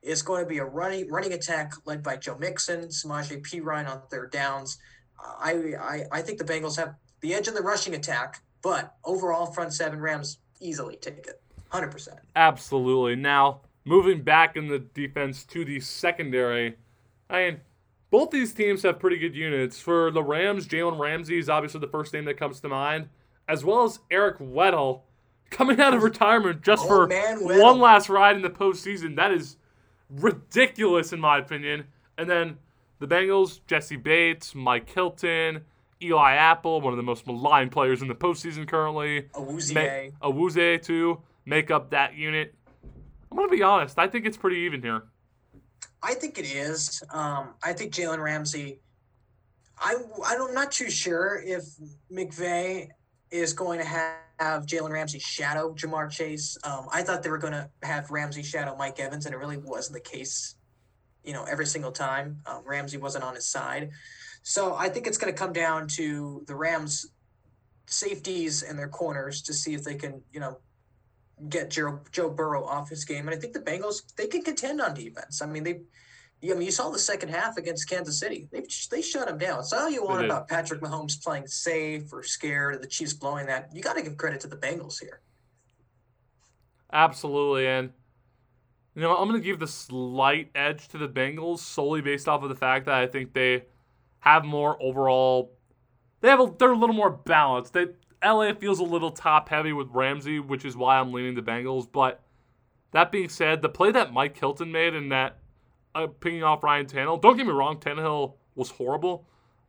It's 0.01 0.21
going 0.21 0.41
to 0.41 0.47
be 0.47 0.59
a 0.59 0.63
running 0.63 1.11
running 1.11 1.33
attack 1.33 1.73
led 1.83 2.01
by 2.01 2.15
Joe 2.15 2.37
Mixon, 2.37 2.83
Samaje 2.87 3.41
Perine 3.41 3.89
on 3.89 4.03
third 4.09 4.31
downs. 4.31 4.77
I, 5.19 5.73
I 5.77 6.03
I 6.13 6.21
think 6.21 6.37
the 6.37 6.45
Bengals 6.45 6.77
have 6.77 6.95
the 7.19 7.33
edge 7.33 7.49
in 7.49 7.53
the 7.53 7.61
rushing 7.61 7.93
attack, 7.93 8.41
but 8.61 8.95
overall 9.03 9.47
front 9.47 9.73
seven 9.73 9.99
Rams 9.99 10.37
easily 10.61 10.95
take 10.95 11.27
it, 11.27 11.41
hundred 11.67 11.91
percent. 11.91 12.19
Absolutely. 12.37 13.17
Now 13.17 13.59
moving 13.83 14.23
back 14.23 14.55
in 14.55 14.69
the 14.69 14.79
defense 14.79 15.43
to 15.47 15.65
the 15.65 15.81
secondary, 15.81 16.77
I 17.29 17.51
mean, 17.51 17.61
both 18.11 18.29
these 18.29 18.53
teams 18.53 18.83
have 18.83 18.99
pretty 18.99 19.17
good 19.17 19.35
units. 19.35 19.79
For 19.79 20.11
the 20.11 20.21
Rams, 20.23 20.67
Jalen 20.67 20.99
Ramsey 20.99 21.39
is 21.39 21.49
obviously 21.49 21.79
the 21.79 21.87
first 21.87 22.13
name 22.13 22.25
that 22.25 22.37
comes 22.37 22.59
to 22.59 22.67
mind, 22.69 23.09
as 23.47 23.65
well 23.65 23.83
as 23.83 23.99
Eric 24.11 24.37
Weddle 24.39 25.01
coming 25.49 25.79
out 25.81 25.93
of 25.93 26.03
retirement 26.03 26.61
just 26.61 26.83
Oh, 26.85 26.87
for 26.87 27.07
man, 27.07 27.39
one 27.43 27.79
last 27.79 28.09
ride 28.09 28.35
in 28.35 28.41
the 28.41 28.49
postseason. 28.49 29.15
That 29.15 29.31
is 29.31 29.57
ridiculous, 30.09 31.13
in 31.13 31.19
my 31.19 31.37
opinion. 31.39 31.85
And 32.17 32.29
then 32.29 32.57
the 32.99 33.07
Bengals, 33.07 33.61
Jessie 33.67 33.95
Bates, 33.95 34.53
Mike 34.53 34.89
Hilton, 34.89 35.61
Eli 36.01 36.33
Apple, 36.33 36.81
one 36.81 36.93
of 36.93 36.97
the 36.97 37.03
most 37.03 37.25
maligned 37.27 37.71
players 37.71 38.01
in 38.01 38.07
the 38.07 38.15
postseason 38.15 38.67
currently. 38.67 39.23
Awuzie. 39.33 40.11
Ma- 40.21 40.29
Awuzie, 40.29 40.81
too, 40.81 41.21
make 41.45 41.71
up 41.71 41.91
that 41.91 42.15
unit. 42.15 42.53
I'm 43.31 43.37
going 43.37 43.49
to 43.49 43.55
be 43.55 43.63
honest. 43.63 43.97
I 43.97 44.07
think 44.07 44.25
it's 44.25 44.37
pretty 44.37 44.57
even 44.57 44.81
here. 44.81 45.03
I 46.03 46.13
think 46.15 46.37
it 46.39 46.45
is. 46.45 47.03
Um, 47.11 47.53
I 47.63 47.73
think 47.73 47.93
Jalen 47.93 48.19
Ramsey. 48.19 48.79
I 49.77 49.95
I'm 50.25 50.53
not 50.53 50.71
too 50.71 50.89
sure 50.89 51.41
if 51.43 51.63
McVay 52.11 52.89
is 53.31 53.53
going 53.53 53.79
to 53.79 53.85
have, 53.85 54.15
have 54.39 54.65
Jalen 54.65 54.91
Ramsey 54.91 55.19
shadow 55.19 55.73
Ja'Marr 55.73 56.09
Chase. 56.09 56.57
Um, 56.63 56.87
I 56.91 57.01
thought 57.03 57.23
they 57.23 57.29
were 57.29 57.37
going 57.37 57.53
to 57.53 57.69
have 57.83 58.11
Ramsey 58.11 58.43
shadow 58.43 58.75
Mike 58.75 58.99
Evans, 58.99 59.25
and 59.25 59.33
it 59.33 59.37
really 59.37 59.57
wasn't 59.57 59.95
the 59.95 60.09
case. 60.09 60.55
You 61.23 61.33
know, 61.33 61.43
every 61.43 61.67
single 61.67 61.91
time 61.91 62.41
um, 62.45 62.63
Ramsey 62.65 62.97
wasn't 62.97 63.23
on 63.23 63.35
his 63.35 63.45
side, 63.45 63.91
so 64.43 64.75
I 64.75 64.89
think 64.89 65.07
it's 65.07 65.17
going 65.17 65.31
to 65.31 65.37
come 65.37 65.53
down 65.53 65.87
to 65.89 66.43
the 66.47 66.55
Rams' 66.55 67.05
safeties 67.85 68.63
and 68.63 68.77
their 68.77 68.87
corners 68.87 69.41
to 69.43 69.53
see 69.53 69.73
if 69.73 69.83
they 69.83 69.95
can, 69.95 70.21
you 70.31 70.39
know, 70.39 70.57
get 71.49 71.69
Joe, 71.69 71.99
Joe 72.11 72.29
Burrow 72.29 72.65
off 72.65 72.89
his 72.89 73.05
game. 73.05 73.27
And 73.27 73.35
I 73.35 73.39
think 73.39 73.53
the 73.53 73.59
Bengals 73.59 74.13
they 74.15 74.27
can 74.27 74.43
contend 74.43 74.81
on 74.81 74.93
defense. 74.93 75.41
I 75.41 75.45
mean 75.45 75.63
they. 75.63 75.81
I 76.43 76.55
mean, 76.55 76.63
you 76.63 76.71
saw 76.71 76.89
the 76.89 76.97
second 76.97 77.29
half 77.29 77.57
against 77.57 77.87
Kansas 77.87 78.19
City. 78.19 78.47
They 78.51 78.65
they 78.89 79.03
shut 79.03 79.29
him 79.29 79.37
down. 79.37 79.63
So 79.63 79.77
all 79.77 79.89
you 79.91 80.03
want 80.03 80.25
about 80.25 80.47
Patrick 80.47 80.81
Mahomes 80.81 81.21
playing 81.21 81.45
safe 81.45 82.11
or 82.11 82.23
scared, 82.23 82.73
or 82.73 82.77
the 82.79 82.87
Chiefs 82.87 83.13
blowing 83.13 83.45
that, 83.45 83.69
you 83.75 83.83
got 83.83 83.93
to 83.93 84.01
give 84.01 84.17
credit 84.17 84.39
to 84.41 84.47
the 84.47 84.55
Bengals 84.55 84.99
here. 84.99 85.21
Absolutely. 86.91 87.67
And, 87.67 87.91
you 88.95 89.01
know, 89.03 89.15
I'm 89.15 89.29
going 89.29 89.39
to 89.39 89.45
give 89.45 89.59
the 89.59 89.67
slight 89.67 90.49
edge 90.55 90.87
to 90.89 90.97
the 90.97 91.07
Bengals 91.07 91.59
solely 91.59 92.01
based 92.01 92.27
off 92.27 92.41
of 92.41 92.49
the 92.49 92.55
fact 92.55 92.87
that 92.87 92.95
I 92.95 93.05
think 93.05 93.33
they 93.33 93.65
have 94.19 94.43
more 94.43 94.81
overall. 94.81 95.53
They 96.21 96.29
have 96.29 96.39
a, 96.39 96.51
they're 96.57 96.71
a 96.71 96.77
little 96.77 96.95
more 96.95 97.11
balanced. 97.11 97.73
They, 97.73 97.85
LA 98.23 98.53
feels 98.53 98.79
a 98.79 98.83
little 98.83 99.11
top 99.11 99.49
heavy 99.49 99.73
with 99.73 99.89
Ramsey, 99.89 100.39
which 100.39 100.65
is 100.65 100.77
why 100.77 100.99
I'm 100.99 101.11
leaning 101.11 101.35
the 101.35 101.41
Bengals. 101.41 101.87
But 101.91 102.21
that 102.91 103.11
being 103.11 103.29
said, 103.29 103.61
the 103.61 103.69
play 103.69 103.91
that 103.91 104.13
Mike 104.13 104.37
Hilton 104.37 104.71
made 104.71 104.93
and 104.93 105.11
that 105.11 105.37
uh, 105.95 106.07
picking 106.07 106.43
off 106.43 106.63
Ryan 106.63 106.85
Tannehill, 106.85 107.21
don't 107.21 107.37
get 107.37 107.45
me 107.45 107.51
wrong, 107.51 107.77
Tannehill 107.77 108.33
was 108.55 108.69
horrible. 108.69 109.25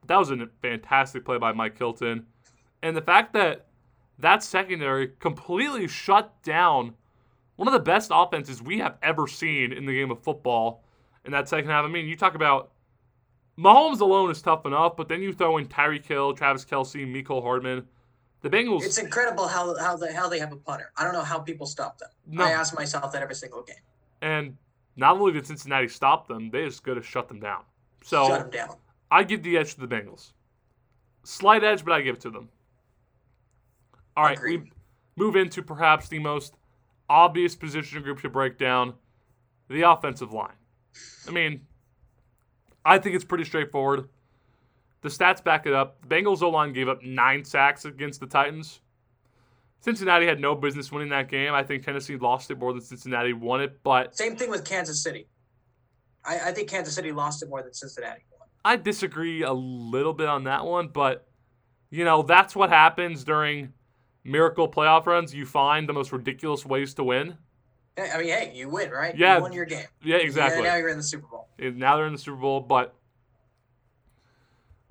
That 0.07 0.19
was 0.19 0.31
a 0.31 0.49
fantastic 0.61 1.25
play 1.25 1.39
by 1.39 1.53
Mike 1.53 1.79
Hilton. 1.79 2.27
And 2.83 2.97
the 2.97 3.03
fact 3.03 3.33
that 3.35 3.67
that 4.19 4.43
secondary 4.43 5.09
completely 5.19 5.89
shut 5.89 6.43
down 6.43 6.95
one 7.57 7.69
of 7.69 7.75
the 7.75 7.81
best 7.81 8.11
offenses 8.13 8.63
we 8.63 8.79
have 8.79 8.97
ever 9.03 9.29
seen 9.29 9.73
in 9.73 9.87
the 9.87 9.93
game 9.93 10.11
of 10.11 10.23
football 10.23 10.85
in 11.25 11.33
that 11.33 11.49
second 11.49 11.71
half. 11.71 11.85
I 11.85 11.89
mean, 11.89 12.07
you 12.07 12.17
talk 12.17 12.35
about 12.35 12.73
Mahomes 13.59 14.01
alone 14.01 14.31
is 14.31 14.43
tough 14.43 14.67
enough, 14.67 14.97
but 14.97 15.09
then 15.09 15.23
you 15.23 15.33
throw 15.33 15.59
in 15.59 15.67
Tyreek 15.67 16.07
Hill, 16.07 16.35
Travis 16.35 16.65
Kelce, 16.65 17.07
Mecole 17.07 17.43
Hardman. 17.43 17.87
The 18.43 18.51
Bengals. 18.51 18.83
It's 18.85 18.99
incredible 18.99 19.47
how 19.49 19.77
how 19.79 19.97
they 19.97 20.13
how 20.13 20.29
they 20.29 20.39
have 20.41 20.53
a 20.53 20.57
punter. 20.57 20.93
I 20.97 21.05
don't 21.05 21.13
know 21.13 21.23
how 21.23 21.39
people 21.39 21.67
stop 21.67 21.99
them. 21.99 22.11
No. 22.27 22.45
I 22.45 22.51
ask 22.51 22.75
myself 22.75 23.13
that 23.13 23.23
every 23.23 23.35
single 23.37 23.63
game. 23.63 23.77
and 24.21 24.57
not 24.97 25.17
only 25.17 25.33
did 25.33 25.47
Cincinnati 25.47 25.89
stop 25.89 26.29
them, 26.29 26.51
they 26.51 26.67
just 26.67 26.83
could 26.83 26.97
have 26.97 27.07
shut 27.07 27.27
them 27.29 27.41
down. 27.41 27.63
So 28.05 28.29
Shut 28.29 28.41
them 28.41 28.51
down. 28.51 28.77
I 29.11 29.23
give 29.25 29.43
the 29.43 29.57
edge 29.57 29.75
to 29.75 29.81
the 29.81 29.87
Bengals. 29.89 30.33
Slight 31.25 31.65
edge, 31.65 31.83
but 31.85 31.93
I 31.93 32.03
give 32.03 32.17
it 32.17 32.21
to 32.23 32.31
them. 32.31 32.49
All 34.17 34.25
right, 34.25 34.37
Agreed. 34.37 34.65
we 34.65 35.25
move 35.25 35.37
into 35.37 35.63
perhaps 35.63 36.09
the 36.09 36.19
most 36.19 36.55
obvious 37.09 37.57
position 37.57 38.03
group 38.03 38.21
to 38.21 38.29
break 38.29 38.59
down 38.59 38.93
the 39.69 39.83
offensive 39.89 40.33
line. 40.33 40.57
I 41.27 41.31
mean, 41.31 41.63
I 42.85 42.99
think 42.99 43.15
it's 43.15 43.25
pretty 43.25 43.45
straightforward. 43.45 44.09
The 45.03 45.09
stats 45.09 45.43
back 45.43 45.67
it 45.67 45.73
up. 45.73 46.01
The 46.01 46.15
Bengals 46.15 46.43
O 46.43 46.49
line 46.49 46.73
gave 46.73 46.89
up 46.89 47.03
nine 47.03 47.45
sacks 47.45 47.85
against 47.85 48.21
the 48.21 48.27
Titans. 48.27 48.81
Cincinnati 49.81 50.27
had 50.27 50.41
no 50.41 50.55
business 50.55 50.93
winning 50.93 51.09
that 51.09 51.29
game. 51.29 51.53
I 51.53 51.65
think 51.65 51.85
Tennessee 51.85 52.17
lost 52.17 52.53
it 52.53 52.59
more 52.59 52.73
than 52.73 52.83
Cincinnati 52.83 53.33
won 53.33 53.61
it, 53.61 53.83
but 53.83 54.17
Same 54.17 54.37
thing 54.37 54.49
with 54.49 54.65
Kansas 54.65 55.03
City. 55.03 55.27
I, 56.25 56.39
I 56.39 56.53
think 56.53 56.69
Kansas 56.71 56.95
City 56.95 57.11
lost 57.11 57.43
it 57.43 57.49
more 57.49 57.65
than 57.65 57.75
Cincinnati 57.75 58.23
won. 58.39 58.49
I 58.65 58.77
disagree 58.77 59.43
a 59.43 59.53
little 59.53 60.13
bit 60.13 60.29
on 60.29 60.45
that 60.45 60.65
one, 60.65 60.87
but 60.87 61.27
you 61.91 62.05
know, 62.05 62.23
that's 62.23 62.55
what 62.55 62.71
happens 62.71 63.25
during 63.25 63.73
miracle 64.23 64.71
playoff 64.71 65.05
runs. 65.07 65.35
You 65.35 65.47
find 65.47 65.89
the 65.89 65.93
most 65.93 66.13
ridiculous 66.13 66.65
ways 66.65 66.95
to 66.95 67.05
win. 67.05 67.37
I 67.99 68.19
mean, 68.19 68.29
hey, 68.29 68.53
you 68.55 68.69
win, 68.71 68.91
right? 68.91 69.17
Yeah. 69.17 69.37
You 69.37 69.43
won 69.43 69.53
your 69.53 69.65
game. 69.65 69.85
Yeah, 70.03 70.17
exactly. 70.17 70.63
Yeah, 70.63 70.71
now 70.71 70.77
you're 70.77 70.89
in 70.89 70.97
the 70.97 71.03
Super 71.03 71.27
Bowl. 71.27 71.49
Now 71.59 71.97
they're 71.97 72.07
in 72.07 72.13
the 72.13 72.19
Super 72.19 72.39
Bowl, 72.39 72.61
but 72.61 72.95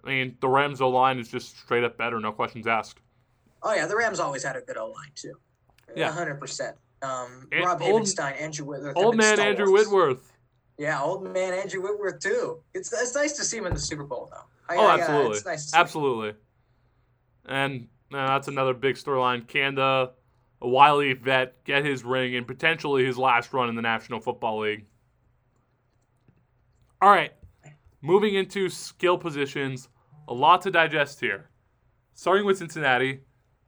I 0.03 0.09
mean, 0.09 0.37
the 0.41 0.47
Rams 0.49 0.81
O 0.81 0.89
line 0.89 1.19
is 1.19 1.29
just 1.29 1.57
straight 1.59 1.83
up 1.83 1.97
better, 1.97 2.19
no 2.19 2.31
questions 2.31 2.67
asked. 2.67 2.99
Oh 3.63 3.73
yeah, 3.73 3.85
the 3.85 3.95
Rams 3.95 4.19
always 4.19 4.43
had 4.43 4.55
a 4.55 4.61
good 4.61 4.77
O 4.77 4.87
line 4.87 5.11
too. 5.15 5.33
Yeah. 5.95 6.11
hundred 6.11 6.39
percent. 6.39 6.75
Um, 7.03 7.47
And 7.51 7.65
Rob 7.65 7.81
old- 7.81 8.07
Andrew 8.19 8.65
Whitworth, 8.65 8.95
Old 8.95 9.15
man 9.17 9.39
Andrew. 9.39 9.71
Whitworth. 9.71 10.31
Yeah, 10.77 11.01
old 11.01 11.23
man 11.23 11.53
Andrew 11.53 11.81
Whitworth 11.81 12.19
too. 12.19 12.61
It's 12.73 12.91
it's 12.93 13.13
nice 13.15 13.33
to 13.33 13.43
see 13.43 13.57
him 13.57 13.65
in 13.67 13.73
the 13.73 13.79
Super 13.79 14.03
Bowl 14.03 14.29
though. 14.31 14.43
I, 14.73 14.77
Oh, 14.77 14.85
I, 14.85 14.93
uh, 14.93 14.97
absolutely. 14.97 15.37
it's 15.37 15.45
nice. 15.45 15.73
Absolutely. 15.73 16.33
And 17.45 17.87
uh, 18.13 18.27
that's 18.27 18.47
another 18.47 18.73
big 18.73 18.95
storyline. 18.95 19.47
Kanda, 19.47 20.11
a 20.61 20.67
wily 20.67 21.13
vet, 21.13 21.63
get 21.65 21.83
his 21.85 22.03
ring 22.03 22.35
and 22.35 22.47
potentially 22.47 23.03
his 23.05 23.17
last 23.17 23.51
run 23.53 23.67
in 23.69 23.75
the 23.75 23.81
National 23.81 24.19
Football 24.19 24.61
League. 24.61 24.85
All 27.01 27.09
right. 27.09 27.31
Moving 28.01 28.35
into 28.35 28.69
skill 28.69 29.17
positions, 29.17 29.89
a 30.31 30.33
lot 30.33 30.61
to 30.61 30.71
digest 30.71 31.19
here. 31.19 31.49
Starting 32.13 32.45
with 32.45 32.57
Cincinnati, 32.57 33.19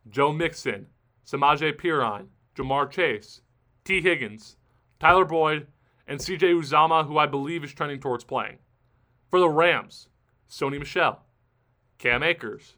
Joe 0.09 0.31
Mixon, 0.31 0.87
Samaje 1.27 1.73
Perine, 1.77 2.27
Ja'Marr 2.55 2.89
Chase, 2.89 3.41
Tee 3.83 3.99
Higgins, 3.99 4.55
Tyler 4.97 5.25
Boyd, 5.25 5.67
and 6.07 6.21
CJ 6.21 6.53
Uzomah, 6.53 7.05
who 7.05 7.17
I 7.17 7.25
believe 7.25 7.65
is 7.65 7.73
trending 7.73 7.99
towards 7.99 8.23
playing. 8.23 8.59
For 9.29 9.41
the 9.41 9.49
Rams, 9.49 10.07
Sony 10.49 10.79
Michel, 10.79 11.25
Cam 11.97 12.23
Akers, 12.23 12.77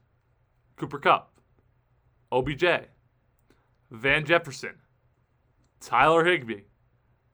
Cooper 0.77 0.97
Kupp, 0.97 1.39
OBJ, 2.31 2.65
Van 3.91 4.25
Jefferson, 4.25 4.77
Tyler 5.79 6.25
Higbee. 6.25 6.63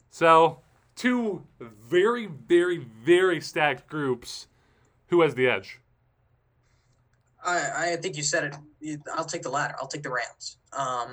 So, 0.10 0.60
two 0.98 1.48
very, 1.62 2.26
very, 2.26 2.78
very 2.78 3.40
stacked 3.40 3.88
groups. 3.88 4.48
Who 5.08 5.22
has 5.22 5.36
the 5.36 5.48
edge? 5.48 5.81
I, 7.44 7.94
I 7.94 7.96
think 7.96 8.18
you 8.18 8.24
said 8.24 8.56
it. 8.82 9.00
I'll 9.14 9.26
take 9.26 9.42
the 9.42 9.50
latter. 9.50 9.76
I'll 9.80 9.88
take 9.88 10.04
the 10.04 10.12
Rams. 10.12 10.58
Um, 10.74 11.10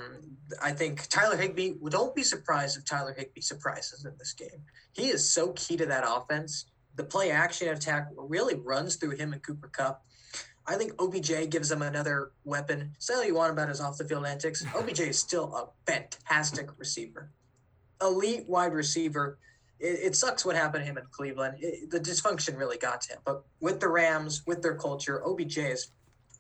I 0.63 0.73
think 0.73 1.07
Tyler 1.09 1.37
Higbee. 1.37 1.75
well, 1.81 1.91
Don't 1.91 2.15
be 2.15 2.23
surprised 2.23 2.77
if 2.77 2.85
Tyler 2.85 3.15
Higbee 3.17 3.41
surprises 3.41 4.05
in 4.05 4.13
this 4.19 4.33
game. 4.33 4.63
He 4.93 5.09
is 5.09 5.29
so 5.29 5.53
key 5.53 5.77
to 5.77 5.87
that 5.87 6.05
offense. 6.07 6.67
The 6.97 7.05
play 7.05 7.31
action 7.31 7.69
attack 7.69 8.09
really 8.17 8.57
runs 8.57 8.97
through 8.97 9.17
him 9.17 9.33
and 9.33 9.43
Cooper 9.43 9.69
Kupp. 9.69 10.03
I 10.67 10.75
think 10.75 10.93
OBJ 10.99 11.49
gives 11.49 11.71
them 11.71 11.81
another 11.81 12.33
weapon. 12.45 12.95
Say 12.99 13.15
all 13.15 13.25
you 13.25 13.35
want 13.35 13.53
about 13.53 13.69
his 13.69 13.81
off 13.81 13.97
the 13.97 14.05
field 14.05 14.27
antics. 14.27 14.65
OBJ 14.77 15.01
is 15.01 15.19
still 15.19 15.55
a 15.55 15.91
fantastic 15.91 16.69
receiver, 16.79 17.31
elite 18.03 18.47
wide 18.49 18.75
receiver. 18.75 19.39
It, 19.81 20.01
it 20.03 20.17
sucks 20.17 20.45
what 20.45 20.57
happened 20.57 20.83
to 20.83 20.91
him 20.91 20.99
in 20.99 21.05
Cleveland. 21.11 21.57
It, 21.61 21.91
the 21.91 21.99
dysfunction 22.01 22.59
really 22.59 22.77
got 22.77 23.01
to 23.03 23.15
him. 23.15 23.19
But 23.25 23.45
with 23.61 23.81
the 23.81 23.89
Rams, 23.89 24.43
with 24.47 24.61
their 24.61 24.75
culture, 24.75 25.23
OBJ 25.27 25.59
is 25.59 25.91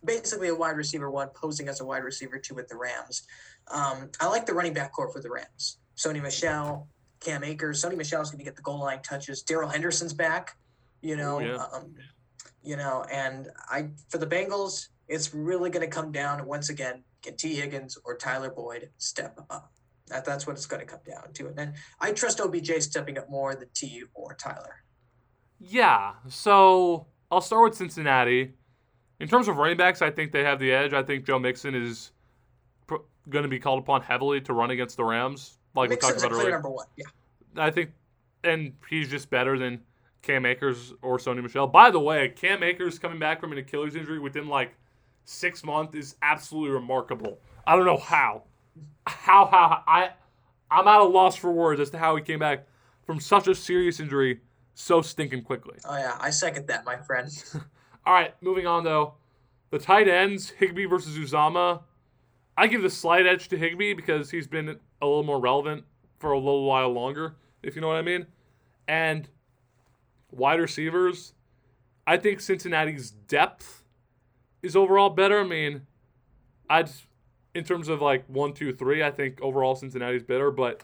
basically 0.04 0.48
a 0.48 0.54
wide 0.54 0.76
receiver 0.76 1.10
one 1.10 1.28
posing 1.34 1.68
as 1.68 1.80
a 1.80 1.84
wide 1.84 2.04
receiver 2.04 2.38
two 2.38 2.54
with 2.54 2.68
the 2.68 2.76
Rams. 2.76 3.22
Um, 3.70 4.10
I 4.20 4.28
like 4.28 4.46
the 4.46 4.54
running 4.54 4.74
back 4.74 4.92
core 4.92 5.12
for 5.12 5.20
the 5.20 5.30
Rams. 5.30 5.78
Sony 5.96 6.22
Michel, 6.22 6.88
Cam 7.20 7.44
Akers. 7.44 7.82
Sony 7.82 7.96
Michel's 7.96 8.30
going 8.30 8.38
to 8.38 8.44
get 8.44 8.56
the 8.56 8.62
goal 8.62 8.80
line 8.80 9.02
touches. 9.02 9.42
Darrell 9.42 9.68
Henderson's 9.68 10.14
back. 10.14 10.56
You 11.02 11.16
know, 11.16 11.40
yeah. 11.40 11.64
um, 11.72 11.94
you 12.62 12.76
know, 12.76 13.04
and 13.10 13.48
I 13.68 13.88
for 14.08 14.18
the 14.18 14.26
Bengals, 14.26 14.88
it's 15.08 15.34
really 15.34 15.70
going 15.70 15.88
to 15.88 15.94
come 15.94 16.12
down 16.12 16.44
once 16.46 16.70
again. 16.70 17.02
Can 17.22 17.36
Tee 17.36 17.54
Higgins 17.54 17.98
or 18.04 18.16
Tyler 18.16 18.50
Boyd 18.50 18.90
step 18.98 19.38
up? 19.50 19.72
That, 20.06 20.24
that's 20.24 20.46
what 20.46 20.56
it's 20.56 20.66
going 20.66 20.80
to 20.80 20.86
come 20.86 21.00
down 21.06 21.32
to. 21.34 21.48
And 21.48 21.56
then 21.56 21.74
I 22.00 22.12
trust 22.12 22.40
OBJ 22.40 22.80
stepping 22.80 23.18
up 23.18 23.28
more 23.28 23.54
than 23.54 23.68
Tee 23.74 24.04
or 24.14 24.34
Tyler. 24.34 24.82
Yeah. 25.58 26.12
So 26.28 27.06
I'll 27.30 27.40
start 27.40 27.70
with 27.70 27.74
Cincinnati. 27.76 28.54
In 29.20 29.28
terms 29.28 29.48
of 29.48 29.56
running 29.56 29.76
backs, 29.76 30.00
I 30.00 30.10
think 30.10 30.32
they 30.32 30.44
have 30.44 30.58
the 30.58 30.72
edge. 30.72 30.92
I 30.92 31.02
think 31.02 31.24
Joe 31.24 31.38
Mixon 31.38 31.74
is 31.74 32.12
pr- 32.86 32.96
going 33.28 33.42
to 33.42 33.48
be 33.48 33.58
called 33.58 33.80
upon 33.80 34.02
heavily 34.02 34.40
to 34.42 34.52
run 34.52 34.70
against 34.70 34.96
the 34.96 35.04
Rams, 35.04 35.58
like 35.74 35.90
Mixon's 35.90 36.14
we 36.14 36.20
talked 36.20 36.32
about 36.32 36.40
earlier. 36.40 36.52
number 36.52 36.70
one. 36.70 36.86
Yeah. 36.96 37.06
I 37.56 37.70
think, 37.70 37.90
and 38.44 38.74
he's 38.88 39.08
just 39.08 39.28
better 39.30 39.58
than 39.58 39.80
Cam 40.22 40.46
Akers 40.46 40.94
or 41.02 41.18
Sony 41.18 41.42
Michel. 41.42 41.66
By 41.66 41.90
the 41.90 42.00
way, 42.00 42.28
Cam 42.28 42.62
Akers 42.62 42.98
coming 42.98 43.18
back 43.18 43.40
from 43.40 43.52
an 43.52 43.58
Achilles 43.58 43.96
injury 43.96 44.18
within 44.20 44.46
like 44.46 44.74
six 45.24 45.64
months 45.64 45.94
is 45.94 46.16
absolutely 46.22 46.70
remarkable. 46.70 47.38
I 47.66 47.76
don't 47.76 47.84
know 47.84 47.98
how, 47.98 48.44
how 49.06 49.46
how 49.46 49.82
I, 49.86 50.10
I'm 50.70 50.86
at 50.86 51.00
a 51.00 51.04
loss 51.04 51.36
for 51.36 51.50
words 51.50 51.80
as 51.80 51.90
to 51.90 51.98
how 51.98 52.14
he 52.16 52.22
came 52.22 52.38
back 52.38 52.66
from 53.04 53.20
such 53.20 53.48
a 53.48 53.54
serious 53.54 54.00
injury 54.00 54.40
so 54.74 55.02
stinking 55.02 55.42
quickly. 55.42 55.76
Oh 55.84 55.96
yeah, 55.96 56.16
I 56.20 56.30
second 56.30 56.68
that, 56.68 56.84
my 56.84 56.96
friend. 56.96 57.30
All 58.08 58.14
right, 58.14 58.34
moving 58.40 58.66
on 58.66 58.84
though. 58.84 59.12
The 59.68 59.78
tight 59.78 60.08
ends, 60.08 60.48
Higbee 60.48 60.86
versus 60.86 61.18
Uzomah. 61.18 61.82
I 62.56 62.66
give 62.66 62.80
the 62.80 62.88
slight 62.88 63.26
edge 63.26 63.48
to 63.48 63.58
Higbee 63.58 63.92
because 63.92 64.30
he's 64.30 64.46
been 64.46 64.80
a 65.02 65.06
little 65.06 65.24
more 65.24 65.38
relevant 65.38 65.84
for 66.18 66.32
a 66.32 66.38
little 66.38 66.64
while 66.64 66.88
longer, 66.88 67.36
if 67.62 67.76
you 67.76 67.82
know 67.82 67.88
what 67.88 67.98
I 67.98 68.02
mean. 68.02 68.24
And 68.88 69.28
wide 70.30 70.58
receivers, 70.58 71.34
I 72.06 72.16
think 72.16 72.40
Cincinnati's 72.40 73.10
depth 73.10 73.84
is 74.62 74.74
overall 74.74 75.10
better. 75.10 75.40
I 75.40 75.44
mean, 75.46 75.82
I'd 76.70 76.88
in 77.54 77.64
terms 77.64 77.88
of 77.88 78.00
like 78.00 78.24
one, 78.26 78.54
two, 78.54 78.72
three, 78.72 79.02
I 79.02 79.10
think 79.10 79.38
overall 79.42 79.74
Cincinnati's 79.74 80.22
better, 80.22 80.50
but 80.50 80.82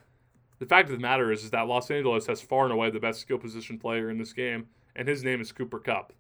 the 0.58 0.66
fact 0.66 0.90
of 0.90 0.94
the 0.94 1.00
matter 1.00 1.32
is, 1.32 1.42
is 1.42 1.52
that 1.52 1.68
Los 1.68 1.90
Angeles 1.90 2.26
has 2.26 2.42
far 2.42 2.64
and 2.64 2.72
away 2.74 2.90
the 2.90 3.00
best 3.00 3.20
skill 3.20 3.38
position 3.38 3.78
player 3.78 4.10
in 4.10 4.18
this 4.18 4.34
game, 4.34 4.66
and 4.94 5.08
his 5.08 5.24
name 5.24 5.40
is 5.40 5.52
Cooper 5.52 5.78
Kupp. 5.78 6.12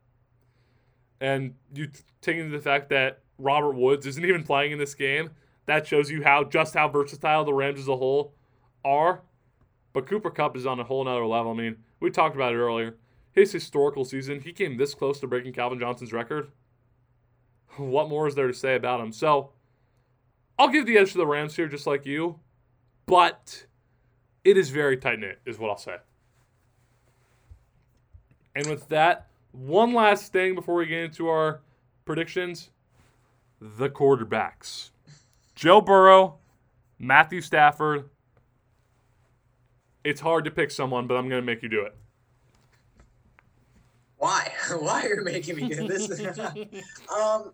And 1.20 1.54
you 1.74 1.86
t- 1.86 2.00
take 2.20 2.36
into 2.36 2.56
the 2.56 2.62
fact 2.62 2.88
that 2.90 3.20
Robert 3.38 3.74
Woods 3.74 4.06
isn't 4.06 4.24
even 4.24 4.42
playing 4.42 4.72
in 4.72 4.78
this 4.78 4.94
game, 4.94 5.30
that 5.66 5.86
shows 5.86 6.10
you 6.10 6.22
how 6.22 6.44
just 6.44 6.74
how 6.74 6.88
versatile 6.88 7.44
the 7.44 7.54
Rams 7.54 7.80
as 7.80 7.88
a 7.88 7.96
whole 7.96 8.34
are. 8.84 9.22
But 9.92 10.06
Cooper 10.06 10.30
Kupp 10.30 10.56
is 10.56 10.66
on 10.66 10.80
a 10.80 10.84
whole 10.84 11.04
nother 11.04 11.24
level. 11.26 11.52
I 11.52 11.54
mean, 11.54 11.76
we 12.00 12.10
talked 12.10 12.34
about 12.34 12.52
it 12.52 12.56
earlier. 12.56 12.96
His 13.32 13.52
historical 13.52 14.04
season, 14.04 14.40
he 14.40 14.52
came 14.52 14.76
this 14.76 14.94
close 14.94 15.20
to 15.20 15.26
breaking 15.26 15.52
Calvin 15.52 15.78
Johnson's 15.78 16.12
record. 16.12 16.50
What 17.76 18.08
more 18.08 18.28
is 18.28 18.34
there 18.34 18.46
to 18.46 18.54
say 18.54 18.76
about 18.76 19.00
him? 19.00 19.12
So, 19.12 19.50
I'll 20.58 20.68
give 20.68 20.86
the 20.86 20.96
edge 20.98 21.12
to 21.12 21.18
the 21.18 21.26
Rams 21.26 21.56
here, 21.56 21.66
just 21.66 21.86
like 21.86 22.06
you. 22.06 22.38
But 23.06 23.66
it 24.44 24.56
is 24.56 24.70
very 24.70 24.96
tight 24.96 25.18
knit, 25.18 25.40
is 25.44 25.58
what 25.58 25.70
I'll 25.70 25.78
say. 25.78 25.96
And 28.54 28.66
with 28.68 28.88
that, 28.88 29.26
one 29.54 29.94
last 29.94 30.32
thing 30.32 30.54
before 30.54 30.74
we 30.74 30.86
get 30.86 31.04
into 31.04 31.28
our 31.28 31.60
predictions 32.04 32.70
the 33.60 33.88
quarterbacks 33.88 34.90
Joe 35.54 35.80
Burrow, 35.80 36.38
Matthew 36.98 37.40
Stafford. 37.40 38.10
It's 40.02 40.20
hard 40.20 40.44
to 40.44 40.50
pick 40.50 40.70
someone, 40.70 41.06
but 41.06 41.16
I'm 41.16 41.28
going 41.28 41.40
to 41.40 41.46
make 41.46 41.62
you 41.62 41.68
do 41.68 41.82
it. 41.82 41.94
Why? 44.18 44.52
Why 44.78 45.06
are 45.06 45.14
you 45.14 45.24
making 45.24 45.56
me 45.56 45.68
do 45.68 45.86
this? 45.86 46.10
um, 47.16 47.52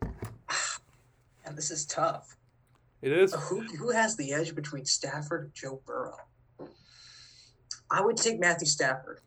and 1.44 1.57
this 1.57 1.70
is 1.70 1.84
tough. 1.84 2.36
It 3.03 3.12
is. 3.12 3.34
Who 3.34 3.61
who 3.61 3.90
has 3.90 4.16
the 4.16 4.32
edge 4.32 4.55
between 4.55 4.84
Stafford 4.84 5.44
and 5.44 5.55
Joe 5.55 5.80
Burrow? 5.86 6.16
I 7.90 8.03
would 8.03 8.16
take 8.16 8.38
Matthew 8.38 8.66
Stafford. 8.66 9.20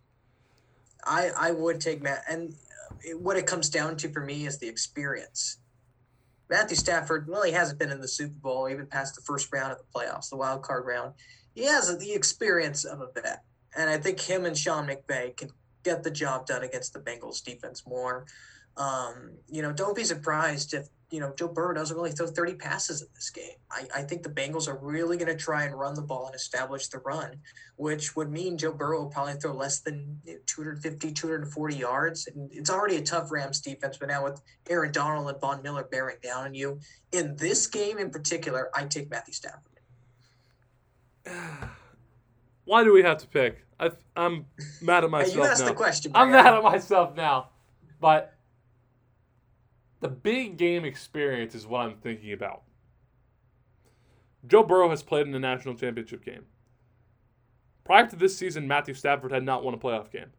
I 1.05 1.32
I 1.38 1.51
would 1.51 1.82
take 1.82 2.01
Matt, 2.01 2.24
and 2.30 2.55
what 3.20 3.38
it 3.38 3.45
comes 3.45 3.70
down 3.70 3.97
to 3.97 4.10
for 4.10 4.22
me 4.22 4.45
is 4.45 4.58
the 4.58 4.68
experience. 4.68 5.58
Matthew 6.49 6.76
Stafford, 6.76 7.28
he 7.45 7.51
hasn't 7.51 7.80
been 7.80 7.91
in 7.91 8.01
the 8.01 8.08
Super 8.08 8.36
Bowl, 8.36 8.70
even 8.70 8.86
past 8.86 9.16
the 9.16 9.22
first 9.22 9.51
round 9.51 9.72
of 9.72 9.80
the 9.80 9.99
playoffs, 9.99 10.30
the 10.30 10.38
wild 10.38 10.62
card 10.62 10.86
round. 10.86 11.14
He 11.56 11.66
has 11.66 11.97
the 11.97 12.14
experience 12.14 12.86
of 12.86 13.01
a 13.01 13.08
vet, 13.14 13.43
and 13.76 13.89
I 13.89 13.97
think 13.97 14.20
him 14.20 14.45
and 14.45 14.58
Sean 14.58 14.88
McVay 14.88 15.36
can 15.36 15.49
get 15.84 16.04
the 16.04 16.12
job 16.12 16.45
done 16.45 16.64
against 16.64 16.93
the 16.93 16.99
Bengals 16.99 17.43
defense 17.43 17.86
more. 17.88 18.26
Um, 18.78 19.32
you 19.47 19.61
know, 19.61 19.71
don't 19.71 19.95
be 19.95 20.03
surprised 20.03 20.74
if 20.74 20.88
you 21.11 21.19
know 21.19 21.32
Joe 21.38 21.47
Burrow 21.47 21.76
doesn't 21.76 21.95
really 21.95 22.11
throw 22.11 22.26
30 22.26 22.55
passes 22.55 23.03
in 23.03 23.07
this 23.13 23.30
game. 23.30 23.57
I, 23.69 23.88
I 23.97 24.01
think 24.01 24.24
the 24.24 24.30
Bengals 24.30 24.67
are 24.67 24.78
really 24.78 25.15
going 25.15 25.28
to 25.28 25.38
try 25.38 25.65
and 25.65 25.78
run 25.78 25.93
the 25.93 26.01
ball 26.01 26.26
and 26.26 26.34
establish 26.34 26.88
the 26.88 26.97
run, 26.99 27.39
which 27.76 28.15
would 28.15 28.32
mean 28.32 28.57
Joe 28.57 28.71
Burrow 28.71 29.03
will 29.03 29.09
probably 29.09 29.36
throw 29.36 29.53
less 29.53 29.80
than 29.80 30.21
250, 30.47 31.11
240 31.11 31.76
yards. 31.76 32.28
And 32.28 32.49
it's 32.51 32.71
already 32.71 32.95
a 32.95 33.01
tough 33.03 33.32
Rams 33.32 33.61
defense, 33.61 33.97
but 33.97 34.09
now 34.09 34.24
with 34.24 34.41
Aaron 34.67 34.91
Donald 34.91 35.30
and 35.30 35.39
Von 35.39 35.61
Miller 35.61 35.84
bearing 35.84 36.17
down 36.24 36.45
on 36.45 36.55
you 36.55 36.80
in 37.11 37.36
this 37.36 37.67
game 37.67 37.99
in 37.99 38.09
particular, 38.09 38.69
I 38.74 38.86
take 38.86 39.11
Matthew 39.11 39.36
Stafford. 39.36 39.74
Why 42.65 42.84
do 42.84 42.91
we 42.91 43.03
have 43.03 43.19
to 43.19 43.28
pick? 43.28 43.63
I, 43.80 43.91
I'm 44.15 44.45
mad 44.82 45.03
at 45.03 45.09
myself 45.09 45.36
you 45.36 45.43
asked 45.43 45.61
now. 45.61 45.67
the 45.67 45.74
question. 45.74 46.11
I'm 46.15 46.32
mad 46.32 46.53
at 46.53 46.63
myself 46.63 47.15
now. 47.15 47.49
But 47.99 48.32
the 50.04 50.10
big 50.10 50.58
game 50.58 50.84
experience 50.84 51.56
is 51.56 51.66
what 51.66 51.82
I'm 51.82 51.95
thinking 51.95 52.34
about. 52.34 52.64
Joe 54.45 54.62
Burrow 54.62 54.89
has 54.89 55.01
played 55.01 55.26
in 55.26 55.34
a 55.34 55.39
national 55.39 55.76
championship 55.76 56.26
game. 56.26 56.43
Prior 57.86 58.06
to 58.08 58.16
this 58.18 58.38
season, 58.38 58.68
Matthew 58.68 58.95
Stafford 58.95 59.32
had 59.32 59.43
not 59.43 59.64
won 59.64 59.74
a 59.74 59.78
playoff 59.78 60.12
game. 60.12 60.32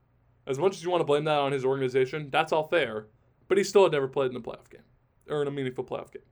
As 0.47 0.59
much 0.59 0.77
as 0.77 0.85
you 0.85 0.91
want 0.91 1.01
to 1.01 1.07
blame 1.07 1.25
that 1.25 1.39
on 1.39 1.53
his 1.53 1.65
organization, 1.65 2.29
that's 2.31 2.53
all 2.53 2.69
fair. 2.69 3.07
But 3.49 3.57
he 3.57 3.65
still 3.65 3.85
had 3.85 3.93
never 3.93 4.07
played 4.07 4.31
in 4.31 4.37
a 4.37 4.41
playoff 4.41 4.69
game 4.71 4.83
or 5.31 5.41
in 5.41 5.49
a 5.49 5.51
meaningful 5.51 5.85
playoff 5.85 6.13
game. 6.13 6.23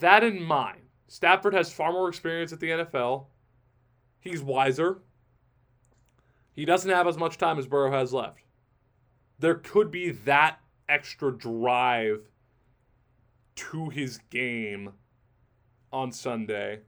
That 0.00 0.24
in 0.24 0.42
mind, 0.42 0.80
Stafford 1.06 1.54
has 1.54 1.72
far 1.72 1.92
more 1.92 2.08
experience 2.08 2.52
at 2.52 2.58
the 2.58 2.70
NFL. 2.70 3.26
He's 4.18 4.42
wiser. 4.42 4.98
He 6.52 6.64
doesn't 6.64 6.90
have 6.90 7.06
as 7.06 7.16
much 7.16 7.38
time 7.38 7.58
as 7.58 7.68
Burrow 7.68 7.92
has 7.92 8.12
left. 8.12 8.42
There 9.40 9.54
could 9.54 9.90
be 9.90 10.10
that 10.10 10.60
extra 10.88 11.32
drive 11.32 12.20
to 13.56 13.88
his 13.88 14.18
game 14.30 14.92
on 15.92 16.12
Sunday 16.12 16.80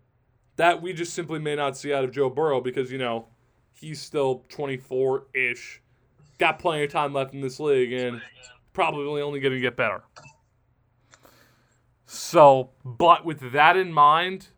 that 0.57 0.83
we 0.83 0.93
just 0.93 1.15
simply 1.15 1.39
may 1.39 1.57
not 1.57 1.77
see 1.77 1.93
out 1.93 2.05
of 2.05 2.13
Joe 2.13 2.29
Burrow 2.29 2.61
because, 2.61 2.93
you 2.93 2.99
know, 2.99 3.27
he's 3.73 4.01
still 4.01 4.45
24 4.51 5.27
ish, 5.35 5.81
got 6.39 6.59
plenty 6.59 6.85
of 6.85 6.91
time 6.91 7.15
left 7.15 7.33
in 7.35 7.41
this 7.41 7.59
league, 7.59 7.93
and 7.93 8.21
probably 8.73 9.23
only 9.23 9.41
going 9.41 9.55
to 9.55 9.61
get 9.61 9.77
better. 9.77 10.03
So, 12.05 12.71
but 12.85 13.25
with 13.25 13.53
that 13.53 13.77
in 13.79 13.93
mind, 13.93 14.49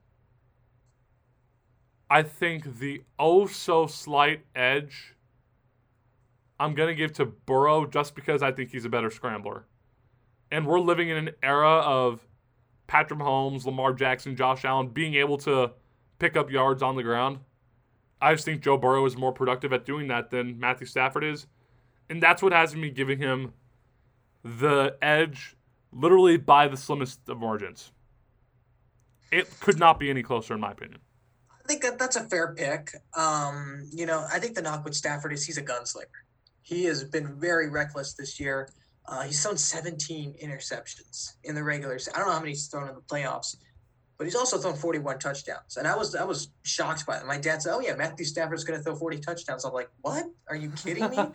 I 2.10 2.22
think 2.22 2.78
the 2.80 3.02
oh 3.18 3.46
so 3.46 3.86
slight 3.86 4.44
edge 4.54 5.13
I'm 6.58 6.74
going 6.74 6.88
to 6.88 6.94
give 6.94 7.12
to 7.14 7.26
Burrow 7.26 7.86
just 7.86 8.14
because 8.14 8.42
I 8.42 8.52
think 8.52 8.70
he's 8.70 8.84
a 8.84 8.88
better 8.88 9.10
scrambler. 9.10 9.66
And 10.50 10.66
we're 10.66 10.80
living 10.80 11.08
in 11.08 11.16
an 11.16 11.30
era 11.42 11.80
of 11.80 12.26
Patrick 12.86 13.18
Mahomes, 13.18 13.64
Lamar 13.64 13.92
Jackson, 13.92 14.36
Josh 14.36 14.64
Allen 14.64 14.88
being 14.88 15.14
able 15.14 15.38
to 15.38 15.72
pick 16.18 16.36
up 16.36 16.50
yards 16.50 16.82
on 16.82 16.96
the 16.96 17.02
ground. 17.02 17.38
I 18.20 18.34
just 18.34 18.44
think 18.44 18.62
Joe 18.62 18.78
Burrow 18.78 19.04
is 19.06 19.16
more 19.16 19.32
productive 19.32 19.72
at 19.72 19.84
doing 19.84 20.08
that 20.08 20.30
than 20.30 20.58
Matthew 20.58 20.86
Stafford 20.86 21.24
is. 21.24 21.46
And 22.08 22.22
that's 22.22 22.42
what 22.42 22.52
has 22.52 22.74
me 22.76 22.90
giving 22.90 23.18
him 23.18 23.52
the 24.44 24.96
edge 25.02 25.56
literally 25.92 26.36
by 26.36 26.68
the 26.68 26.76
slimmest 26.76 27.28
of 27.28 27.38
margins. 27.38 27.92
It 29.32 29.48
could 29.60 29.78
not 29.78 29.98
be 29.98 30.10
any 30.10 30.22
closer, 30.22 30.54
in 30.54 30.60
my 30.60 30.72
opinion. 30.72 31.00
I 31.50 31.66
think 31.66 31.82
that 31.82 31.98
that's 31.98 32.16
a 32.16 32.24
fair 32.24 32.54
pick. 32.54 32.94
Um, 33.16 33.88
you 33.90 34.06
know, 34.06 34.26
I 34.30 34.38
think 34.38 34.54
the 34.54 34.62
knock 34.62 34.84
with 34.84 34.94
Stafford 34.94 35.32
is 35.32 35.44
he's 35.44 35.56
a 35.56 35.62
gunslinger. 35.62 36.23
He 36.64 36.84
has 36.84 37.04
been 37.04 37.38
very 37.38 37.68
reckless 37.68 38.14
this 38.14 38.40
year. 38.40 38.70
Uh, 39.06 39.22
he's 39.22 39.42
thrown 39.42 39.58
17 39.58 40.34
interceptions 40.42 41.34
in 41.44 41.54
the 41.54 41.62
regular. 41.62 41.98
se- 41.98 42.10
I 42.14 42.18
don't 42.18 42.26
know 42.28 42.32
how 42.32 42.40
many 42.40 42.52
he's 42.52 42.68
thrown 42.68 42.88
in 42.88 42.94
the 42.94 43.02
playoffs, 43.02 43.54
but 44.16 44.24
he's 44.24 44.34
also 44.34 44.56
thrown 44.56 44.74
41 44.74 45.18
touchdowns. 45.18 45.76
And 45.76 45.86
I 45.86 45.94
was 45.94 46.14
I 46.14 46.24
was 46.24 46.48
shocked 46.62 47.04
by 47.04 47.18
that. 47.18 47.26
My 47.26 47.36
dad 47.36 47.60
said, 47.60 47.74
"Oh 47.74 47.80
yeah, 47.80 47.94
Matthew 47.94 48.24
Stafford's 48.24 48.64
going 48.64 48.78
to 48.78 48.82
throw 48.82 48.96
40 48.96 49.18
touchdowns." 49.18 49.66
I'm 49.66 49.74
like, 49.74 49.90
"What? 50.00 50.24
Are 50.48 50.56
you 50.56 50.70
kidding 50.70 51.08
me?" 51.10 51.18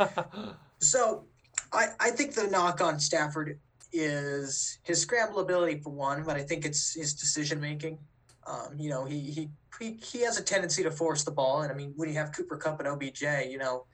So 0.82 1.26
I, 1.74 1.88
I 2.00 2.10
think 2.12 2.34
the 2.34 2.48
knock 2.48 2.80
on 2.80 3.02
Stafford 3.02 3.60
is 3.92 4.80
his 4.84 5.02
scramble 5.02 5.40
ability 5.42 5.82
for 5.82 5.90
one, 5.90 6.24
but 6.24 6.38
I 6.38 6.42
think 6.44 6.66
it's 6.66 6.94
his 6.94 7.14
decision 7.14 7.60
making. 7.60 8.00
Um, 8.48 8.76
you 8.78 8.90
know, 8.90 9.04
he, 9.04 9.20
he 9.20 9.50
he 9.80 10.00
he 10.02 10.22
has 10.22 10.38
a 10.38 10.44
tendency 10.44 10.84
to 10.84 10.92
force 10.92 11.24
the 11.24 11.32
ball, 11.32 11.62
and 11.62 11.72
I 11.72 11.76
mean, 11.76 11.94
when 11.98 12.10
you 12.10 12.16
have 12.16 12.32
Cooper 12.32 12.58
Kupp 12.58 12.80
and 12.80 12.88
OBJ, 12.88 13.24
you 13.50 13.58
know, 13.58 13.86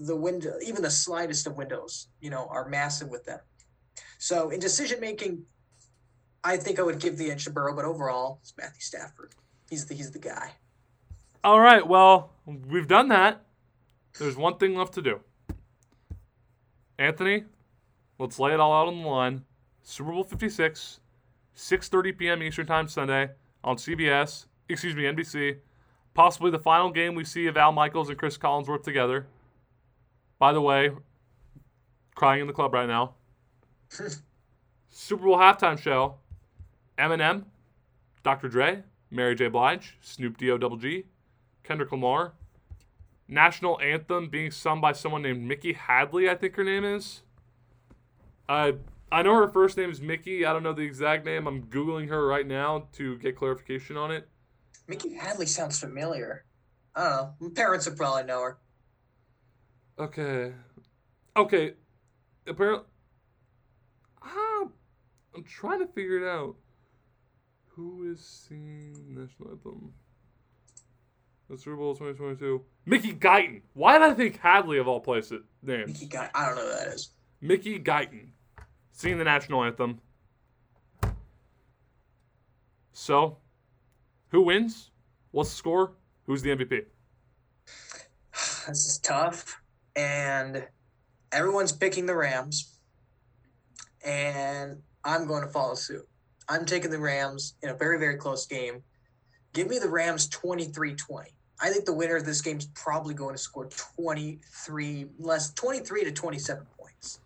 the 0.00 0.16
window, 0.16 0.54
even 0.64 0.82
the 0.82 0.90
slightest 0.90 1.46
of 1.46 1.56
windows, 1.56 2.08
you 2.20 2.30
know, 2.30 2.46
are 2.50 2.68
massive 2.68 3.08
with 3.08 3.24
them. 3.24 3.40
So 4.18 4.50
in 4.50 4.60
decision 4.60 5.00
making, 5.00 5.44
I 6.42 6.56
think 6.56 6.78
I 6.78 6.82
would 6.82 7.00
give 7.00 7.16
the 7.16 7.30
edge 7.30 7.44
to 7.44 7.50
Burrow, 7.50 7.74
but 7.74 7.84
overall, 7.84 8.38
it's 8.42 8.52
Matthew 8.56 8.80
Stafford. 8.80 9.32
He's 9.68 9.86
the 9.86 9.94
he's 9.94 10.10
the 10.10 10.18
guy. 10.18 10.52
All 11.42 11.60
right, 11.60 11.86
well, 11.86 12.32
we've 12.46 12.88
done 12.88 13.08
that. 13.08 13.44
There's 14.18 14.36
one 14.36 14.56
thing 14.56 14.76
left 14.76 14.94
to 14.94 15.02
do. 15.02 15.20
Anthony, 16.98 17.44
let's 18.18 18.38
lay 18.38 18.52
it 18.52 18.60
all 18.60 18.72
out 18.72 18.88
on 18.88 19.02
the 19.02 19.08
line. 19.08 19.44
Super 19.82 20.12
Bowl 20.12 20.24
56, 20.24 21.00
6:30 21.56 22.18
p.m. 22.18 22.42
Eastern 22.42 22.66
Time 22.66 22.88
Sunday 22.88 23.30
on 23.62 23.76
CBS, 23.76 24.46
excuse 24.68 24.94
me, 24.94 25.02
NBC. 25.04 25.58
Possibly 26.14 26.50
the 26.50 26.58
final 26.58 26.90
game 26.90 27.14
we 27.14 27.24
see 27.24 27.46
of 27.46 27.56
Al 27.56 27.72
Michaels 27.72 28.08
and 28.08 28.18
Cris 28.18 28.38
Collinsworth 28.38 28.84
together. 28.84 29.26
By 30.38 30.52
the 30.52 30.60
way, 30.60 30.90
crying 32.14 32.40
in 32.40 32.46
the 32.46 32.52
club 32.52 32.74
right 32.74 32.88
now. 32.88 33.14
Super 34.90 35.24
Bowl 35.24 35.38
halftime 35.38 35.78
show. 35.78 36.16
Eminem, 36.98 37.44
Dr. 38.22 38.48
Dre, 38.48 38.84
Mary 39.10 39.34
J. 39.34 39.48
Blige, 39.48 39.98
Snoop 40.00 40.36
D-O 40.36 40.56
Double 40.56 40.76
G, 40.76 41.04
Kendrick 41.64 41.90
Lamar. 41.90 42.34
National 43.26 43.80
anthem 43.80 44.28
being 44.28 44.50
sung 44.50 44.80
by 44.80 44.92
someone 44.92 45.22
named 45.22 45.42
Mickey 45.42 45.72
Hadley, 45.72 46.28
I 46.28 46.34
think 46.34 46.54
her 46.56 46.64
name 46.64 46.84
is. 46.84 47.22
I 48.48 48.74
I 49.10 49.22
know 49.22 49.34
her 49.34 49.48
first 49.48 49.76
name 49.76 49.90
is 49.90 50.00
Mickey. 50.00 50.44
I 50.44 50.52
don't 50.52 50.62
know 50.62 50.72
the 50.72 50.82
exact 50.82 51.24
name. 51.24 51.46
I'm 51.46 51.62
googling 51.64 52.08
her 52.08 52.26
right 52.26 52.46
now 52.46 52.88
to 52.94 53.16
get 53.18 53.36
clarification 53.36 53.96
on 53.96 54.10
it. 54.10 54.28
Mickey 54.88 55.14
Hadley 55.14 55.46
sounds 55.46 55.78
familiar. 55.78 56.44
I 56.94 57.04
don't 57.04 57.12
know. 57.12 57.34
My 57.40 57.48
parents 57.54 57.88
would 57.88 57.96
probably 57.96 58.24
know 58.24 58.42
her. 58.42 58.58
Okay. 59.98 60.52
Okay. 61.36 61.74
Apparently, 62.46 62.84
ah, 64.22 64.68
I'm 65.34 65.44
trying 65.44 65.80
to 65.80 65.86
figure 65.86 66.18
it 66.18 66.28
out. 66.28 66.56
Who 67.68 68.10
is 68.10 68.20
singing 68.20 68.94
national 69.08 69.50
anthem? 69.50 69.92
The 71.48 71.58
Super 71.58 71.76
Bowl 71.76 71.94
2022. 71.94 72.62
Mickey 72.86 73.12
Guyton. 73.12 73.62
Why 73.72 73.98
did 73.98 74.10
I 74.10 74.14
think 74.14 74.38
Hadley 74.38 74.78
of 74.78 74.88
all 74.88 75.00
places 75.00 75.42
names? 75.62 75.92
Mickey 75.92 76.06
Guy. 76.06 76.30
I 76.34 76.46
don't 76.46 76.56
know 76.56 76.62
who 76.62 76.68
that 76.70 76.88
is. 76.88 77.10
Mickey 77.40 77.78
Guyton 77.78 78.30
singing 78.92 79.18
the 79.18 79.24
national 79.24 79.64
anthem. 79.64 80.00
So, 82.92 83.38
who 84.28 84.42
wins? 84.42 84.90
What's 85.32 85.50
the 85.50 85.56
score? 85.56 85.92
Who's 86.26 86.42
the 86.42 86.50
MVP? 86.50 86.84
This 88.66 88.86
is 88.86 88.98
tough, 88.98 89.60
and 89.96 90.66
everyone's 91.32 91.72
picking 91.72 92.06
the 92.06 92.14
Rams, 92.14 92.78
and 94.04 94.82
I'm 95.04 95.26
going 95.26 95.42
to 95.42 95.48
follow 95.48 95.74
suit. 95.74 96.06
I'm 96.48 96.64
taking 96.64 96.90
the 96.90 96.98
Rams 96.98 97.54
in 97.62 97.70
a 97.70 97.74
very, 97.74 97.98
very 97.98 98.16
close 98.16 98.46
game. 98.46 98.82
Give 99.52 99.68
me 99.68 99.78
the 99.78 99.88
Rams 99.88 100.28
23 100.28 100.94
20. 100.94 101.30
I 101.60 101.70
think 101.70 101.84
the 101.84 101.92
winner 101.94 102.16
of 102.16 102.26
this 102.26 102.40
game 102.42 102.58
is 102.58 102.66
probably 102.74 103.14
going 103.14 103.34
to 103.34 103.40
score 103.40 103.66
23 103.66 105.06
less 105.18 105.52
23 105.54 106.04
to 106.04 106.12
27 106.12 106.66
points. 106.78 107.20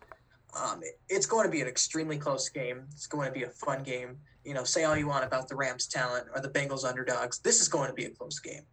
Um, 0.55 0.81
it- 0.83 0.99
it's 1.09 1.25
going 1.25 1.45
to 1.45 1.51
be 1.51 1.61
an 1.61 1.67
extremely 1.67 2.17
close 2.17 2.47
game. 2.49 2.87
It's 2.93 3.07
going 3.07 3.27
to 3.27 3.33
be 3.33 3.43
a 3.43 3.49
fun 3.49 3.83
game. 3.83 4.19
You 4.45 4.53
know, 4.53 4.63
say 4.63 4.83
all 4.83 4.95
you 4.95 5.07
want 5.07 5.25
about 5.25 5.49
the 5.49 5.55
Rams' 5.55 5.87
talent 5.87 6.27
or 6.33 6.41
the 6.41 6.49
Bengals 6.49 6.85
underdogs. 6.87 7.39
This 7.39 7.59
is 7.61 7.67
going 7.67 7.87
to 7.87 7.93
be 7.93 8.05
a 8.05 8.09
close 8.11 8.39
game. 8.39 8.63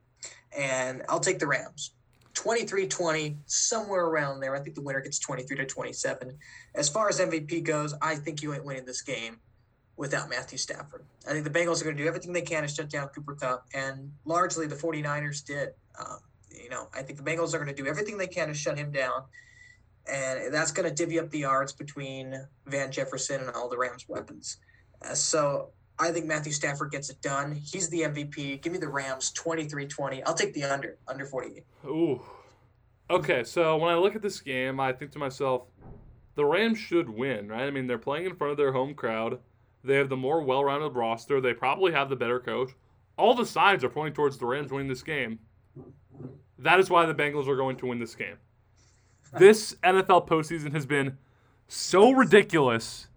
And 0.57 1.03
I'll 1.09 1.20
take 1.20 1.38
the 1.38 1.47
Rams. 1.47 1.92
23 2.37 2.87
20, 2.87 3.37
somewhere 3.47 4.05
around 4.05 4.41
there. 4.41 4.55
I 4.55 4.61
think 4.61 4.76
the 4.76 4.82
winner 4.82 5.01
gets 5.01 5.18
23 5.18 5.57
to 5.57 5.64
27. 5.64 6.37
As 6.74 6.89
far 6.89 7.09
as 7.09 7.18
MVP 7.18 7.64
goes, 7.64 7.95
I 8.01 8.14
think 8.14 8.43
you 8.43 8.55
ain't 8.55 8.64
winning 8.64 8.84
this 8.84 9.03
game 9.03 9.39
without 9.97 10.28
Matthew 10.28 10.59
Stafford. 10.59 11.05
I 11.26 11.32
think 11.32 11.45
the 11.45 11.51
Bengals 11.51 11.80
are 11.80 11.84
going 11.84 11.97
to 11.97 12.03
do 12.03 12.07
everything 12.07 12.34
they 12.34 12.43
can 12.43 12.62
to 12.62 12.68
shut 12.68 12.91
down 12.91 13.09
Cooper 13.09 13.34
Kupp, 13.34 13.64
and 13.74 14.12
largely 14.26 14.66
the 14.66 14.76
49ers 14.76 15.45
did. 15.45 15.70
Um, 15.99 16.18
you 16.51 16.68
know, 16.68 16.89
I 16.95 17.03
think 17.03 17.18
the 17.18 17.24
Bengals 17.24 17.55
are 17.55 17.59
going 17.59 17.74
to 17.74 17.82
do 17.82 17.89
everything 17.89 18.18
they 18.18 18.26
can 18.26 18.49
to 18.49 18.55
shut 18.55 18.76
him 18.76 18.93
down, 18.93 19.22
and 20.07 20.53
that's 20.53 20.72
going 20.72 20.89
to 20.89 20.95
divvy 20.95 21.18
up 21.18 21.30
the 21.30 21.39
yards 21.39 21.72
between 21.72 22.39
Van 22.66 22.93
Jefferson 22.93 23.41
and 23.41 23.51
all 23.51 23.70
the 23.70 23.78
Rams' 23.78 24.05
weapons. 24.09 24.59
Uh, 25.03 25.14
so 25.14 25.70
I 25.99 26.11
think 26.11 26.26
Matthew 26.26 26.53
Stafford 26.53 26.90
gets 26.90 27.09
it 27.11 27.20
done. 27.22 27.53
He's 27.53 27.88
the 27.88 28.03
MVP. 28.03 28.61
Give 28.61 28.72
me 28.72 28.78
the 28.78 28.88
Rams 28.88 29.30
23 29.32 29.86
20. 29.86 30.22
I'll 30.24 30.34
take 30.34 30.53
the 30.53 30.64
under, 30.64 30.99
under 31.09 31.24
48. 31.24 31.64
Ooh. 31.86 32.22
Okay, 33.09 33.44
so 33.44 33.76
when 33.76 33.90
I 33.90 33.97
look 33.97 34.16
at 34.16 34.22
this 34.22 34.40
game, 34.40 34.80
I 34.80 34.92
think 34.92 35.12
to 35.12 35.18
myself, 35.18 35.62
the 36.34 36.44
Rams 36.44 36.78
should 36.78 37.09
win, 37.09 37.49
right? 37.49 37.66
I 37.66 37.70
mean, 37.70 37.86
they're 37.86 37.99
playing 37.99 38.26
in 38.26 38.36
front 38.36 38.51
of 38.51 38.57
their 38.57 38.72
home 38.72 38.94
crowd. 38.94 39.38
They 39.84 39.94
have 39.94 40.09
the 40.09 40.16
more 40.16 40.42
well 40.42 40.64
rounded 40.64 40.94
roster. 40.94 41.40
They 41.40 41.55
probably 41.55 41.92
have 41.92 42.11
the 42.11 42.16
better 42.16 42.40
coach. 42.40 42.72
All 43.16 43.34
the 43.34 43.47
signs 43.47 43.84
are 43.84 43.88
pointing 43.88 44.14
towards 44.14 44.36
the 44.36 44.47
Rams 44.47 44.70
winning 44.70 44.88
this 44.88 45.03
game. 45.03 45.38
That 46.59 46.80
is 46.80 46.90
why 46.90 47.07
the 47.07 47.14
Bengals 47.14 47.49
are 47.49 47.57
going 47.57 47.76
to 47.76 47.86
win 47.86 47.99
this 47.99 48.14
game. 48.14 48.36
This 49.38 49.74
NFL 49.82 50.28
postseason 50.28 50.72
has 50.72 50.86
been 50.86 51.18
so 51.68 52.11
ridiculous 52.12 53.09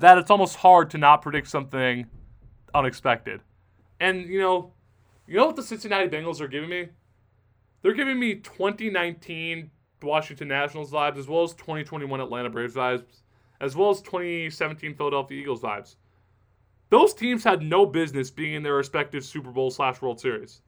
that 0.00 0.18
it's 0.18 0.30
almost 0.30 0.56
hard 0.56 0.90
to 0.90 0.98
not 0.98 1.22
predict 1.22 1.48
something 1.48 2.06
unexpected. 2.74 3.40
And, 4.00 4.26
you 4.26 4.40
know, 4.40 4.72
you 5.26 5.36
know 5.36 5.46
what 5.46 5.56
the 5.56 5.62
Cincinnati 5.62 6.08
Bengals 6.08 6.40
are 6.40 6.48
giving 6.48 6.70
me? 6.70 6.88
They're 7.82 7.94
giving 7.94 8.18
me 8.18 8.36
2019 8.36 9.70
Washington 10.02 10.48
Nationals 10.48 10.90
vibes 10.90 11.18
as 11.18 11.28
well 11.28 11.42
as 11.42 11.52
2021 11.52 12.20
Atlanta 12.20 12.50
Braves 12.50 12.74
vibes, 12.74 13.04
as 13.60 13.76
well 13.76 13.90
as 13.90 14.00
2017 14.02 14.94
Philadelphia 14.94 15.40
Eagles 15.40 15.60
vibes. 15.60 15.96
Those 16.88 17.14
teams 17.14 17.44
had 17.44 17.62
no 17.62 17.86
business 17.86 18.30
being 18.30 18.54
in 18.54 18.62
their 18.62 18.74
respective 18.74 19.24
Super 19.24 19.50
Bowl 19.50 19.70
slash 19.70 20.02
World 20.02 20.18
Series. 20.18 20.62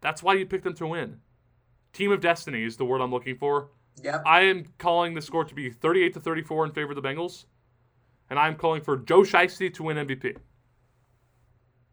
That's 0.00 0.22
why 0.22 0.34
you 0.34 0.46
picked 0.46 0.64
them 0.64 0.74
to 0.74 0.86
win. 0.86 1.18
Team 1.92 2.12
of 2.12 2.20
destiny 2.20 2.64
is 2.64 2.76
the 2.76 2.84
word 2.84 3.00
I'm 3.00 3.10
looking 3.10 3.36
for. 3.36 3.68
Yep. 4.02 4.22
I 4.24 4.42
am 4.42 4.64
calling 4.78 5.12
the 5.12 5.20
score 5.20 5.44
to 5.44 5.54
be 5.54 5.70
38 5.70 6.14
to 6.14 6.20
34 6.20 6.66
in 6.66 6.72
favor 6.72 6.92
of 6.92 7.02
the 7.02 7.06
Bengals, 7.06 7.44
and 8.30 8.38
I'm 8.38 8.56
calling 8.56 8.80
for 8.82 8.96
Joe 8.96 9.20
Shiesty 9.20 9.72
to 9.74 9.82
win 9.82 9.96
MVP. 9.96 10.36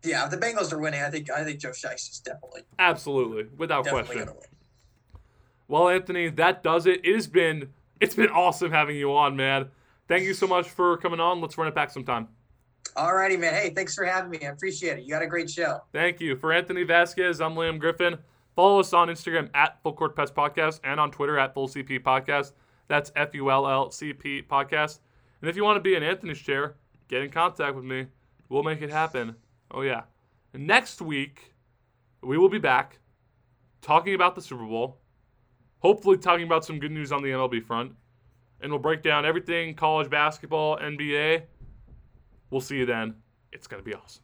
Yeah, 0.03 0.25
if 0.25 0.31
the 0.31 0.37
Bengals 0.37 0.71
are 0.71 0.77
winning, 0.79 1.01
I 1.01 1.09
think 1.09 1.29
I 1.29 1.43
think 1.43 1.59
Joe 1.59 1.71
Shice 1.71 2.11
is 2.11 2.21
definitely 2.23 2.61
Absolutely, 2.79 3.45
without 3.57 3.83
definitely 3.83 4.15
question. 4.15 4.35
win. 4.35 5.19
Well, 5.67 5.89
Anthony, 5.89 6.29
that 6.29 6.63
does 6.63 6.85
it. 6.85 7.01
It 7.03 7.15
has 7.15 7.27
been 7.27 7.69
it's 7.99 8.15
been 8.15 8.29
awesome 8.29 8.71
having 8.71 8.95
you 8.95 9.13
on, 9.15 9.35
man. 9.35 9.69
Thank 10.07 10.23
you 10.23 10.33
so 10.33 10.47
much 10.47 10.69
for 10.69 10.97
coming 10.97 11.19
on. 11.19 11.41
Let's 11.41 11.57
run 11.57 11.67
it 11.67 11.75
back 11.75 11.89
sometime. 11.89 12.29
Alrighty, 12.95 13.37
man. 13.37 13.53
Hey, 13.53 13.71
thanks 13.71 13.93
for 13.95 14.05
having 14.05 14.29
me. 14.29 14.39
I 14.41 14.49
appreciate 14.49 14.97
it. 14.97 15.03
You 15.03 15.09
got 15.09 15.21
a 15.21 15.27
great 15.27 15.49
show. 15.49 15.81
Thank 15.91 16.21
you. 16.21 16.37
For 16.37 16.53
Anthony 16.53 16.83
Vasquez, 16.83 17.41
I'm 17.41 17.55
Liam 17.55 17.79
Griffin. 17.79 18.17
Follow 18.55 18.79
us 18.79 18.93
on 18.93 19.09
Instagram 19.09 19.49
at 19.53 19.81
Full 19.83 19.93
Court 19.93 20.15
Pest 20.15 20.33
Podcast 20.33 20.79
and 20.83 20.99
on 20.99 21.11
Twitter 21.11 21.37
at 21.37 21.53
Full 21.53 21.67
CP 21.67 21.99
Podcast. 21.99 22.53
That's 22.87 23.11
F 23.15 23.35
U 23.35 23.51
L 23.51 23.67
L 23.67 23.91
C 23.91 24.13
P 24.13 24.41
Podcast. 24.41 24.99
And 25.41 25.49
if 25.49 25.55
you 25.55 25.63
want 25.63 25.77
to 25.77 25.81
be 25.81 25.95
in 25.95 26.03
Anthony's 26.03 26.39
chair, 26.39 26.75
get 27.07 27.21
in 27.21 27.29
contact 27.29 27.75
with 27.75 27.85
me. 27.85 28.07
We'll 28.49 28.63
make 28.63 28.81
it 28.81 28.89
happen. 28.89 29.35
Oh, 29.71 29.81
yeah. 29.81 30.03
Next 30.53 31.01
week, 31.01 31.53
we 32.21 32.37
will 32.37 32.49
be 32.49 32.59
back 32.59 32.99
talking 33.81 34.15
about 34.15 34.35
the 34.35 34.41
Super 34.41 34.65
Bowl, 34.65 34.97
hopefully, 35.79 36.17
talking 36.17 36.45
about 36.45 36.65
some 36.65 36.79
good 36.79 36.91
news 36.91 37.11
on 37.11 37.21
the 37.21 37.29
MLB 37.29 37.63
front. 37.63 37.93
And 38.61 38.71
we'll 38.71 38.79
break 38.79 39.03
down 39.03 39.25
everything 39.25 39.75
college 39.75 40.09
basketball, 40.09 40.77
NBA. 40.77 41.43
We'll 42.49 42.61
see 42.61 42.77
you 42.77 42.85
then. 42.85 43.15
It's 43.51 43.67
going 43.67 43.83
to 43.83 43.85
be 43.87 43.93
awesome. 43.93 44.23